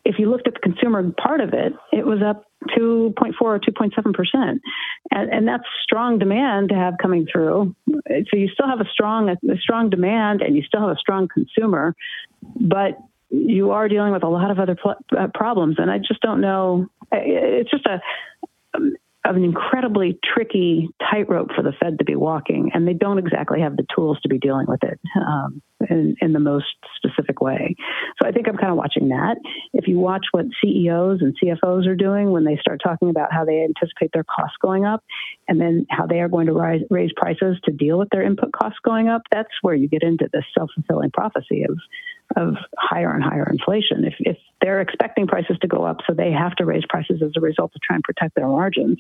if 0.05 0.17
you 0.19 0.29
looked 0.31 0.47
at 0.47 0.55
the 0.55 0.61
consumer 0.61 1.11
part 1.13 1.41
of 1.41 1.55
it, 1.55 1.73
it 1.93 2.05
was 2.05 2.21
up 2.23 2.45
2.4 2.77 3.35
or 3.41 3.59
2.7 3.59 4.15
percent, 4.15 4.61
and, 5.11 5.31
and 5.31 5.49
that's 5.49 5.65
strong 5.83 6.19
demand 6.19 6.71
to 6.71 6.75
have 6.75 6.95
coming 7.01 7.27
through. 7.31 7.75
So 7.89 8.37
you 8.37 8.49
still 8.49 8.69
have 8.69 8.81
a 8.81 8.89
strong 8.93 9.31
a 9.31 9.57
strong 9.59 9.91
demand, 9.91 10.43
and 10.43 10.57
you 10.57 10.63
still 10.63 10.81
have 10.81 10.91
a 10.91 10.99
strong 10.99 11.29
consumer, 11.29 11.95
but 12.43 12.99
you 13.31 13.71
are 13.71 13.89
dealing 13.89 14.13
with 14.13 14.23
a 14.23 14.29
lot 14.29 14.51
of 14.51 14.59
other 14.59 14.77
pl- 14.77 14.97
uh, 15.17 15.29
problems, 15.35 15.77
and 15.79 15.91
I 15.91 15.99
just 15.99 16.21
don't 16.21 16.41
know. 16.41 16.87
It's 17.11 17.71
just 17.71 17.87
a 17.87 18.01
of 19.25 19.37
an 19.37 19.45
incredibly 19.45 20.19
tricky 20.23 20.89
tightrope 21.11 21.51
for 21.57 21.63
the 21.63 21.73
Fed 21.81 21.99
to 21.99 22.05
be 22.05 22.15
walking, 22.15 22.71
and 22.75 22.87
they 22.87 22.93
don't 22.93 23.19
exactly 23.19 23.61
have 23.61 23.77
the 23.77 23.87
tools 23.95 24.19
to 24.23 24.29
be 24.29 24.39
dealing 24.39 24.67
with 24.69 24.83
it 24.83 25.01
um, 25.17 25.63
in, 25.89 26.15
in, 26.21 26.33
the 26.35 26.41
most 26.41 26.67
specific 26.97 27.41
way. 27.41 27.75
So 28.21 28.29
I 28.29 28.33
think 28.33 28.49
I'm 28.49 28.57
kind 28.59 28.71
of 28.71 28.77
watching 28.77 29.09
that. 29.09 29.37
If 29.73 29.89
you 29.89 29.99
watch 29.99 30.27
what 30.33 30.45
CEOs 30.63 31.21
and 31.23 31.35
CFOs 31.43 31.87
are 31.87 31.97
doing 31.97 32.33
when 32.33 32.45
they 32.45 32.59
start 32.61 32.81
talking 32.85 33.09
about 33.09 33.33
how 33.33 33.47
they 33.47 33.65
anticipate 33.65 34.11
their 34.13 34.25
costs 34.25 34.57
going 34.61 34.85
up, 34.85 35.03
and 35.49 35.59
then 35.59 35.87
how 35.89 36.07
they 36.07 36.21
are 36.21 36.29
going 36.29 36.47
to 36.47 36.53
rise, 36.53 36.83
raise 36.91 37.11
prices 37.17 37.57
to 37.65 37.73
deal 37.73 37.99
with 37.99 38.11
their 38.11 38.23
input 38.23 38.53
costs 38.53 38.79
going 38.85 39.09
up, 39.09 39.23
that's 39.31 39.53
where 39.63 39.75
you 39.75 39.89
get 39.89 40.03
into 40.03 40.29
this 40.33 40.45
self 40.57 40.71
fulfilling 40.75 41.11
prophecy 41.11 41.65
of 41.69 41.79
of 42.37 42.55
higher 42.79 43.13
and 43.13 43.23
higher 43.23 43.49
inflation. 43.51 44.05
If, 44.05 44.15
if 44.21 44.37
they're 44.61 44.81
expecting 44.81 45.27
prices 45.27 45.57
to 45.63 45.69
go 45.69 45.85
up, 45.85 45.99
so 46.07 46.15
they 46.15 46.33
have 46.33 46.55
to 46.57 46.65
raise 46.65 46.85
prices 46.89 47.23
as 47.23 47.33
a 47.37 47.41
result 47.41 47.73
to 47.73 47.79
try 47.83 47.97
and 47.97 48.05
protect 48.05 48.35
their 48.35 48.47
margins, 48.49 48.99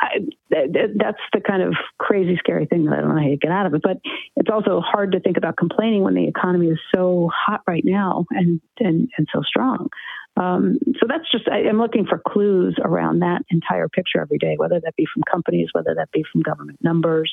I, 0.00 0.18
that's 0.50 1.20
the 1.32 1.40
kind 1.40 1.62
of 1.62 1.74
crazy, 1.98 2.36
scary 2.36 2.66
thing 2.66 2.84
that 2.86 2.94
I 2.94 3.00
don't 3.00 3.14
know 3.14 3.22
how 3.22 3.28
you 3.28 3.36
get 3.36 3.52
out 3.52 3.66
of 3.66 3.74
it. 3.74 3.82
But 3.82 3.98
it's 4.36 4.50
also 4.50 4.80
hard 4.80 5.12
to 5.12 5.20
think 5.20 5.36
about 5.36 5.56
complaining 5.56 6.02
when 6.02 6.14
the 6.14 6.28
economy 6.28 6.68
is 6.68 6.78
so 6.94 7.30
hot 7.34 7.62
right 7.66 7.84
now 7.84 8.26
and 8.30 8.60
and, 8.78 9.08
and 9.16 9.28
so 9.32 9.42
strong. 9.42 9.88
Um, 10.36 10.78
so 10.98 11.06
that's 11.08 11.30
just, 11.30 11.48
I, 11.48 11.60
am 11.60 11.78
looking 11.78 12.06
for 12.06 12.18
clues 12.18 12.76
around 12.82 13.20
that 13.20 13.42
entire 13.50 13.88
picture 13.88 14.20
every 14.20 14.38
day, 14.38 14.56
whether 14.56 14.80
that 14.80 14.96
be 14.96 15.06
from 15.12 15.22
companies, 15.30 15.68
whether 15.72 15.94
that 15.94 16.10
be 16.10 16.24
from 16.32 16.42
government 16.42 16.82
numbers. 16.82 17.32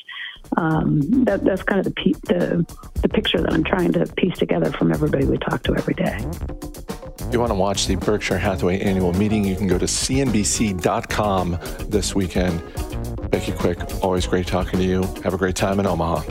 Um, 0.55 1.01
that, 1.25 1.43
that's 1.43 1.63
kind 1.63 1.85
of 1.85 1.93
the, 1.93 2.15
the, 2.23 2.77
the 3.01 3.09
picture 3.09 3.41
that 3.41 3.53
I'm 3.53 3.63
trying 3.63 3.93
to 3.93 4.05
piece 4.17 4.37
together 4.37 4.71
from 4.71 4.91
everybody 4.91 5.25
we 5.25 5.37
talk 5.37 5.63
to 5.63 5.75
every 5.75 5.95
day. 5.95 6.17
If 7.19 7.33
you 7.33 7.39
want 7.39 7.51
to 7.51 7.55
watch 7.55 7.87
the 7.87 7.95
Berkshire 7.95 8.37
Hathaway 8.37 8.79
annual 8.81 9.13
meeting, 9.13 9.45
you 9.45 9.55
can 9.55 9.67
go 9.67 9.77
to 9.77 9.85
cnbc.com 9.85 11.57
this 11.87 12.13
weekend. 12.13 12.61
Becky 13.31 13.53
Quick, 13.53 13.79
always 14.03 14.27
great 14.27 14.47
talking 14.47 14.79
to 14.79 14.85
you. 14.85 15.03
Have 15.23 15.33
a 15.33 15.37
great 15.37 15.55
time 15.55 15.79
in 15.79 15.85
Omaha. 15.85 16.21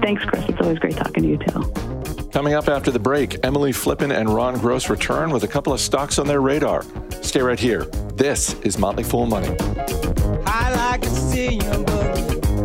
Thanks, 0.00 0.24
Chris. 0.24 0.48
It's 0.48 0.60
always 0.60 0.78
great 0.78 0.96
talking 0.96 1.24
to 1.24 1.28
you, 1.28 1.38
too. 1.38 1.91
Coming 2.32 2.54
up 2.54 2.66
after 2.68 2.90
the 2.90 2.98
break, 2.98 3.44
Emily 3.44 3.72
Flippen 3.72 4.10
and 4.10 4.28
Ron 4.28 4.58
Gross 4.58 4.88
return 4.88 5.30
with 5.30 5.44
a 5.44 5.48
couple 5.48 5.74
of 5.74 5.80
stocks 5.80 6.18
on 6.18 6.26
their 6.26 6.40
radar. 6.40 6.82
Stay 7.20 7.42
right 7.42 7.60
here. 7.60 7.84
This 8.16 8.54
is 8.60 8.78
Motley 8.78 9.04
Fool 9.04 9.26
Money. 9.26 9.54
I 10.46 10.74
like 10.74 11.02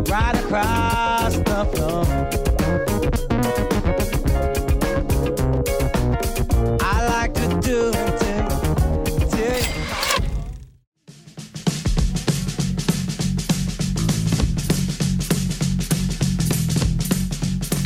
right 0.09 0.35
across 0.35 1.35
the 1.35 1.65
floor. 1.75 2.36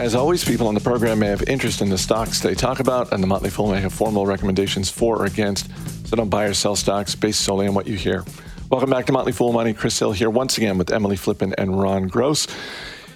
As 0.01 0.15
always, 0.15 0.43
people 0.43 0.67
on 0.67 0.73
the 0.73 0.79
program 0.79 1.19
may 1.19 1.27
have 1.27 1.43
interest 1.43 1.79
in 1.79 1.89
the 1.89 1.97
stocks 1.97 2.39
they 2.39 2.55
talk 2.55 2.79
about, 2.79 3.13
and 3.13 3.21
the 3.21 3.27
Motley 3.27 3.51
Fool 3.51 3.71
may 3.71 3.79
have 3.81 3.93
formal 3.93 4.25
recommendations 4.25 4.89
for 4.89 5.21
or 5.21 5.27
against. 5.27 5.69
So 6.07 6.15
don't 6.15 6.27
buy 6.27 6.45
or 6.45 6.55
sell 6.55 6.75
stocks 6.75 7.13
based 7.13 7.41
solely 7.41 7.67
on 7.67 7.75
what 7.75 7.85
you 7.85 7.95
hear. 7.95 8.25
Welcome 8.71 8.89
back 8.89 9.05
to 9.05 9.11
Motley 9.11 9.31
Fool 9.31 9.53
Money. 9.53 9.75
Chris 9.75 9.99
Hill 9.99 10.11
here 10.11 10.31
once 10.31 10.57
again 10.57 10.79
with 10.79 10.91
Emily 10.91 11.17
Flippen 11.17 11.53
and 11.55 11.79
Ron 11.79 12.07
Gross. 12.07 12.47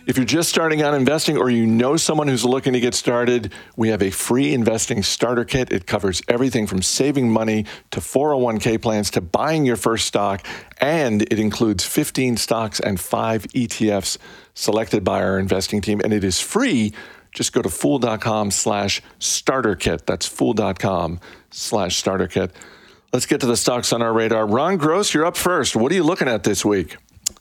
If 0.06 0.18
you're 0.18 0.26
just 0.26 0.50
starting 0.50 0.84
out 0.84 0.94
investing 0.94 1.36
or 1.36 1.50
you 1.50 1.66
know 1.66 1.98
someone 1.98 2.28
who's 2.28 2.46
looking 2.46 2.74
to 2.74 2.80
get 2.80 2.94
started, 2.94 3.52
we 3.76 3.90
have 3.90 4.04
a 4.04 4.12
free 4.12 4.54
investing 4.54 5.02
starter 5.02 5.44
kit. 5.44 5.72
It 5.72 5.88
covers 5.88 6.22
everything 6.28 6.68
from 6.68 6.84
saving 6.84 7.32
money 7.32 7.66
to 7.90 8.02
401k 8.02 8.80
plans 8.80 9.10
to 9.12 9.22
buying 9.22 9.66
your 9.66 9.78
first 9.78 10.06
stock, 10.06 10.46
and 10.80 11.24
it 11.24 11.40
includes 11.40 11.84
15 11.86 12.38
stocks 12.38 12.80
and 12.80 13.00
five 13.00 13.46
ETFs 13.54 14.20
selected 14.54 15.04
by 15.04 15.24
our 15.24 15.40
investing 15.40 15.82
team, 15.82 16.00
and 16.04 16.14
it 16.14 16.24
is 16.24 16.40
free. 16.40 16.94
Just 17.32 17.52
go 17.52 17.64
to 17.64 17.70
fool.com 17.70 18.52
slash 18.52 19.02
starter 19.18 19.76
kit. 19.76 20.06
That's 20.06 20.28
fool.com 20.28 21.20
slash 21.50 21.96
starter 21.96 22.28
kit. 22.28 22.52
Let's 23.12 23.26
get 23.26 23.42
to 23.42 23.48
the 23.48 23.58
stocks 23.58 23.92
on 23.92 24.04
our 24.04 24.14
radar. 24.14 24.46
Ron 24.46 24.78
Gross, 24.78 25.16
you're 25.16 25.26
up 25.26 25.36
first. 25.36 25.76
What 25.76 25.92
are 25.92 25.96
you 25.96 26.04
looking 26.04 26.28
at 26.28 26.44
this 26.44 26.64
week? 26.64 26.98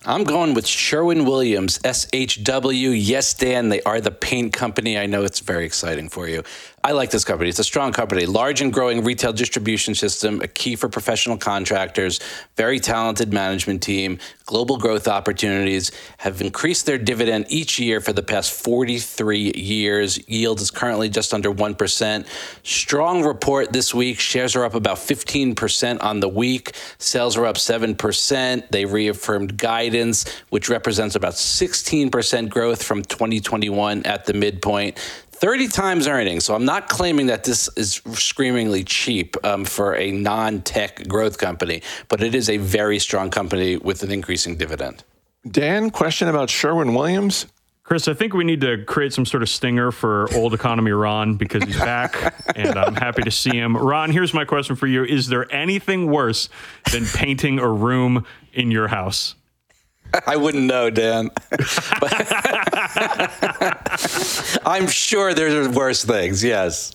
I'm 0.07 0.25
going 0.25 0.53
with 0.53 0.67
Sherwin 0.67 1.25
Williams, 1.25 1.79
SHW. 1.79 2.95
Yes, 2.95 3.33
Dan, 3.33 3.71
they 3.71 3.81
are 3.83 4.03
the 4.03 4.11
paint 4.11 4.53
company. 4.53 4.99
I 4.99 5.07
know 5.07 5.25
it's 5.25 5.41
very 5.41 5.65
exciting 5.65 6.11
for 6.11 6.29
you. 6.29 6.43
I 6.87 6.93
like 6.93 7.11
this 7.11 7.25
company. 7.25 7.49
It's 7.49 7.59
a 7.59 7.65
strong 7.65 7.95
company, 7.95 8.27
large 8.27 8.61
and 8.61 8.71
growing 8.71 9.05
retail 9.05 9.33
distribution 9.33 9.95
system, 9.95 10.43
a 10.43 10.47
key 10.47 10.77
for 10.77 10.91
professional 10.91 11.39
contractors, 11.39 12.21
very 12.57 12.79
talented 12.79 13.33
management 13.33 13.83
team, 13.83 14.19
global 14.45 14.77
growth 14.77 15.09
opportunities, 15.09 15.91
have 16.19 16.43
increased 16.43 16.85
their 16.85 16.99
dividend 16.99 17.47
each 17.49 17.79
year 17.79 18.03
for 18.03 18.13
the 18.13 18.23
past 18.23 18.53
43 18.53 19.53
years. 19.57 20.29
Yield 20.29 20.61
is 20.61 20.71
currently 20.71 21.09
just 21.09 21.33
under 21.33 21.51
1%. 21.51 22.27
Strong 22.63 23.25
report 23.25 23.73
this 23.73 23.95
week. 23.95 24.21
Shares 24.21 24.55
are 24.55 24.67
up 24.67 24.75
about 24.75 24.99
15% 24.99 26.03
on 26.03 26.21
the 26.21 26.29
week. 26.29 26.73
Sales 26.99 27.39
are 27.39 27.47
up 27.47 27.57
7%. 27.57 28.69
They 28.69 28.85
reaffirmed 28.85 29.57
guidance, 29.57 30.29
which 30.51 30.69
represents 30.69 31.15
about 31.15 31.33
16% 31.33 32.51
growth 32.51 32.83
from 32.83 33.03
2021 33.03 34.05
at 34.05 34.27
the 34.27 34.35
midpoint. 34.35 34.99
30 35.45 35.69
times 35.69 36.07
earnings. 36.07 36.43
So 36.43 36.55
I'm 36.55 36.65
not 36.65 36.89
claiming 36.89 37.27
that 37.27 37.45
this 37.45 37.69
is 37.77 38.01
screamingly 38.15 38.83
cheap 38.83 39.37
um, 39.45 39.67
for 39.67 39.95
a 39.95 40.11
non 40.11 40.63
tech 40.63 41.07
growth 41.07 41.37
company, 41.37 41.83
but 42.09 42.23
it 42.23 42.35
is 42.35 42.49
a 42.49 42.57
very 42.57 42.99
strong 42.99 43.29
company 43.29 43.77
with 43.77 44.03
an 44.03 44.11
increasing 44.11 44.57
dividend. 44.57 45.05
Dan, 45.47 45.91
question 45.91 46.29
about 46.29 46.49
Sherwin 46.49 46.95
Williams. 46.95 47.45
Chris, 47.83 48.09
I 48.09 48.15
think 48.15 48.33
we 48.33 48.45
need 48.45 48.63
to 48.63 48.87
create 48.87 49.13
some 49.13 49.27
sort 49.27 49.43
of 49.43 49.51
stinger 49.51 49.93
for 49.93 50.35
old 50.35 50.55
economy 50.55 50.93
Ron 50.93 51.35
because 51.35 51.63
he's 51.65 51.77
back 51.77 52.35
and 52.57 52.79
I'm 52.79 52.95
happy 52.95 53.21
to 53.21 53.31
see 53.31 53.55
him. 53.55 53.77
Ron, 53.77 54.13
here's 54.13 54.33
my 54.33 54.47
question 54.47 54.77
for 54.77 54.87
you 54.87 55.05
Is 55.05 55.29
there 55.29 55.53
anything 55.55 56.11
worse 56.11 56.49
than 56.91 57.05
painting 57.05 57.59
a 57.59 57.69
room 57.69 58.25
in 58.55 58.71
your 58.71 58.89
house? 58.89 59.35
I 60.27 60.37
wouldn't 60.37 60.65
know, 60.65 60.91
Dan. 60.91 61.31
I'm 64.67 64.87
sure 64.87 65.35
there's 65.35 65.69
worse 65.69 66.05
things, 66.05 66.45
yes. 66.45 66.93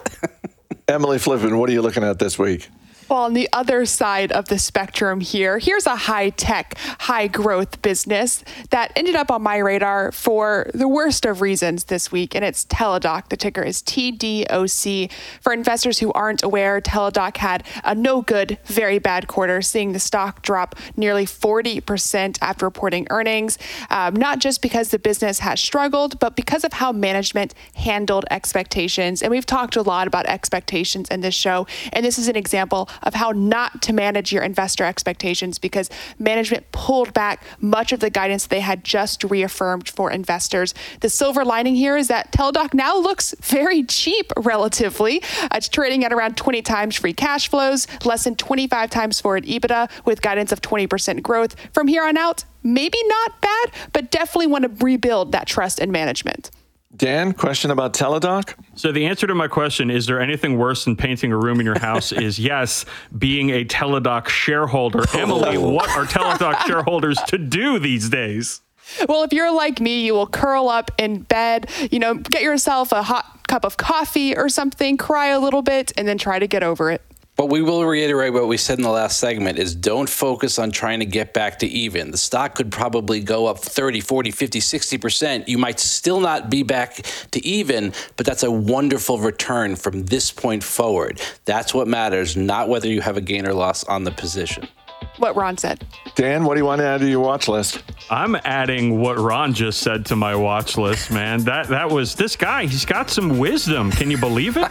Emily 0.88 1.18
Flippen, 1.18 1.58
what 1.58 1.70
are 1.70 1.74
you 1.74 1.82
looking 1.82 2.04
at 2.04 2.20
this 2.20 2.40
week? 2.40 2.70
Well, 3.10 3.24
on 3.24 3.34
the 3.34 3.50
other 3.52 3.88
side 3.88 4.32
of 4.32 4.50
the 4.50 4.60
spectrum 4.60 5.20
here, 5.20 5.58
here's 5.58 5.88
a 5.88 5.96
high 5.96 6.30
tech, 6.30 6.78
high 6.78 7.26
growth 7.26 7.82
business 7.82 8.44
that 8.70 8.92
ended 8.96 9.16
up 9.16 9.32
on 9.32 9.42
my 9.42 9.58
radar 9.58 10.12
for 10.12 10.70
the 10.76 10.88
worst 10.88 11.26
of 11.26 11.42
reasons 11.42 11.86
this 11.86 12.12
week, 12.12 12.36
and 12.36 12.46
it's 12.46 12.66
Teladoc. 12.66 13.30
The 13.30 13.38
ticker 13.38 13.64
is 13.64 13.82
TDOC. 13.82 15.12
For 15.42 15.52
investors 15.52 15.98
who 15.98 16.14
aren't 16.14 16.44
aware, 16.44 16.80
Teladoc 16.82 17.38
had 17.38 17.64
a 17.84 17.96
no 17.96 18.22
good, 18.22 18.60
very 18.66 19.00
bad 19.00 19.28
quarter, 19.28 19.64
seeing 19.64 19.94
the 19.94 20.00
stock 20.00 20.44
drop 20.44 20.76
nearly 20.96 21.26
40% 21.26 22.38
after 22.44 22.64
reporting 22.64 23.08
earnings, 23.10 23.58
um, 23.90 24.14
not 24.14 24.38
just 24.38 24.62
because 24.62 24.90
the 24.90 25.00
business 25.00 25.40
has 25.40 25.60
struggled, 25.60 26.20
but 26.20 26.36
because 26.36 26.64
of 26.64 26.74
how 26.74 26.92
management 26.92 27.56
handled 27.74 28.26
expectations. 28.30 29.24
And 29.24 29.32
we've 29.32 29.48
talked 29.48 29.76
a 29.76 29.82
lot 29.82 30.06
about 30.06 30.28
expectations 30.28 31.10
in 31.10 31.22
this 31.22 31.34
show, 31.34 31.66
and 31.92 32.06
this 32.06 32.20
is 32.20 32.28
an 32.28 32.36
example 32.36 32.88
of 33.04 33.14
how 33.14 33.32
not 33.32 33.82
to 33.84 33.94
manage 33.94 34.32
your 34.32 34.44
investor 34.44 34.84
expectations 34.84 35.60
because 35.60 35.90
management 36.18 36.72
pulled 36.72 37.14
back 37.14 37.44
much 37.60 37.92
of 37.92 38.00
the 38.00 38.10
guidance 38.10 38.48
they 38.48 38.60
had 38.60 38.84
just 38.84 39.24
reaffirmed 39.24 39.90
for 39.90 40.12
investors. 40.12 40.74
The 41.02 41.10
silver 41.10 41.46
lining 41.46 41.76
here 41.76 41.98
is 41.98 42.08
that 42.08 42.32
Teladoc 42.32 42.74
now 42.74 42.98
looks 42.98 43.36
very 43.42 43.84
cheap 43.84 44.32
relatively. 44.38 45.22
It's 45.54 45.70
trading 45.70 46.04
at 46.04 46.14
around 46.14 46.38
20 46.38 46.62
times 46.62 46.96
free 46.96 47.14
cash 47.14 47.50
flows, 47.50 47.88
less 48.06 48.24
than 48.24 48.36
25 48.36 48.90
times 48.90 49.20
forward 49.20 49.46
EBITDA 49.46 49.90
with 50.06 50.22
guidance 50.22 50.52
of 50.52 50.62
20% 50.62 51.22
growth. 51.22 51.56
From 51.74 51.88
here 51.88 52.04
on 52.04 52.18
out, 52.18 52.46
maybe 52.64 52.98
not 53.06 53.42
bad, 53.42 53.72
but 53.94 54.12
definitely 54.12 54.48
want 54.48 54.64
to 54.64 54.86
rebuild 54.86 55.32
that 55.32 55.48
trust 55.48 55.80
in 55.80 55.92
management. 55.92 56.52
Dan, 57.00 57.32
question 57.32 57.72
about 57.72 57.94
Teladoc? 57.94 58.56
So 58.76 58.92
the 58.92 59.06
answer 59.06 59.26
to 59.26 59.34
my 59.34 59.48
question, 59.48 59.90
is 59.90 60.06
there 60.06 60.20
anything 60.20 60.58
worse 60.58 60.84
than 60.84 60.98
painting 60.98 61.32
a 61.32 61.38
room 61.38 61.62
in 61.62 61.66
your 61.66 61.80
house, 61.80 62.12
is 62.12 62.38
yes, 62.38 62.86
being 63.18 63.52
a 63.52 63.64
Teladoc 63.64 64.28
shareholder. 64.28 65.04
Emily, 65.14 65.56
oh. 65.56 65.70
what 65.70 65.90
are 65.92 66.04
Teladoc 66.04 66.68
shareholders 66.68 67.18
to 67.28 67.38
do 67.38 67.80
these 67.80 68.10
days? 68.10 68.60
Well, 69.08 69.24
if 69.24 69.32
you're 69.32 69.54
like 69.54 69.80
me, 69.80 70.06
you 70.06 70.14
will 70.14 70.28
curl 70.28 70.68
up 70.68 70.92
in 70.98 71.22
bed, 71.22 71.70
you 71.90 72.00
know, 72.00 72.16
get 72.16 72.42
yourself 72.42 72.92
a 72.92 73.02
hot 73.02 73.48
cup 73.48 73.64
of 73.64 73.78
coffee 73.78 74.36
or 74.36 74.50
something, 74.50 74.98
cry 74.98 75.28
a 75.28 75.40
little 75.40 75.62
bit, 75.62 75.94
and 75.98 76.06
then 76.06 76.18
try 76.18 76.38
to 76.38 76.48
get 76.48 76.64
over 76.64 76.92
it. 76.92 77.02
But 77.40 77.46
we 77.46 77.62
will 77.62 77.86
reiterate 77.86 78.34
what 78.34 78.50
we 78.50 78.58
said 78.58 78.80
in 78.80 78.84
the 78.84 78.92
last 78.92 79.18
segment 79.18 79.60
is 79.60 79.74
don't 79.74 80.10
focus 80.10 80.60
on 80.60 80.72
trying 80.72 81.00
to 81.00 81.06
get 81.06 81.34
back 81.34 81.60
to 81.60 81.68
even. 81.68 82.12
The 82.12 82.18
stock 82.18 82.54
could 82.54 82.70
probably 82.70 83.22
go 83.22 83.46
up 83.46 83.60
30, 83.60 84.02
40, 84.02 84.32
50, 84.32 84.60
60%. 84.60 85.48
You 85.48 85.58
might 85.58 85.80
still 85.80 86.20
not 86.20 86.50
be 86.50 86.64
back 86.64 86.96
to 87.32 87.46
even, 87.46 87.94
but 88.18 88.26
that's 88.26 88.44
a 88.44 88.52
wonderful 88.52 89.20
return 89.20 89.78
from 89.78 90.04
this 90.08 90.32
point 90.32 90.66
forward. 90.66 91.22
That's 91.46 91.74
what 91.74 91.88
matters, 91.88 92.36
not 92.36 92.68
whether 92.68 92.90
you 92.90 93.00
have 93.00 93.16
a 93.16 93.22
gain 93.22 93.48
or 93.48 93.54
loss 93.54 93.86
on 93.86 94.04
the 94.04 94.12
position. 94.12 94.68
What 95.16 95.38
Ron 95.38 95.58
said. 95.58 95.88
Dan, 96.16 96.44
what 96.44 96.56
do 96.56 96.60
you 96.60 96.66
want 96.66 96.80
to 96.80 96.86
add 96.88 97.00
to 97.00 97.10
your 97.10 97.22
watch 97.22 97.48
list? 97.48 97.82
I'm 98.10 98.36
adding 98.44 99.00
what 99.00 99.18
Ron 99.18 99.54
just 99.54 99.80
said 99.80 100.06
to 100.08 100.18
my 100.18 100.36
watch 100.36 100.78
list, 100.78 101.10
man. 101.10 101.46
That 101.46 101.70
that 101.70 101.90
was 101.90 102.16
this 102.16 102.36
guy, 102.36 102.66
he's 102.66 102.84
got 102.84 103.10
some 103.10 103.40
wisdom. 103.40 103.92
Can 103.92 104.12
you 104.12 104.18
believe 104.18 104.58
it? 104.58 104.70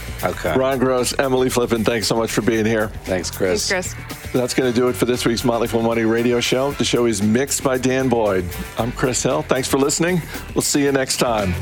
Okay. 0.26 0.56
Ron 0.56 0.78
Gross, 0.78 1.16
Emily 1.18 1.48
Flippen, 1.48 1.84
thanks 1.84 2.06
so 2.06 2.16
much 2.16 2.30
for 2.32 2.42
being 2.42 2.66
here. 2.66 2.88
Thanks, 3.04 3.30
Chris. 3.30 3.68
Thanks, 3.68 3.94
Chris. 3.94 4.32
That's 4.32 4.54
going 4.54 4.72
to 4.72 4.78
do 4.78 4.88
it 4.88 4.94
for 4.94 5.04
this 5.04 5.24
week's 5.24 5.44
Motley 5.44 5.68
Fool 5.68 5.82
Money 5.82 6.04
radio 6.04 6.40
show. 6.40 6.72
The 6.72 6.84
show 6.84 7.06
is 7.06 7.22
mixed 7.22 7.62
by 7.62 7.78
Dan 7.78 8.08
Boyd. 8.08 8.44
I'm 8.78 8.92
Chris 8.92 9.22
Hill. 9.22 9.42
Thanks 9.42 9.68
for 9.68 9.78
listening. 9.78 10.20
We'll 10.54 10.62
see 10.62 10.82
you 10.82 10.92
next 10.92 11.18
time. 11.18 11.54